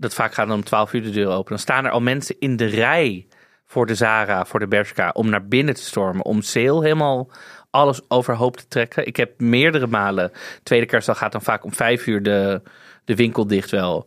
Dat 0.00 0.14
vaak 0.14 0.34
gaat 0.34 0.46
dan 0.46 0.56
om 0.56 0.64
12 0.64 0.92
uur 0.92 1.02
de 1.02 1.10
deur 1.10 1.28
open. 1.28 1.48
Dan 1.48 1.58
staan 1.58 1.84
er 1.84 1.90
al 1.90 2.00
mensen 2.00 2.36
in 2.38 2.56
de 2.56 2.64
rij 2.64 3.26
voor 3.66 3.86
de 3.86 3.94
Zara, 3.94 4.44
voor 4.44 4.60
de 4.60 4.68
Bershka. 4.68 5.10
Om 5.12 5.28
naar 5.28 5.46
binnen 5.46 5.74
te 5.74 5.82
stormen. 5.82 6.24
Om 6.24 6.42
sale 6.42 6.82
helemaal 6.82 7.30
alles 7.70 8.00
overhoop 8.08 8.56
te 8.56 8.68
trekken. 8.68 9.06
Ik 9.06 9.16
heb 9.16 9.40
meerdere 9.40 9.86
malen. 9.86 10.32
Tweede 10.62 10.86
kerstdag 10.86 11.18
gaat 11.18 11.32
dan 11.32 11.42
vaak 11.42 11.64
om 11.64 11.74
vijf 11.74 12.06
uur 12.06 12.22
de, 12.22 12.62
de 13.04 13.14
winkel 13.14 13.46
dicht 13.46 13.70
wel. 13.70 14.06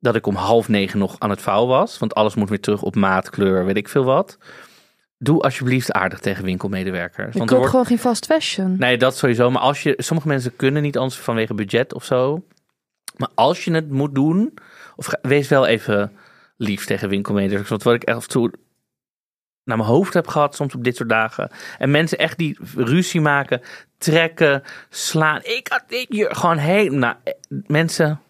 Dat 0.00 0.14
ik 0.14 0.26
om 0.26 0.34
half 0.34 0.68
negen 0.68 0.98
nog 0.98 1.16
aan 1.18 1.30
het 1.30 1.40
vouwen 1.40 1.68
was. 1.68 1.98
Want 1.98 2.14
alles 2.14 2.34
moet 2.34 2.48
weer 2.48 2.60
terug 2.60 2.82
op 2.82 2.94
maat, 2.94 3.30
kleur, 3.30 3.64
weet 3.64 3.76
ik 3.76 3.88
veel 3.88 4.04
wat. 4.04 4.38
Doe 5.18 5.42
alsjeblieft 5.42 5.92
aardig 5.92 6.18
tegen 6.18 6.44
winkelmedewerkers. 6.44 7.32
Je 7.32 7.38
Want 7.38 7.50
koopt 7.50 7.50
wordt... 7.50 7.70
gewoon 7.70 7.86
geen 7.86 7.98
fast 7.98 8.26
fashion. 8.26 8.76
Nee, 8.78 8.98
dat 8.98 9.16
sowieso. 9.16 9.50
Maar 9.50 9.62
als 9.62 9.82
je, 9.82 9.94
sommige 9.96 10.28
mensen 10.28 10.56
kunnen 10.56 10.82
niet 10.82 10.98
anders 10.98 11.20
vanwege 11.20 11.54
budget 11.54 11.94
of 11.94 12.04
zo. 12.04 12.44
Maar 13.16 13.28
als 13.34 13.64
je 13.64 13.72
het 13.72 13.90
moet 13.90 14.14
doen, 14.14 14.54
of 14.98 15.08
wees 15.22 15.48
wel 15.48 15.66
even 15.66 16.12
lief 16.56 16.84
tegen 16.84 17.08
winkelmedewerkers. 17.08 17.68
Want 17.68 17.82
wat 17.82 17.94
ik 17.94 18.04
af 18.04 18.22
en 18.22 18.28
toe 18.28 18.52
naar 19.64 19.76
mijn 19.76 19.88
hoofd 19.88 20.14
heb 20.14 20.26
gehad, 20.26 20.54
soms 20.54 20.74
op 20.74 20.84
dit 20.84 20.96
soort 20.96 21.08
dagen. 21.08 21.50
En 21.78 21.90
mensen 21.90 22.18
echt 22.18 22.38
die 22.38 22.58
ruzie 22.76 23.20
maken, 23.20 23.60
trekken, 23.98 24.62
slaan. 24.88 25.40
Ik 25.42 25.68
had 25.68 25.84
dit 25.86 26.06
je 26.08 26.34
gewoon 26.34 26.56
heen. 26.56 26.98
Nou, 26.98 27.14
eh, 27.24 27.32
mensen, 27.48 28.20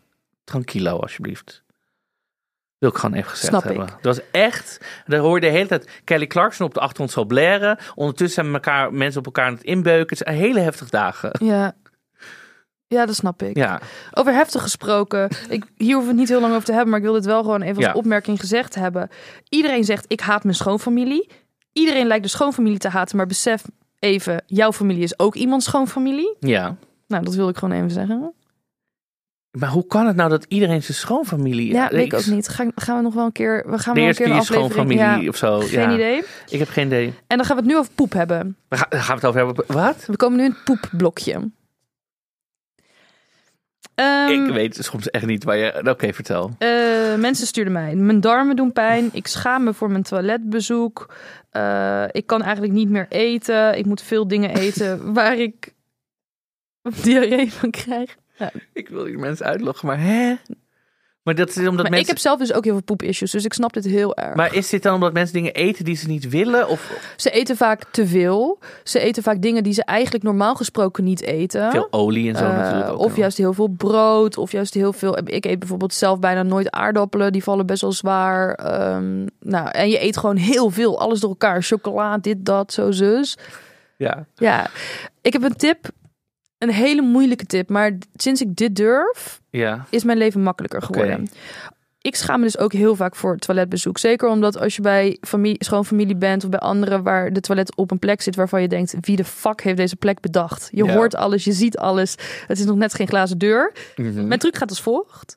tranquilo 0.44 0.98
alsjeblieft. 0.98 1.62
Wil 2.78 2.90
ik 2.90 2.96
gewoon 2.96 3.16
even 3.16 3.30
gezegd 3.30 3.48
Snap 3.48 3.62
hebben. 3.62 3.82
ik. 3.82 3.88
Dat 4.02 4.16
was 4.16 4.24
echt. 4.30 4.80
Daar 5.06 5.20
hoor 5.20 5.34
je 5.34 5.40
de 5.40 5.46
hele 5.46 5.68
tijd 5.68 6.00
Kelly 6.04 6.26
Clarkson 6.26 6.66
op 6.66 6.74
de 6.74 6.80
achtergrond 6.80 7.10
zo 7.10 7.24
blaren. 7.24 7.78
Ondertussen 7.94 8.42
zijn 8.42 8.54
elkaar, 8.54 8.92
mensen 8.92 9.18
op 9.18 9.26
elkaar 9.26 9.46
aan 9.46 9.54
het 9.54 9.62
inbeuken. 9.62 10.16
Het 10.16 10.26
zijn 10.26 10.38
hele 10.38 10.60
heftige 10.60 10.90
dagen. 10.90 11.30
Ja. 11.44 11.74
Ja, 12.88 13.06
dat 13.06 13.14
snap 13.14 13.42
ik. 13.42 13.56
Ja, 13.56 13.80
Over 14.12 14.32
heftig 14.32 14.62
gesproken. 14.62 15.28
Ik, 15.48 15.64
hier 15.76 15.94
hoeven 15.94 16.00
we 16.02 16.06
het 16.08 16.16
niet 16.16 16.28
heel 16.28 16.40
lang 16.40 16.52
over 16.52 16.64
te 16.64 16.72
hebben, 16.72 16.88
maar 16.90 16.98
ik 16.98 17.04
wil 17.04 17.14
dit 17.14 17.24
wel 17.24 17.42
gewoon 17.42 17.62
even 17.62 17.76
als 17.76 17.84
Ja. 17.84 17.92
opmerking 17.92 18.40
gezegd 18.40 18.74
hebben. 18.74 19.10
Iedereen 19.48 19.84
zegt, 19.84 20.04
ik 20.08 20.20
haat 20.20 20.42
mijn 20.44 20.56
schoonfamilie. 20.56 21.28
Iedereen 21.72 22.06
lijkt 22.06 22.22
de 22.24 22.30
schoonfamilie 22.30 22.78
te 22.78 22.88
haten, 22.88 23.16
maar 23.16 23.26
besef 23.26 23.62
even, 23.98 24.42
jouw 24.46 24.72
familie 24.72 25.02
is 25.02 25.18
ook 25.18 25.34
iemands 25.34 25.64
schoonfamilie. 25.64 26.36
ja. 26.40 26.76
Nou, 27.06 27.24
dat 27.24 27.34
wil 27.34 27.48
ik 27.48 27.56
gewoon 27.56 27.76
even 27.76 27.90
zeggen. 27.90 28.32
Maar 29.58 29.68
hoe 29.68 29.86
kan 29.86 30.06
het 30.06 30.16
nou 30.16 30.30
dat 30.30 30.44
iedereen 30.48 30.82
zijn 30.82 30.96
schoonfamilie... 30.96 31.72
Ja, 31.72 31.88
weet 31.90 32.04
ik 32.12 32.14
ook 32.14 32.26
niet. 32.26 32.48
Gaan, 32.48 32.72
gaan 32.74 32.96
we 32.96 33.02
nog 33.02 33.14
wel 33.14 33.24
een 33.24 33.32
keer... 33.32 33.64
We 33.66 33.78
gaan 33.78 33.94
De 33.94 34.00
wel 34.00 34.08
een 34.08 34.14
keer 34.14 34.26
een 34.26 34.32
aflevering... 34.32 34.72
schoonfamilie 34.72 35.22
Ja, 35.22 35.28
of 35.28 35.36
zo. 35.36 35.60
geen 35.60 35.80
ja. 35.88 35.92
idee. 35.94 36.22
Ik 36.48 36.58
heb 36.58 36.68
geen 36.68 36.86
idee. 36.86 37.14
En 37.26 37.36
dan 37.36 37.46
gaan 37.46 37.56
we 37.56 37.62
het 37.62 37.70
nu 37.70 37.78
over 37.78 37.92
poep 37.94 38.12
hebben. 38.12 38.56
Waar 38.68 38.78
ga- 38.78 38.86
gaan 38.98 39.06
we 39.06 39.12
het 39.12 39.24
over 39.24 39.46
hebben? 39.46 39.64
Wat? 39.66 40.04
We 40.06 40.16
komen 40.16 40.38
nu 40.38 40.44
in 40.44 40.50
het 40.50 40.64
poepblokje. 40.64 41.50
Ehm, 43.98 44.28
ik 44.28 44.52
weet 44.52 44.76
soms 44.80 45.10
echt 45.10 45.26
niet 45.26 45.44
waar 45.44 45.56
je... 45.56 45.82
Oké, 45.88 46.12
vertel. 46.12 46.54
Eh, 46.58 47.14
mensen 47.14 47.46
stuurden 47.46 47.72
mij. 47.72 47.94
Mijn 47.94 48.20
darmen 48.20 48.56
doen 48.56 48.72
pijn. 48.72 49.08
Ik 49.12 49.26
schaam 49.26 49.64
me 49.64 49.74
voor 49.74 49.90
mijn 49.90 50.02
toiletbezoek. 50.02 51.14
Eh, 51.50 52.04
ik 52.10 52.26
kan 52.26 52.42
eigenlijk 52.42 52.72
niet 52.72 52.88
meer 52.88 53.06
eten. 53.08 53.78
Ik 53.78 53.86
moet 53.86 54.02
veel 54.02 54.28
dingen 54.28 54.54
eten 54.54 55.12
waar 55.14 55.38
ik 55.38 55.74
diarree 57.02 57.52
van 57.52 57.70
krijg. 57.70 58.16
Ik 58.72 58.88
wil 58.88 59.04
die 59.04 59.18
mensen 59.18 59.46
uitloggen, 59.46 59.86
maar 59.86 60.00
hè? 60.00 60.34
Maar 61.22 61.34
dat 61.34 61.48
is 61.48 61.56
omdat 61.56 61.72
maar 61.72 61.82
mensen... 61.82 62.00
ik 62.00 62.06
heb 62.06 62.18
zelf 62.18 62.38
dus 62.38 62.52
ook 62.52 62.64
heel 62.64 62.72
veel 62.72 62.82
poepissues, 62.82 63.30
dus 63.30 63.44
ik 63.44 63.52
snap 63.52 63.72
dit 63.72 63.84
heel 63.84 64.16
erg. 64.16 64.34
Maar 64.34 64.54
is 64.54 64.68
dit 64.68 64.82
dan 64.82 64.94
omdat 64.94 65.12
mensen 65.12 65.34
dingen 65.34 65.54
eten 65.54 65.84
die 65.84 65.96
ze 65.96 66.06
niet 66.06 66.28
willen? 66.28 66.68
Of 66.68 67.12
Ze 67.16 67.30
eten 67.30 67.56
vaak 67.56 67.84
te 67.90 68.06
veel. 68.06 68.58
Ze 68.84 68.98
eten 68.98 69.22
vaak 69.22 69.42
dingen 69.42 69.62
die 69.62 69.72
ze 69.72 69.84
eigenlijk 69.84 70.24
normaal 70.24 70.54
gesproken 70.54 71.04
niet 71.04 71.22
eten. 71.22 71.70
veel 71.70 71.88
olie 71.90 72.28
en 72.28 72.36
zo 72.36 72.44
Eh, 72.44 72.56
natuurlijk 72.56 72.88
ook 72.88 73.00
of 73.00 73.16
juist 73.16 73.38
heel 73.38 73.52
veel 73.52 73.68
brood, 73.68 74.38
of 74.38 74.52
juist 74.52 74.74
heel 74.74 74.92
veel. 74.92 75.18
Ik 75.24 75.44
eet 75.44 75.58
bijvoorbeeld 75.58 75.94
zelf 75.94 76.18
bijna 76.18 76.42
nooit 76.42 76.70
aardappelen, 76.70 77.32
die 77.32 77.42
vallen 77.42 77.66
best 77.66 77.82
wel 77.82 77.92
zwaar. 77.92 78.54
Ehm, 78.54 79.26
nou, 79.40 79.68
en 79.68 79.88
je 79.88 80.02
eet 80.02 80.16
gewoon 80.16 80.36
heel 80.36 80.70
veel, 80.70 81.00
alles 81.00 81.20
door 81.20 81.30
elkaar: 81.30 81.62
chocola, 81.62 82.18
dit, 82.18 82.44
dat, 82.44 82.72
zo, 82.72 82.90
zus. 82.90 83.36
Ja. 83.96 84.26
Ja, 84.34 84.66
ik 85.20 85.32
heb 85.32 85.42
een 85.42 85.56
tip, 85.56 85.88
een 86.58 86.70
hele 86.70 87.02
moeilijke 87.02 87.44
tip, 87.46 87.68
maar 87.68 87.98
sinds 88.14 88.40
ik 88.40 88.56
dit 88.56 88.76
durf, 88.76 89.40
Ja. 89.50 89.86
is 89.90 90.04
mijn 90.04 90.18
leven 90.18 90.42
makkelijker 90.42 90.82
geworden. 90.82 91.28
Ik 92.00 92.16
schaam 92.16 92.38
me 92.38 92.44
dus 92.44 92.58
ook 92.58 92.72
heel 92.72 92.96
vaak 92.96 93.16
voor 93.16 93.36
toiletbezoek. 93.36 93.98
Zeker 93.98 94.28
omdat 94.28 94.58
als 94.58 94.76
je 94.76 94.82
bij 94.82 95.16
familie, 95.20 95.64
schoonfamilie 95.64 96.16
bent 96.16 96.44
of 96.44 96.50
bij 96.50 96.58
anderen 96.58 97.02
waar 97.02 97.32
de 97.32 97.40
toilet 97.40 97.76
op 97.76 97.90
een 97.90 97.98
plek 97.98 98.22
zit 98.22 98.36
waarvan 98.36 98.62
je 98.62 98.68
denkt, 98.68 98.94
wie 99.00 99.16
de 99.16 99.24
fuck 99.24 99.60
heeft 99.62 99.76
deze 99.76 99.96
plek 99.96 100.20
bedacht? 100.20 100.68
Je 100.72 100.84
Ja. 100.84 100.92
hoort 100.94 101.14
alles, 101.14 101.44
je 101.44 101.52
ziet 101.52 101.76
alles. 101.78 102.14
Het 102.46 102.58
is 102.58 102.64
nog 102.64 102.76
net 102.76 102.94
geen 102.94 103.08
glazen 103.08 103.38
deur. 103.38 103.72
Mhm. 103.96 104.26
Mijn 104.26 104.40
truc 104.40 104.56
gaat 104.56 104.68
als 104.70 104.80
volgt. 104.80 105.36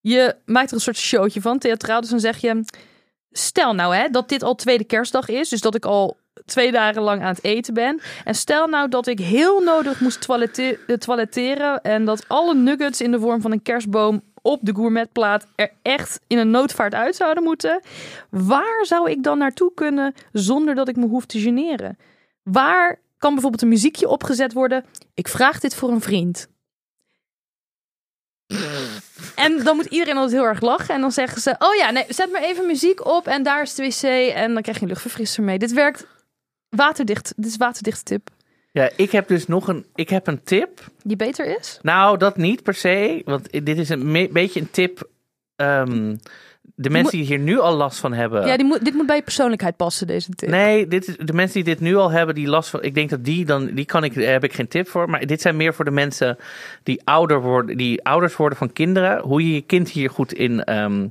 Je 0.00 0.36
maakt 0.44 0.68
er 0.68 0.74
een 0.74 0.80
soort 0.80 0.96
showtje 0.96 1.40
van, 1.40 1.58
theatraal. 1.58 2.00
Dus 2.00 2.10
dan 2.10 2.20
zeg 2.20 2.36
je, 2.38 2.64
stel 3.30 3.74
nou 3.74 3.94
hè, 3.94 4.08
dat 4.08 4.28
dit 4.28 4.42
al 4.42 4.54
tweede 4.54 4.84
kerstdag 4.84 5.28
is. 5.28 5.48
Dus 5.48 5.60
dat 5.60 5.74
ik 5.74 5.84
al 5.84 6.16
twee 6.48 6.72
dagen 6.72 7.02
lang 7.02 7.22
aan 7.22 7.34
het 7.34 7.44
eten 7.44 7.74
ben. 7.74 8.00
En 8.24 8.34
stel 8.34 8.66
nou 8.66 8.88
dat 8.88 9.06
ik 9.06 9.18
heel 9.18 9.60
nodig 9.60 10.00
moest 10.00 10.20
toilette- 10.20 10.78
eh, 10.86 10.96
toiletteren. 10.96 11.82
En 11.82 12.04
dat 12.04 12.24
alle 12.28 12.54
nuggets 12.54 13.00
in 13.00 13.10
de 13.10 13.20
vorm 13.20 13.40
van 13.40 13.52
een 13.52 13.62
kerstboom 13.62 14.22
op 14.42 14.60
de 14.62 14.74
gourmetplaat 14.74 15.46
er 15.56 15.72
echt 15.82 16.20
in 16.26 16.38
een 16.38 16.50
noodvaart 16.50 16.94
uit 16.94 17.16
zouden 17.16 17.42
moeten. 17.42 17.80
Waar 18.30 18.86
zou 18.86 19.10
ik 19.10 19.22
dan 19.22 19.38
naartoe 19.38 19.74
kunnen 19.74 20.14
zonder 20.32 20.74
dat 20.74 20.88
ik 20.88 20.96
me 20.96 21.06
hoef 21.06 21.26
te 21.26 21.40
generen? 21.40 21.98
Waar 22.42 23.00
kan 23.18 23.32
bijvoorbeeld 23.32 23.62
een 23.62 23.68
muziekje 23.68 24.08
opgezet 24.08 24.52
worden? 24.52 24.84
Ik 25.14 25.28
vraag 25.28 25.60
dit 25.60 25.74
voor 25.74 25.90
een 25.90 26.00
vriend. 26.00 26.48
En 29.34 29.64
dan 29.64 29.76
moet 29.76 29.86
iedereen 29.86 30.16
altijd 30.16 30.36
heel 30.36 30.48
erg 30.48 30.60
lachen. 30.60 30.94
En 30.94 31.00
dan 31.00 31.12
zeggen 31.12 31.40
ze: 31.40 31.54
Oh 31.58 31.74
ja, 31.74 31.90
nee, 31.90 32.04
zet 32.08 32.32
maar 32.32 32.42
even 32.42 32.66
muziek 32.66 33.06
op. 33.06 33.26
En 33.26 33.42
daar 33.42 33.62
is 33.62 33.74
de 33.74 33.82
wc. 33.82 34.02
En 34.34 34.52
dan 34.52 34.62
krijg 34.62 34.76
je 34.76 34.82
een 34.82 34.88
luchtverfrisser 34.88 35.42
mee. 35.42 35.58
Dit 35.58 35.72
werkt 35.72 36.06
waterdicht. 36.70 37.32
Dit 37.36 37.46
is 37.46 37.56
waterdichte 37.56 38.02
tip. 38.02 38.28
ja, 38.72 38.90
ik 38.96 39.10
heb 39.10 39.28
dus 39.28 39.46
nog 39.46 39.68
een, 39.68 39.86
ik 39.94 40.08
heb 40.08 40.26
een 40.26 40.42
tip. 40.42 40.80
Die 41.02 41.16
beter 41.16 41.58
is. 41.58 41.78
Nou, 41.82 42.18
dat 42.18 42.36
niet 42.36 42.62
per 42.62 42.74
se. 42.74 43.22
Want 43.24 43.50
dit 43.64 43.78
is 43.78 43.88
een 43.88 44.28
beetje 44.32 44.60
een 44.60 44.70
tip. 44.70 45.08
ehm, 45.56 46.16
de 46.74 46.90
mensen 46.90 47.18
die 47.18 47.26
hier 47.26 47.38
nu 47.38 47.58
al 47.58 47.74
last 47.76 47.98
van 47.98 48.12
hebben. 48.12 48.46
Ja, 48.46 48.56
die 48.56 48.66
moet, 48.66 48.84
dit 48.84 48.94
moet 48.94 49.06
bij 49.06 49.16
je 49.16 49.22
persoonlijkheid 49.22 49.76
passen, 49.76 50.06
deze 50.06 50.30
tip. 50.30 50.48
Nee, 50.48 50.86
dit 50.88 51.08
is, 51.08 51.16
de 51.16 51.32
mensen 51.32 51.54
die 51.64 51.74
dit 51.74 51.80
nu 51.80 51.96
al 51.96 52.10
hebben, 52.10 52.34
die 52.34 52.46
last 52.48 52.70
van. 52.70 52.82
Ik 52.82 52.94
denk 52.94 53.10
dat 53.10 53.24
die 53.24 53.44
dan. 53.44 53.66
Die 53.66 53.84
kan 53.84 54.04
ik, 54.04 54.14
daar 54.14 54.24
heb 54.32 54.44
ik 54.44 54.52
geen 54.52 54.68
tip 54.68 54.88
voor. 54.88 55.10
Maar 55.10 55.26
dit 55.26 55.40
zijn 55.40 55.56
meer 55.56 55.74
voor 55.74 55.84
de 55.84 55.90
mensen 55.90 56.36
die 56.82 57.00
ouder 57.04 57.40
worden. 57.40 57.76
Die 57.76 58.04
ouders 58.04 58.36
worden 58.36 58.58
van 58.58 58.72
kinderen. 58.72 59.20
Hoe 59.20 59.46
je 59.48 59.54
je 59.54 59.60
kind 59.60 59.88
hier 59.90 60.10
goed 60.10 60.32
in 60.32 60.64
ehm, 60.64 61.08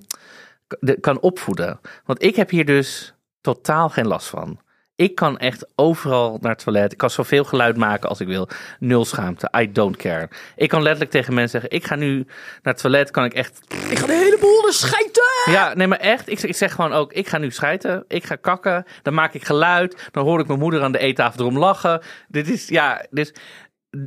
de- 0.80 1.00
kan 1.00 1.20
opvoeden. 1.20 1.80
Want 2.06 2.24
ik 2.24 2.36
heb 2.36 2.50
hier 2.50 2.66
dus 2.66 3.14
totaal 3.42 3.90
geen 3.90 4.08
last 4.08 4.28
van. 4.28 4.60
Ik 4.98 5.16
kan 5.16 5.38
echt 5.38 5.66
overal 5.76 6.38
naar 6.42 6.52
het 6.52 6.64
toilet. 6.64 6.92
Ik 6.92 6.98
kan 6.98 7.10
zoveel 7.10 7.44
geluid 7.44 7.78
maken 7.78 8.10
als 8.10 8.20
ik 8.20 8.28
wil. 8.28 8.48
Nul 8.80 9.06
schaamte. 9.06 9.52
I 9.60 9.72
don't 9.72 9.96
care. 9.96 10.30
Ik 10.56 10.70
kan 10.70 10.82
letterlijk 10.82 11.12
tegen 11.12 11.34
mensen 11.34 11.62
zeggen: 11.62 11.80
ik 11.80 11.86
ga 11.86 11.96
nu 11.96 12.16
naar 12.16 12.74
het 12.74 12.78
toilet. 12.78 13.12
Kan 13.12 13.26
ik 13.26 13.34
echt. 13.34 13.62
Ik 13.90 13.98
ga 13.98 14.06
de 14.06 14.14
hele 14.14 14.38
boel 14.40 14.68
er 14.68 14.74
schijten! 14.74 15.52
Ja, 15.52 15.74
nee, 15.74 15.88
maar 15.88 16.00
echt. 16.00 16.30
Ik, 16.30 16.42
ik 16.42 16.56
zeg 16.56 16.74
gewoon 16.74 16.94
ook: 16.94 17.14
ik 17.14 17.28
ga 17.28 17.38
nu 17.38 17.52
schijten. 17.52 18.04
Ik 18.08 18.26
ga 18.26 18.36
kakken. 18.36 18.86
Dan 19.02 19.14
maak 19.14 19.34
ik 19.34 19.46
geluid. 19.46 20.10
Dan 20.12 20.24
hoor 20.24 20.40
ik 20.40 20.48
mijn 20.48 20.60
moeder 20.60 20.82
aan 20.82 20.92
de 20.92 21.00
eettafel 21.00 21.40
erom 21.40 21.58
lachen. 21.58 22.02
Dit 22.28 22.50
is, 22.50 22.68
ja, 22.68 23.06
dus. 23.10 23.34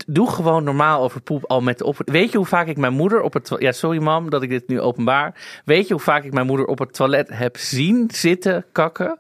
Doe 0.06 0.30
gewoon 0.30 0.64
normaal 0.64 1.02
over 1.02 1.20
poep 1.20 1.44
al 1.44 1.60
met 1.60 1.78
de 1.78 1.84
op. 1.84 1.96
Weet 2.04 2.30
je 2.32 2.36
hoe 2.36 2.46
vaak 2.46 2.66
ik 2.66 2.76
mijn 2.76 2.92
moeder 2.92 3.20
op 3.20 3.32
het 3.32 3.44
toilet. 3.44 3.66
Ja, 3.66 3.72
sorry 3.72 4.02
mam 4.02 4.30
dat 4.30 4.42
ik 4.42 4.48
dit 4.48 4.68
nu 4.68 4.80
openbaar. 4.80 5.34
Weet 5.64 5.88
je 5.88 5.94
hoe 5.94 6.02
vaak 6.02 6.24
ik 6.24 6.32
mijn 6.32 6.46
moeder 6.46 6.66
op 6.66 6.78
het 6.78 6.94
toilet 6.94 7.28
heb 7.28 7.56
zien 7.56 8.10
zitten 8.12 8.64
kakken? 8.72 9.18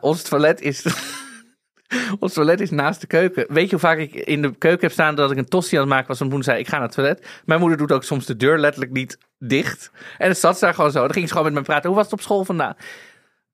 Ons 0.00 0.22
toilet 0.22 0.60
is. 0.60 0.86
ons 2.20 2.32
toilet 2.32 2.60
is 2.60 2.70
naast 2.70 3.00
de 3.00 3.06
keuken. 3.06 3.46
Weet 3.48 3.64
je 3.64 3.70
hoe 3.70 3.78
vaak 3.78 3.98
ik 3.98 4.14
in 4.14 4.42
de 4.42 4.54
keuken 4.54 4.80
heb 4.80 4.92
staan 4.92 5.14
dat 5.14 5.30
ik 5.30 5.38
een 5.38 5.48
tosti 5.48 5.74
aan 5.74 5.82
het 5.82 5.90
maken 5.90 6.08
was? 6.08 6.20
En 6.20 6.26
mijn 6.26 6.36
moeder 6.36 6.52
zei: 6.52 6.64
Ik 6.64 6.70
ga 6.70 6.78
naar 6.78 6.86
het 6.86 6.94
toilet. 6.94 7.42
Mijn 7.44 7.60
moeder 7.60 7.78
doet 7.78 7.92
ook 7.92 8.04
soms 8.04 8.26
de 8.26 8.36
deur 8.36 8.58
letterlijk 8.58 8.92
niet 8.92 9.18
dicht. 9.38 9.90
En 10.18 10.26
dan 10.26 10.36
zat 10.36 10.58
ze 10.58 10.64
daar 10.64 10.74
gewoon 10.74 10.90
zo. 10.90 11.00
Dan 11.00 11.12
ging 11.12 11.28
ze 11.28 11.34
gewoon 11.34 11.52
met 11.52 11.60
me 11.60 11.66
praten. 11.66 11.88
Hoe 11.88 11.98
was 11.98 12.04
het 12.04 12.14
op 12.14 12.20
school 12.20 12.44
vandaag? 12.44 12.74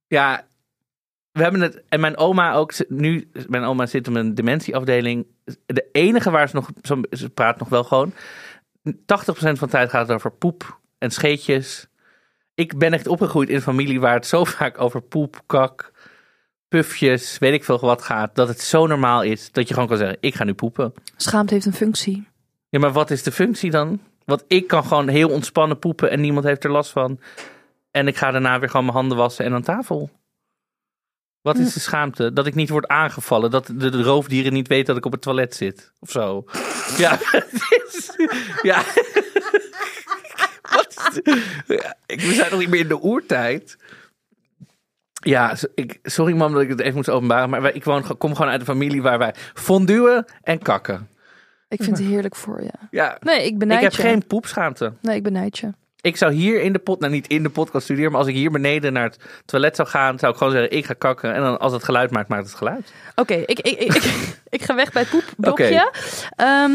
Ja, 0.06 0.46
we 1.32 1.42
hebben 1.42 1.60
het. 1.60 1.82
En 1.88 2.00
mijn 2.00 2.16
oma 2.16 2.52
ook. 2.52 2.72
Nu, 2.88 3.30
mijn 3.46 3.64
oma 3.64 3.86
zit 3.86 4.08
op 4.08 4.14
een 4.14 4.34
dementieafdeling. 4.34 5.26
De 5.66 5.88
enige 5.92 6.30
waar 6.30 6.48
ze 6.48 6.54
nog. 6.54 6.70
Ze 7.10 7.30
praat 7.30 7.58
nog 7.58 7.68
wel 7.68 7.84
gewoon. 7.84 8.12
80% 8.12 8.14
van 9.06 9.54
de 9.58 9.68
tijd 9.68 9.90
gaat 9.90 10.08
het 10.08 10.16
over 10.16 10.30
poep 10.30 10.80
en 10.98 11.10
scheetjes. 11.10 11.88
Ik 12.56 12.78
ben 12.78 12.92
echt 12.92 13.06
opgegroeid 13.06 13.48
in 13.48 13.54
een 13.54 13.62
familie 13.62 14.00
waar 14.00 14.14
het 14.14 14.26
zo 14.26 14.44
vaak 14.58 14.80
over 14.80 15.00
poep, 15.02 15.42
kak, 15.46 15.92
pufjes, 16.68 17.38
weet 17.38 17.52
ik 17.52 17.64
veel 17.64 17.78
wat 17.80 18.02
gaat. 18.02 18.34
Dat 18.34 18.48
het 18.48 18.60
zo 18.60 18.86
normaal 18.86 19.22
is 19.22 19.52
dat 19.52 19.68
je 19.68 19.74
gewoon 19.74 19.88
kan 19.88 19.98
zeggen: 19.98 20.16
Ik 20.20 20.34
ga 20.34 20.44
nu 20.44 20.54
poepen. 20.54 20.94
Schaamte 21.16 21.54
heeft 21.54 21.66
een 21.66 21.72
functie. 21.72 22.28
Ja, 22.68 22.78
maar 22.78 22.92
wat 22.92 23.10
is 23.10 23.22
de 23.22 23.32
functie 23.32 23.70
dan? 23.70 24.00
Want 24.24 24.44
ik 24.48 24.66
kan 24.66 24.82
gewoon 24.84 25.08
heel 25.08 25.30
ontspannen 25.30 25.78
poepen 25.78 26.10
en 26.10 26.20
niemand 26.20 26.44
heeft 26.44 26.64
er 26.64 26.70
last 26.70 26.90
van. 26.90 27.20
En 27.90 28.06
ik 28.06 28.16
ga 28.16 28.30
daarna 28.30 28.58
weer 28.58 28.68
gewoon 28.68 28.84
mijn 28.84 28.96
handen 28.96 29.16
wassen 29.16 29.44
en 29.44 29.52
aan 29.52 29.62
tafel. 29.62 30.10
Wat 31.40 31.58
is 31.58 31.72
de 31.72 31.80
schaamte? 31.80 32.32
Dat 32.32 32.46
ik 32.46 32.54
niet 32.54 32.68
word 32.68 32.88
aangevallen. 32.88 33.50
Dat 33.50 33.66
de, 33.66 33.90
de 33.90 34.02
roofdieren 34.02 34.52
niet 34.52 34.68
weten 34.68 34.86
dat 34.86 34.96
ik 34.96 35.04
op 35.04 35.12
het 35.12 35.22
toilet 35.22 35.54
zit. 35.54 35.92
Of 36.00 36.10
zo. 36.10 36.44
Ja. 36.96 37.18
ja. 37.18 37.18
Wat 37.56 37.96
is 37.96 38.06
de- 38.16 38.54
ja, 38.62 38.80
ik, 40.80 40.85
we 42.06 42.32
zijn 42.34 42.50
nog 42.50 42.60
niet 42.60 42.68
meer 42.68 42.80
in 42.80 42.88
de 42.88 43.02
oertijd. 43.02 43.76
Ja, 45.12 45.56
ik, 45.74 45.98
sorry 46.02 46.34
mam 46.34 46.52
dat 46.52 46.62
ik 46.62 46.68
het 46.68 46.80
even 46.80 46.94
moet 46.94 47.08
openbaren. 47.10 47.50
Maar 47.50 47.62
wij, 47.62 47.72
ik 47.72 47.84
woon, 47.84 48.16
kom 48.18 48.34
gewoon 48.34 48.50
uit 48.50 48.60
een 48.60 48.66
familie 48.66 49.02
waar 49.02 49.18
wij 49.18 49.34
fonduwen 49.54 50.24
en 50.42 50.58
kakken. 50.58 51.08
Ik 51.68 51.82
vind 51.82 51.98
het 51.98 52.06
heerlijk 52.06 52.36
voor 52.36 52.62
je. 52.62 52.70
Ja, 52.90 53.16
Nee, 53.20 53.46
ik 53.46 53.58
benijd 53.58 53.78
ik 53.78 53.84
heb 53.84 53.94
je. 53.94 54.02
geen 54.02 54.26
poepschaamte. 54.26 54.92
Nee, 55.00 55.16
ik 55.16 55.22
benijd 55.22 55.58
je. 55.58 55.72
Ik 56.00 56.16
zou 56.16 56.32
hier 56.32 56.60
in 56.62 56.72
de 56.72 56.78
pot, 56.78 57.00
nou 57.00 57.12
niet 57.12 57.26
in 57.26 57.42
de 57.42 57.50
podcast 57.50 57.84
studeren, 57.84 58.10
maar 58.10 58.20
als 58.20 58.28
ik 58.28 58.34
hier 58.34 58.50
beneden 58.50 58.92
naar 58.92 59.04
het 59.04 59.18
toilet 59.44 59.76
zou 59.76 59.88
gaan, 59.88 60.18
zou 60.18 60.32
ik 60.32 60.38
gewoon 60.38 60.52
zeggen: 60.52 60.76
ik 60.76 60.84
ga 60.86 60.94
kakken. 60.98 61.34
En 61.34 61.40
dan 61.40 61.58
als 61.58 61.72
het 61.72 61.84
geluid 61.84 62.10
maakt, 62.10 62.28
maakt 62.28 62.46
het 62.46 62.54
geluid. 62.54 62.92
Oké, 63.14 63.34
ik, 63.34 63.60
ik, 63.60 63.78
ik, 63.78 63.94
ik, 63.94 64.02
ik 64.56 64.62
ga 64.62 64.74
weg 64.74 64.92
bij 64.92 65.02
het 65.02 65.10
poepblokje. 65.10 65.92
Ehm, 66.36 66.72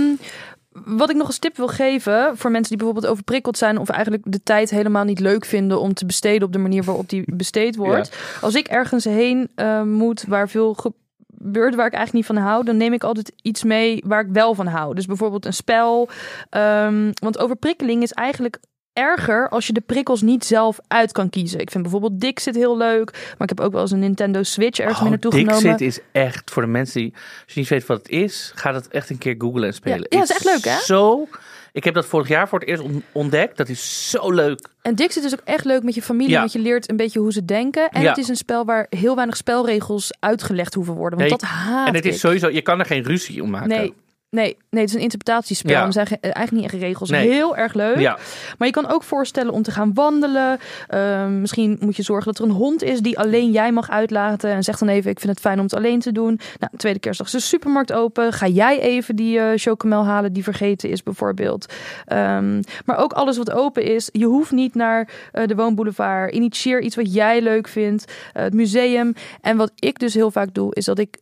wat 0.71 1.09
ik 1.09 1.15
nog 1.15 1.27
als 1.27 1.37
tip 1.37 1.57
wil 1.57 1.67
geven 1.67 2.37
voor 2.37 2.51
mensen 2.51 2.69
die 2.69 2.77
bijvoorbeeld 2.77 3.11
overprikkeld 3.11 3.57
zijn 3.57 3.77
of 3.77 3.89
eigenlijk 3.89 4.23
de 4.27 4.43
tijd 4.43 4.69
helemaal 4.69 5.03
niet 5.03 5.19
leuk 5.19 5.45
vinden 5.45 5.79
om 5.79 5.93
te 5.93 6.05
besteden 6.05 6.47
op 6.47 6.53
de 6.53 6.59
manier 6.59 6.83
waarop 6.83 7.09
die 7.09 7.23
besteed 7.35 7.75
wordt. 7.75 8.17
Als 8.41 8.55
ik 8.55 8.67
ergens 8.67 9.03
heen 9.03 9.49
eh, 9.55 9.81
moet 9.83 10.23
waar 10.27 10.49
veel 10.49 10.73
gebeurt 10.73 11.75
waar 11.75 11.85
ik 11.85 11.93
eigenlijk 11.93 12.13
niet 12.13 12.37
van 12.37 12.47
hou, 12.47 12.63
dan 12.63 12.77
neem 12.77 12.93
ik 12.93 13.03
altijd 13.03 13.33
iets 13.41 13.63
mee 13.63 14.03
waar 14.05 14.21
ik 14.21 14.31
wel 14.31 14.55
van 14.55 14.67
hou. 14.67 14.95
Dus 14.95 15.05
bijvoorbeeld 15.05 15.45
een 15.45 15.53
spel. 15.53 16.09
Ehm, 16.49 17.11
want 17.13 17.37
overprikkeling 17.37 18.03
is 18.03 18.11
eigenlijk 18.11 18.59
erger 18.93 19.49
als 19.49 19.67
je 19.67 19.73
de 19.73 19.81
prikkels 19.81 20.21
niet 20.21 20.45
zelf 20.45 20.79
uit 20.87 21.11
kan 21.11 21.29
kiezen. 21.29 21.59
Ik 21.59 21.71
vind 21.71 21.83
bijvoorbeeld 21.83 22.19
Dixit 22.21 22.55
heel 22.55 22.77
leuk, 22.77 23.11
maar 23.11 23.49
ik 23.49 23.49
heb 23.49 23.59
ook 23.59 23.71
wel 23.71 23.81
eens 23.81 23.91
een 23.91 23.99
Nintendo 23.99 24.43
Switch 24.43 24.79
ergens 24.79 24.99
mee 25.01 25.09
naartoe 25.09 25.31
genomen. 25.31 25.55
Oh, 25.55 25.61
Dixit 25.61 25.81
is 25.81 25.99
echt 26.11 26.51
voor 26.51 26.61
de 26.61 26.67
mensen 26.67 27.01
die, 27.01 27.13
als 27.13 27.53
je 27.53 27.59
niet 27.59 27.69
weet 27.69 27.85
wat 27.85 27.97
het 27.97 28.09
is, 28.09 28.51
ga 28.55 28.71
dat 28.71 28.87
echt 28.87 29.09
een 29.09 29.17
keer 29.17 29.35
googlen 29.37 29.63
en 29.67 29.73
spelen. 29.73 30.05
Ja, 30.09 30.21
is 30.21 30.29
echt 30.29 30.43
leuk, 30.45 30.63
hè? 30.65 30.79
Zo. 30.79 31.27
Ik 31.73 31.83
heb 31.83 31.93
dat 31.93 32.05
vorig 32.05 32.27
jaar 32.27 32.47
voor 32.47 32.59
het 32.59 32.67
eerst 32.67 32.83
on- 32.83 33.03
ontdekt. 33.11 33.57
Dat 33.57 33.69
is 33.69 34.09
zo 34.09 34.31
leuk. 34.31 34.67
En 34.81 34.95
Dixit 34.95 35.23
is 35.23 35.33
ook 35.33 35.41
echt 35.43 35.65
leuk 35.65 35.83
met 35.83 35.95
je 35.95 36.01
familie, 36.01 36.31
Ja. 36.33 36.39
want 36.39 36.51
je 36.51 36.59
leert 36.59 36.89
een 36.89 36.95
beetje 36.97 37.19
hoe 37.19 37.31
ze 37.33 37.45
denken. 37.45 37.89
En 37.89 38.01
Ja. 38.01 38.09
het 38.09 38.17
is 38.17 38.27
een 38.27 38.35
spel 38.35 38.65
waar 38.65 38.85
heel 38.89 39.15
weinig 39.15 39.37
spelregels 39.37 40.13
uitgelegd 40.19 40.73
hoeven 40.73 40.93
worden. 40.93 41.19
Want 41.19 41.29
Nee, 41.29 41.39
dat 41.39 41.49
haat 41.49 41.87
en 41.87 41.93
het 41.95 42.05
is 42.05 42.19
sowieso, 42.19 42.49
je 42.49 42.61
kan 42.61 42.79
er 42.79 42.85
geen 42.85 43.03
ruzie 43.03 43.43
om 43.43 43.49
maken. 43.49 43.67
Nee, 43.69 43.93
nee, 44.31 44.57
nee, 44.69 44.81
het 44.81 44.89
is 44.89 44.95
een 44.95 45.01
interpretatiespel. 45.01 45.71
Ja. 45.71 45.85
Er 45.85 45.93
zijn 45.93 46.07
ge- 46.07 46.17
eigenlijk 46.19 46.51
niet 46.51 46.63
echt 46.73 46.81
regels. 46.83 47.09
Nee. 47.09 47.29
Heel 47.29 47.57
erg 47.57 47.73
leuk. 47.73 47.99
Ja, 47.99 48.17
Maar 48.57 48.67
je 48.67 48.73
kan 48.73 48.87
ook 48.89 49.03
voorstellen 49.03 49.53
om 49.53 49.61
te 49.61 49.71
gaan 49.71 49.93
wandelen. 49.93 50.59
Ehm, 50.87 51.41
misschien 51.41 51.77
moet 51.79 51.95
je 51.95 52.03
zorgen 52.03 52.25
dat 52.25 52.39
er 52.39 52.43
een 52.49 52.55
hond 52.55 52.83
is 52.83 52.99
die 52.99 53.19
alleen 53.19 53.51
jij 53.51 53.71
mag 53.71 53.89
uitlaten. 53.89 54.49
En 54.51 54.63
zeg 54.63 54.77
dan 54.77 54.87
even, 54.87 55.11
ik 55.11 55.19
vind 55.19 55.31
het 55.31 55.41
fijn 55.41 55.57
om 55.57 55.63
het 55.63 55.75
alleen 55.75 55.99
te 55.99 56.11
doen. 56.11 56.39
Nou, 56.59 56.73
tweede 56.77 56.99
kerstdag 56.99 57.27
is 57.27 57.33
de 57.33 57.39
supermarkt 57.39 57.93
open. 57.93 58.33
Ga 58.33 58.47
jij 58.47 58.79
even 58.79 59.15
die 59.15 59.39
eh 59.39 59.47
chocomel 59.55 60.05
halen 60.05 60.33
die 60.33 60.43
vergeten 60.43 60.89
is 60.89 61.03
bijvoorbeeld. 61.03 61.73
Ehm, 62.05 62.61
maar 62.85 62.97
ook 62.97 63.13
alles 63.13 63.37
wat 63.37 63.51
open 63.51 63.83
is. 63.83 64.09
Je 64.11 64.25
hoeft 64.25 64.51
niet 64.51 64.75
naar 64.75 65.09
eh, 65.31 65.47
de 65.47 65.55
woonboulevard. 65.55 66.33
Initieer 66.33 66.81
iets 66.81 66.95
wat 66.95 67.13
jij 67.13 67.41
leuk 67.41 67.67
vindt. 67.67 68.05
Eh, 68.33 68.43
het 68.43 68.53
museum. 68.53 69.13
En 69.41 69.57
wat 69.57 69.71
ik 69.75 69.99
dus 69.99 70.13
heel 70.13 70.31
vaak 70.31 70.53
doe, 70.53 70.75
is 70.75 70.85
dat 70.85 70.99
ik 70.99 71.17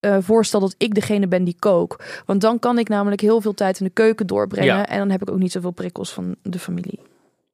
eh, 0.00 0.16
voorstel 0.20 0.60
dat 0.60 0.74
ik 0.78 0.94
degene 0.94 1.26
ben 1.28 1.44
die 1.44 1.56
kook. 1.58 2.00
Want 2.26 2.40
dan 2.40 2.58
kan 2.58 2.78
ik 2.78 2.88
namelijk 2.88 3.20
heel 3.20 3.40
veel 3.40 3.54
tijd 3.54 3.80
in 3.80 3.86
de 3.86 3.92
keuken 3.92 4.26
doorbrengen. 4.26 4.76
Ja. 4.76 4.86
En 4.86 4.98
dan 4.98 5.10
heb 5.10 5.22
ik 5.22 5.30
ook 5.30 5.38
niet 5.38 5.52
zoveel 5.52 5.70
prikkels 5.70 6.12
van 6.12 6.36
de 6.42 6.58
familie. 6.58 7.00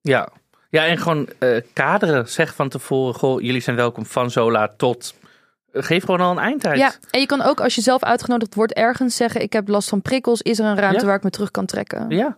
ja. 0.01 0.29
Ja, 0.71 0.87
en 0.87 0.99
gewoon 0.99 1.29
eh, 1.39 1.61
kaderen. 1.73 2.29
Zeg 2.29 2.55
van 2.55 2.69
tevoren, 2.69 3.15
goh, 3.15 3.41
jullie 3.41 3.61
zijn 3.61 3.77
welkom 3.77 4.07
van 4.07 4.31
zo 4.31 4.51
laat 4.51 4.79
tot... 4.79 5.15
Eh, 5.73 5.83
Geef 5.83 6.05
gewoon 6.05 6.21
al 6.21 6.31
een 6.31 6.39
eindtijd. 6.39 6.79
Ja, 6.79 6.93
en 7.11 7.21
je 7.21 7.27
kan 7.27 7.43
ook 7.43 7.61
als 7.61 7.75
je 7.75 7.81
zelf 7.81 8.03
uitgenodigd 8.03 8.55
wordt 8.55 8.73
ergens 8.73 9.17
zeggen: 9.17 9.41
Ik 9.43 9.53
heb 9.53 9.69
last 9.69 9.89
van 9.89 10.03
prikkels. 10.03 10.43
Is 10.43 10.59
er 10.59 10.65
een 10.67 10.77
ruimte 10.79 11.01
Ja. 11.01 11.07
waar 11.07 11.17
ik 11.17 11.23
me 11.23 11.31
terug 11.31 11.51
kan 11.51 11.67
trekken? 11.67 12.11
Ja. 12.11 12.37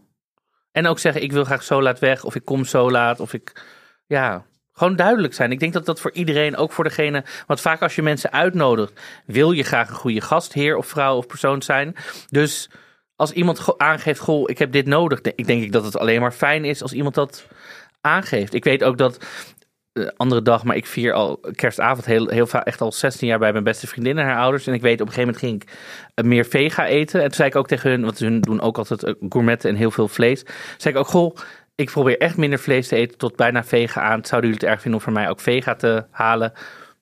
En 0.72 0.86
ook 0.86 0.98
zeggen, 0.98 1.22
ik 1.22 1.32
wil 1.32 1.44
graag 1.44 1.62
zo 1.62 1.82
laat 1.82 1.98
weg. 1.98 2.24
Of 2.24 2.34
ik 2.34 2.44
kom 2.44 2.64
zo 2.64 2.90
laat. 2.90 3.20
Of 3.20 3.32
ik, 3.32 3.64
ja, 4.06 4.44
gewoon 4.78 4.96
duidelijk 4.96 5.34
zijn. 5.34 5.50
Ik 5.52 5.60
denk 5.60 5.72
dat 5.72 5.86
dat 5.86 6.00
voor 6.00 6.12
iedereen, 6.12 6.56
ook 6.56 6.72
voor 6.72 6.84
degene... 6.84 7.24
Want 7.46 7.60
vaak 7.60 7.82
als 7.82 7.94
je 7.94 8.02
mensen 8.02 8.32
uitnodigt, 8.32 9.00
wil 9.26 9.52
je 9.52 9.62
graag 9.62 9.88
een 9.88 9.94
goede 9.94 10.20
gastheer 10.20 10.76
of 10.76 10.86
vrouw 10.86 11.16
of 11.16 11.26
persoon 11.26 11.62
zijn. 11.62 11.96
Dus 12.30 12.70
als 13.16 13.32
iemand 13.32 13.78
aangeeft, 13.78 14.20
goh, 14.20 14.50
ik 14.50 14.58
heb 14.58 14.72
dit 14.72 14.86
nodig. 14.86 15.20
Ik 15.20 15.46
denk 15.46 15.62
ik 15.62 15.72
dat 15.72 15.84
het 15.84 15.98
alleen 15.98 16.20
maar 16.20 16.32
fijn 16.32 16.64
is 16.64 16.82
als 16.82 16.92
iemand 16.92 17.14
dat 17.14 17.46
aangeeft. 18.00 18.54
Ik 18.54 18.64
weet 18.64 18.84
ook 18.84 18.98
dat... 18.98 19.18
eh, 19.92 20.06
andere 20.16 20.42
dag, 20.42 20.64
maar 20.64 20.76
ik 20.76 20.86
vier 20.86 21.12
al 21.12 21.40
kerstavond 21.54 22.06
heel, 22.06 22.28
heel 22.28 22.46
vaak, 22.46 22.66
echt 22.66 22.80
al 22.80 22.92
16 22.92 23.28
jaar 23.28 23.38
bij 23.38 23.52
mijn 23.52 23.64
beste 23.64 23.86
vriendin 23.86 24.18
en 24.18 24.24
haar 24.26 24.38
ouders. 24.38 24.66
En 24.66 24.74
ik 24.74 24.80
weet, 24.82 25.00
op 25.00 25.06
een 25.06 25.12
gegeven 25.12 25.34
moment 25.34 25.44
ging 25.44 25.62
ik 25.62 25.78
eh, 26.14 26.24
meer 26.24 26.44
vega 26.44 26.86
eten. 26.86 27.20
En 27.20 27.26
toen 27.26 27.34
zei 27.36 27.48
ik 27.48 27.56
ook 27.56 27.68
tegen 27.68 27.90
hun, 27.90 28.02
want 28.02 28.18
hun 28.18 28.40
doen 28.40 28.60
ook 28.60 28.78
altijd 28.78 29.02
eh, 29.02 29.14
gourmetten 29.28 29.70
en 29.70 29.76
heel 29.76 29.90
veel 29.90 30.08
vlees. 30.08 30.44
Zei 30.76 30.94
ik 30.94 31.00
ook, 31.00 31.06
goh, 31.06 31.36
ik 31.76 31.90
probeer 31.90 32.18
echt 32.18 32.36
minder 32.36 32.58
vlees 32.58 32.88
te 32.88 32.96
eten 32.96 33.18
tot 33.18 33.36
bijna 33.36 33.64
vega 33.64 34.00
aan. 34.00 34.24
Zouden 34.24 34.50
jullie 34.50 34.64
het 34.64 34.74
erg 34.74 34.80
vinden 34.80 35.00
om 35.00 35.04
voor 35.04 35.14
mij 35.14 35.28
ook 35.28 35.40
vega 35.40 35.74
te 35.74 36.06
halen? 36.10 36.52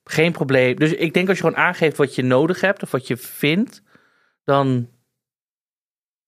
Geen 0.04 0.32
probleem. 0.32 0.76
Dus 0.76 0.92
ik 0.92 1.14
denk 1.14 1.28
als 1.28 1.38
je 1.38 1.44
gewoon 1.44 1.58
aangeeft 1.58 1.96
wat 1.96 2.14
je 2.14 2.22
nodig 2.22 2.60
hebt 2.60 2.82
of 2.82 2.90
wat 2.90 3.06
je 3.06 3.16
vindt, 3.16 3.82
dan 4.44 4.88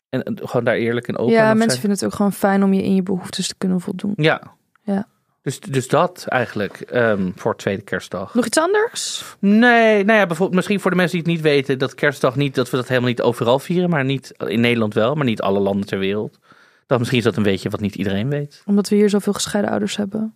en, 0.08 0.22
en 0.22 0.38
gewoon 0.48 0.64
daar 0.64 0.74
eerlijk 0.74 1.08
en 1.08 1.16
open 1.18 1.34
ja, 1.34 1.44
mensen 1.44 1.70
zijn. 1.70 1.80
vinden 1.80 1.98
het 1.98 2.04
ook 2.04 2.14
gewoon 2.14 2.32
fijn 2.32 2.62
om 2.62 2.72
je 2.72 2.82
in 2.82 2.94
je 2.94 3.02
behoeftes 3.02 3.48
te 3.48 3.54
kunnen 3.58 3.80
voldoen. 3.80 4.12
Ja. 4.16 4.54
Ja. 4.82 5.08
Dus, 5.42 5.60
dus 5.60 5.88
dat 5.88 6.24
eigenlijk 6.26 6.80
ehm, 6.80 7.30
voor 7.34 7.56
tweede 7.56 7.82
kerstdag. 7.82 8.34
Nog 8.34 8.46
iets 8.46 8.58
anders? 8.58 9.24
Nee, 9.38 10.04
nou 10.04 10.18
ja, 10.18 10.26
bijvoorbeeld 10.26 10.54
misschien 10.54 10.80
voor 10.80 10.90
de 10.90 10.96
mensen 10.96 11.16
die 11.16 11.26
het 11.26 11.36
niet 11.36 11.52
weten, 11.52 11.78
dat 11.78 11.94
kerstdag 11.94 12.36
niet, 12.36 12.54
dat 12.54 12.70
we 12.70 12.76
dat 12.76 12.88
helemaal 12.88 13.08
niet 13.08 13.22
overal 13.22 13.58
vieren, 13.58 13.90
maar 13.90 14.04
niet 14.04 14.34
in 14.38 14.60
Nederland 14.60 14.94
wel, 14.94 15.14
maar 15.14 15.24
niet 15.24 15.40
alle 15.40 15.60
landen 15.60 15.86
ter 15.86 15.98
wereld. 15.98 16.38
Dan 16.86 16.98
misschien 16.98 17.18
is 17.18 17.24
dat 17.24 17.36
een 17.36 17.42
beetje 17.42 17.70
wat 17.70 17.80
niet 17.80 17.94
iedereen 17.94 18.28
weet. 18.28 18.62
Omdat 18.66 18.88
we 18.88 18.96
hier 18.96 19.08
zoveel 19.10 19.32
gescheiden 19.32 19.70
ouders 19.70 19.96
hebben. 19.96 20.34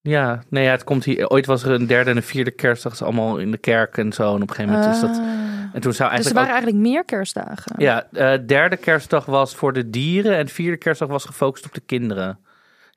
Ja, 0.00 0.42
nee, 0.48 0.64
ja, 0.64 0.70
het 0.70 0.84
komt 0.84 1.04
hier. 1.04 1.28
Ooit 1.28 1.46
was 1.46 1.62
er 1.62 1.70
een 1.70 1.86
derde 1.86 2.10
en 2.10 2.16
een 2.16 2.22
vierde 2.22 2.50
kerstdag, 2.50 2.92
is 2.92 3.02
allemaal 3.02 3.38
in 3.38 3.50
de 3.50 3.58
kerk 3.58 3.98
en 3.98 4.12
zo. 4.12 4.34
En 4.34 4.42
op 4.42 4.48
een 4.48 4.54
gegeven 4.54 4.78
moment 4.78 4.94
is 4.94 5.00
dat. 5.00 5.10
Ah. 5.10 5.24
En 5.72 5.80
toen 5.80 5.92
zou 5.92 5.92
Dus 5.92 5.98
er 6.00 6.04
eigenlijk. 6.06 6.34
waren 6.34 6.48
ook- 6.48 6.54
eigenlijk 6.54 6.82
meer 6.86 7.04
kerstdagen. 7.04 7.72
ja, 7.78 8.06
eh, 8.12 8.46
derde 8.46 8.76
kerstdag 8.76 9.24
was 9.24 9.54
voor 9.54 9.72
de 9.72 9.90
dieren 9.90 10.36
en 10.36 10.48
vierde 10.48 10.76
kerstdag 10.76 11.08
was 11.08 11.24
gefocust 11.24 11.64
op 11.64 11.74
de 11.74 11.80
kinderen. 11.80 12.38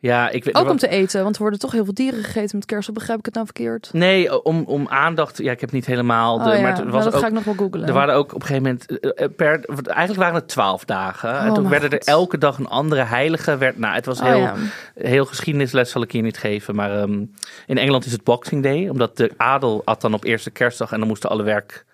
Ja, 0.02 0.30
ik 0.30 0.44
weet 0.44 0.56
Ook 0.56 0.70
om 0.70 0.78
te 0.78 0.88
eten, 0.88 1.24
want 1.24 1.36
er 1.36 1.42
worden 1.42 1.60
toch 1.60 1.72
heel 1.72 1.84
veel 1.84 1.94
dieren 1.94 2.24
gegeten 2.24 2.58
met 2.58 2.66
kerst. 2.66 2.88
Of 2.90 2.96
begrijp 2.96 3.20
ik 3.20 3.26
het 3.26 3.34
nou 3.34 3.46
verkeerd? 3.46 3.90
Nee, 3.94 4.44
om, 4.44 4.64
om 4.66 4.88
aandacht. 4.88 5.38
Ja, 5.38 5.52
ik 5.52 5.62
heb 5.62 5.72
niet 5.72 5.86
helemaal. 5.86 6.38
De, 6.38 6.50
oh, 6.50 6.56
ja. 6.56 6.62
maar 6.62 6.70
het 6.72 6.80
Nou, 6.80 6.92
was 6.92 7.04
dat 7.04 7.14
ook, 7.14 7.20
ga 7.22 7.28
ik 7.28 7.34
nog 7.34 7.44
wel 7.44 7.54
googlen. 7.54 7.88
Er 7.88 7.94
waren 7.94 8.16
ook 8.16 8.34
op 8.34 8.42
een 8.42 8.48
gegeven 8.48 8.64
moment. 8.64 9.00
eh, 9.00 9.26
eh, 9.26 9.32
Per, 9.36 9.66
eigenlijk 9.86 10.20
waren 10.20 10.36
het 10.36 10.48
twaalf 10.48 10.86
dagen. 10.86 11.40
en 11.40 11.50
Oh, 11.50 11.54
toen 11.56 11.70
werden 11.70 11.90
er 11.90 12.02
elke 12.06 12.38
dag 12.38 12.58
een 12.58 12.68
andere 12.68 13.04
heilige. 13.04 13.58
Werd, 13.58 13.78
nou, 13.78 13.96
het 13.96 14.06
was 14.06 14.20
Oh, 14.20 14.26
heel, 14.26 14.38
ja. 14.40 14.56
heel 14.96 15.26
geschiedenisles, 15.26 15.90
zal 15.92 16.02
ik 16.02 16.12
hier 16.12 16.22
niet 16.22 16.38
geven. 16.38 16.76
Maar 16.76 17.02
ehm, 17.02 17.26
in 17.68 17.78
Engeland 17.78 18.06
is 18.06 18.12
het 18.12 18.24
Boxing 18.24 18.64
Day. 18.64 18.88
Omdat 18.90 19.18
de 19.18 19.32
adel 19.38 19.82
at 19.86 20.02
dan 20.02 20.14
op 20.14 20.24
eerste 20.24 20.52
kerstdag. 20.52 20.92
En 20.92 21.00
dan 21.00 21.08
moesten 21.08 21.30
alle 21.30 21.44
werk. 21.44 21.86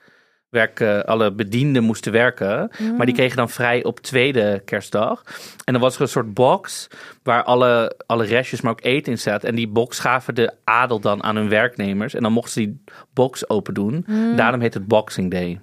Werk, 0.49 0.79
eh, 0.79 0.99
alle 0.99 1.31
bedienden 1.31 1.83
moesten 1.83 2.11
werken. 2.11 2.71
Mm. 2.77 2.95
Maar 2.95 3.05
die 3.05 3.15
kregen 3.15 3.37
dan 3.37 3.49
vrij 3.49 3.83
op 3.83 3.99
tweede 3.99 4.61
kerstdag. 4.65 5.23
En 5.63 5.73
dan 5.73 5.81
was 5.81 5.95
er 5.95 6.01
een 6.01 6.07
soort 6.07 6.33
box 6.33 6.87
waar 7.23 7.43
alle, 7.43 8.01
alle 8.05 8.25
restjes, 8.25 8.61
maar 8.61 8.71
ook 8.71 8.83
eten 8.83 9.11
in 9.11 9.17
zat. 9.17 9.43
En 9.43 9.55
die 9.55 9.67
box 9.67 9.99
gaven 9.99 10.35
de 10.35 10.53
adel 10.63 10.99
dan 10.99 11.23
aan 11.23 11.35
hun 11.35 11.49
werknemers. 11.49 12.13
En 12.13 12.21
dan 12.21 12.31
mochten 12.31 12.53
ze 12.53 12.59
die 12.59 12.83
box 13.13 13.49
open 13.49 13.73
doen. 13.73 14.03
Mm. 14.07 14.35
Daarom 14.35 14.61
heet 14.61 14.73
het 14.73 14.87
Boxing 14.87 15.31
Day. 15.31 15.59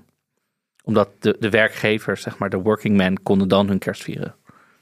Omdat 0.84 1.08
de, 1.18 1.36
de 1.38 1.50
werkgevers, 1.50 2.22
zeg 2.22 2.38
maar, 2.38 2.50
de 2.50 2.56
working 2.56 2.96
men, 2.96 3.22
konden 3.22 3.48
dan 3.48 3.68
hun 3.68 3.78
kerst 3.78 4.02
vieren. 4.02 4.34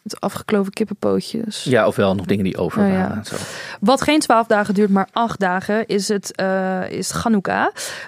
Met 0.03 0.21
afgekloven 0.21 0.73
kippenpootjes. 0.73 1.65
Ja, 1.65 1.87
ofwel 1.87 2.15
nog 2.15 2.27
dingen 2.27 2.45
die 2.45 2.57
over 2.57 2.83
Oh, 2.83 2.89
waren. 2.91 3.17
ja. 3.17 3.25
zo. 3.25 3.37
Wat 3.81 4.03
geen 4.03 4.19
twaalf 4.21 4.47
dagen 4.47 4.75
duurt, 4.75 4.91
maar 4.91 5.09
acht 5.13 5.41
dagen, 5.41 5.87
is 5.87 6.09
het 6.09 6.35
eh 6.37 6.81
is. 6.91 7.13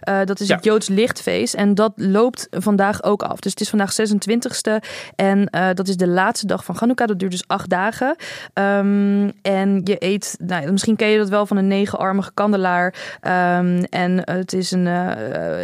Eh, 0.01 0.19
dat 0.25 0.41
is 0.41 0.49
Ja. 0.49 0.55
het 0.55 0.65
Joods 0.65 0.89
lichtfeest. 0.89 1.55
En 1.55 1.75
dat 1.75 1.93
loopt 1.97 2.47
vandaag 2.51 3.03
ook 3.03 3.23
af. 3.23 3.41
Dus 3.41 3.51
het 3.51 3.61
is 3.61 3.69
vandaag 3.69 3.93
26e. 3.93 4.81
En 5.17 5.47
eh, 5.51 5.69
dat 5.75 5.89
is 5.89 5.97
de 5.97 6.07
laatste 6.09 6.47
dag 6.47 6.65
van 6.65 6.77
Chanukka. 6.77 7.07
Dat 7.07 7.19
duurt 7.19 7.31
dus 7.31 7.45
acht 7.47 7.69
dagen. 7.71 8.17
Ehm, 8.53 9.31
en 9.43 9.81
je 9.85 9.97
eet, 9.99 10.37
nou, 10.39 10.71
misschien 10.73 10.97
ken 10.97 11.09
je 11.09 11.19
dat 11.19 11.29
wel 11.29 11.47
van 11.47 11.57
een 11.57 11.69
negenarmige 11.69 12.31
kandelaar. 12.35 12.95
Ehm, 13.21 13.83
en 13.91 14.21
het 14.31 14.53
is 14.53 14.71
een, 14.71 14.87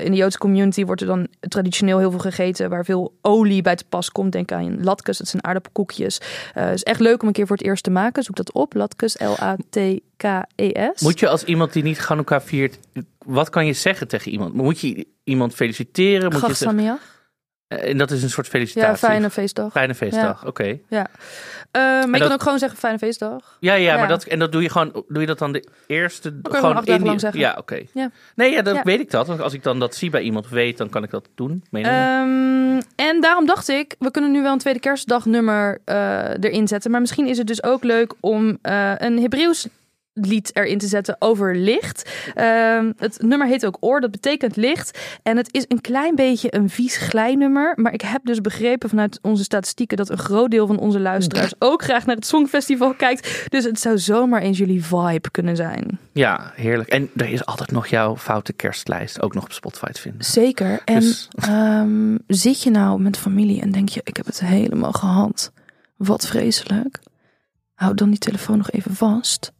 in 0.03 0.11
de 0.11 0.17
Joodse 0.17 0.39
community 0.39 0.85
wordt 0.85 1.01
er 1.01 1.07
dan 1.07 1.27
traditioneel 1.41 1.99
heel 1.99 2.11
veel 2.11 2.19
gegeten. 2.21 2.71
Waar 2.71 2.85
veel 2.85 3.13
olie 3.23 3.63
bij 3.63 3.77
te 3.77 3.85
pas 3.89 4.11
komt. 4.13 4.33
Denk 4.33 4.53
aan 4.53 4.85
latkes, 4.85 5.19
dat 5.19 5.29
zijn 5.29 5.45
aardappelkoekjes. 5.45 6.20
Eh, 6.55 6.65
Het 6.65 6.75
is 6.75 6.83
echt 6.83 7.01
leuk 7.01 7.23
om 7.23 7.29
een 7.29 7.35
keer 7.35 7.47
voor 7.47 7.57
het 7.57 7.67
eerst 7.67 7.85
te 7.85 7.91
maken. 7.91 8.23
Zoek 8.23 8.37
dat 8.37 8.53
op. 8.53 8.75
Latkes, 8.75 9.17
L-A-T-K-E-S. 9.19 11.03
Moet 11.03 11.19
je 11.21 11.29
als 11.29 11.45
iemand 11.45 11.73
die 11.73 11.83
niet 11.83 11.99
Hanukkah 11.99 12.41
viert, 12.41 12.79
wat 13.19 13.51
kan 13.51 13.67
je 13.67 13.73
zeggen 13.73 14.09
tegen 14.09 14.33
iemand? 14.33 14.55
Moet 14.55 14.81
je 14.81 15.07
iemand 15.25 15.55
feliciteren? 15.55 16.25
Moet 16.25 16.33
je 16.33 16.39
zeggen, 16.47 16.57
Sameach. 16.57 17.19
En 17.71 17.99
dat 17.99 18.11
is 18.11 18.23
een 18.23 18.31
soort 18.31 18.49
felicitatie. 18.49 18.91
Ja, 18.91 18.97
fijne 19.13 19.31
feestdag. 19.31 19.73
Fijne 19.73 19.95
feestdag, 19.95 20.47
oké. 20.47 20.79
Eh, 20.91 21.81
maar 21.83 22.05
je 22.07 22.11
dat- 22.11 22.21
kan 22.21 22.33
ook 22.33 22.43
gewoon 22.43 22.59
zeggen 22.59 22.79
fijne 22.79 22.99
feestdag. 22.99 23.57
Ja, 23.61 23.75
ja, 23.75 23.93
Ja. 23.93 23.99
maar 23.99 24.09
dat, 24.09 24.25
en 24.25 24.39
dat 24.39 24.53
doe 24.53 24.63
je 24.63 24.71
gewoon, 24.71 25.05
doe 25.09 25.21
je 25.21 25.27
dat 25.27 25.39
dan 25.39 25.53
de 25.53 25.65
eerste, 25.87 26.39
gewoon 26.43 26.77
acht 26.77 26.89
in 26.89 27.03
lang 27.05 27.21
zeggen. 27.21 27.41
Ja, 27.41 27.55
oké. 27.59 27.81
Ja. 27.93 28.11
Nee, 28.35 28.51
ja, 28.53 28.63
dat 28.63 28.75
Ja. 28.75 28.83
weet 28.83 29.01
ik 29.01 29.11
dat. 29.11 29.27
Want 29.27 29.41
als 29.41 29.53
ik 29.53 29.63
dan 29.63 29.79
dat 29.79 29.95
zie 29.95 30.11
bij 30.11 30.21
iemand 30.23 30.49
weet, 30.49 30.79
dan 30.79 30.89
kan 30.89 31.03
ik 31.03 31.11
dat 31.11 31.29
doen. 31.35 31.65
Ehm, 31.73 32.81
en 32.97 33.21
daarom 33.21 33.47
dacht 33.47 33.69
ik, 33.69 33.95
we 33.99 34.11
kunnen 34.11 34.31
nu 34.31 34.43
wel 34.43 34.53
een 34.53 34.59
tweede 34.59 34.81
kerstdag 34.81 35.25
nummer 35.25 35.79
eh, 35.85 36.19
erin 36.41 36.69
zetten. 36.69 36.91
Maar 36.91 37.01
misschien 37.01 37.27
is 37.27 37.39
het 37.39 37.47
dus 37.47 37.63
ook 37.63 37.85
leuk 37.85 38.15
om 38.21 38.59
eh, 38.63 38.93
een 38.97 39.19
Hebreeuws 39.21 39.67
lied 40.27 40.57
erin 40.57 40.79
te 40.79 40.87
zetten 40.87 41.17
over 41.19 41.57
licht. 41.57 42.11
Ehm, 42.35 42.93
het 42.97 43.23
nummer 43.23 43.47
heet 43.47 43.67
ook 43.67 43.77
Oor, 43.81 44.01
dat 44.01 44.11
betekent 44.11 44.57
licht. 44.57 44.99
En 45.23 45.37
het 45.37 45.49
is 45.55 45.65
een 45.69 45.81
klein 45.81 46.15
beetje 46.15 46.55
een 46.55 46.71
vies 46.71 46.97
glijnummer. 46.97 47.73
Maar 47.77 47.93
ik 47.93 48.01
heb 48.01 48.21
dus 48.25 48.41
begrepen 48.41 48.89
vanuit 48.89 49.19
onze 49.23 49.43
statistieken... 49.43 49.97
dat 49.97 50.11
een 50.11 50.19
groot 50.19 50.51
deel 50.51 50.67
van 50.67 50.79
onze 50.79 51.01
luisteraars 51.01 51.53
ook 51.71 51.83
graag 51.83 52.07
naar 52.07 52.17
het 52.17 52.27
Songfestival 52.27 52.95
kijkt. 52.95 53.47
Dus 53.49 53.65
het 53.65 53.81
zou 53.81 53.99
zomaar 53.99 54.43
eens 54.43 54.59
jullie 54.59 54.85
vibe 54.85 55.31
kunnen 55.31 55.57
zijn. 55.57 55.99
ja, 56.13 56.53
heerlijk. 56.55 56.89
En 56.89 57.11
er 57.17 57.29
is 57.29 57.45
altijd 57.47 57.71
nog 57.71 57.87
jouw 57.87 58.17
foute 58.17 58.53
kerstlijst 58.53 59.23
ook 59.23 59.35
nog 59.35 59.45
op 59.45 59.53
Spotify 59.53 59.91
te 59.93 60.01
vinden. 60.01 60.25
Zeker. 60.25 60.81
En 60.85 61.01
Dus- 61.01 61.29
ehm, 61.35 62.17
zit 62.27 62.63
je 62.63 62.71
nou 62.71 63.01
met 63.01 63.17
familie 63.17 63.61
en 63.61 63.71
denk 63.71 63.89
je, 63.89 64.01
ik 64.05 64.17
heb 64.17 64.27
het 64.27 64.41
helemaal 64.41 64.93
gehad. 64.93 65.53
Wat 65.97 66.27
vreselijk. 66.27 66.99
Hou 67.75 67.95
dan 67.95 68.09
die 68.11 68.19
telefoon 68.19 68.57
nog 68.57 68.71
even 68.71 68.95
vast. 68.95 69.53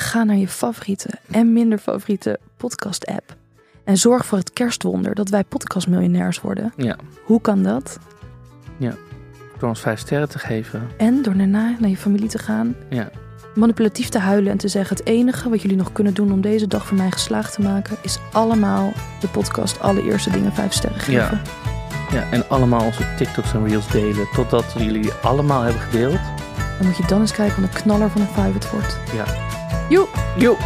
Ga 0.00 0.24
naar 0.24 0.36
je 0.36 0.48
favoriete 0.48 1.08
en 1.30 1.52
minder 1.52 1.78
favoriete 1.78 2.38
podcast 2.56 3.06
app. 3.06 3.36
En 3.84 3.96
zorg 3.96 4.26
voor 4.26 4.38
het 4.38 4.52
kerstwonder 4.52 5.14
dat 5.14 5.28
wij 5.28 5.44
podcastmiljonairs 5.44 6.40
worden. 6.40 6.72
Ja, 6.76 6.96
Hoe 7.24 7.40
kan 7.40 7.62
dat? 7.62 7.98
door 9.58 9.68
ons 9.68 9.80
vijf 9.80 9.98
sterren 9.98 10.28
te 10.28 10.38
geven. 10.38 10.88
En 10.96 11.22
door 11.22 11.36
daarna 11.36 11.76
naar 11.78 11.90
je 11.90 11.96
familie 11.96 12.28
te 12.28 12.38
gaan. 12.38 12.76
Ja. 12.90 13.10
Manipulatief 13.54 14.08
te 14.08 14.18
huilen 14.18 14.52
en 14.52 14.58
te 14.58 14.68
zeggen: 14.68 14.96
Het 14.96 15.06
enige 15.06 15.48
wat 15.48 15.62
jullie 15.62 15.76
nog 15.76 15.92
kunnen 15.92 16.14
doen 16.14 16.32
om 16.32 16.40
deze 16.40 16.66
dag 16.66 16.86
voor 16.86 16.96
mij 16.96 17.10
geslaagd 17.10 17.52
te 17.52 17.62
maken, 17.62 17.96
is 18.02 18.18
allemaal 18.32 18.92
de 19.20 19.28
podcast 19.28 19.80
Allereerste 19.80 20.30
Dingen 20.30 20.52
vijf 20.52 20.72
sterren 20.72 21.00
geven. 21.00 21.12
Ja. 21.12 21.42
Ja, 22.12 22.30
en 22.30 22.48
allemaal 22.48 22.84
onze 22.84 23.14
TikToks 23.16 23.52
en 23.52 23.68
Reels 23.68 23.88
delen. 23.90 24.28
Totdat 24.34 24.74
jullie 24.78 25.12
allemaal 25.22 25.62
hebben 25.62 25.82
gedeeld. 25.82 26.18
Dan 26.78 26.86
moet 26.86 26.96
je 26.96 27.06
dan 27.06 27.20
eens 27.20 27.32
kijken 27.32 27.60
wat 27.60 27.74
een 27.74 27.82
knaller 27.82 28.10
van 28.10 28.20
een 28.20 28.26
five 28.26 28.52
het 28.52 28.70
wordt. 28.70 28.98
Ja. 29.12 29.24
Joe! 29.88 30.06
Joe! 30.36 30.56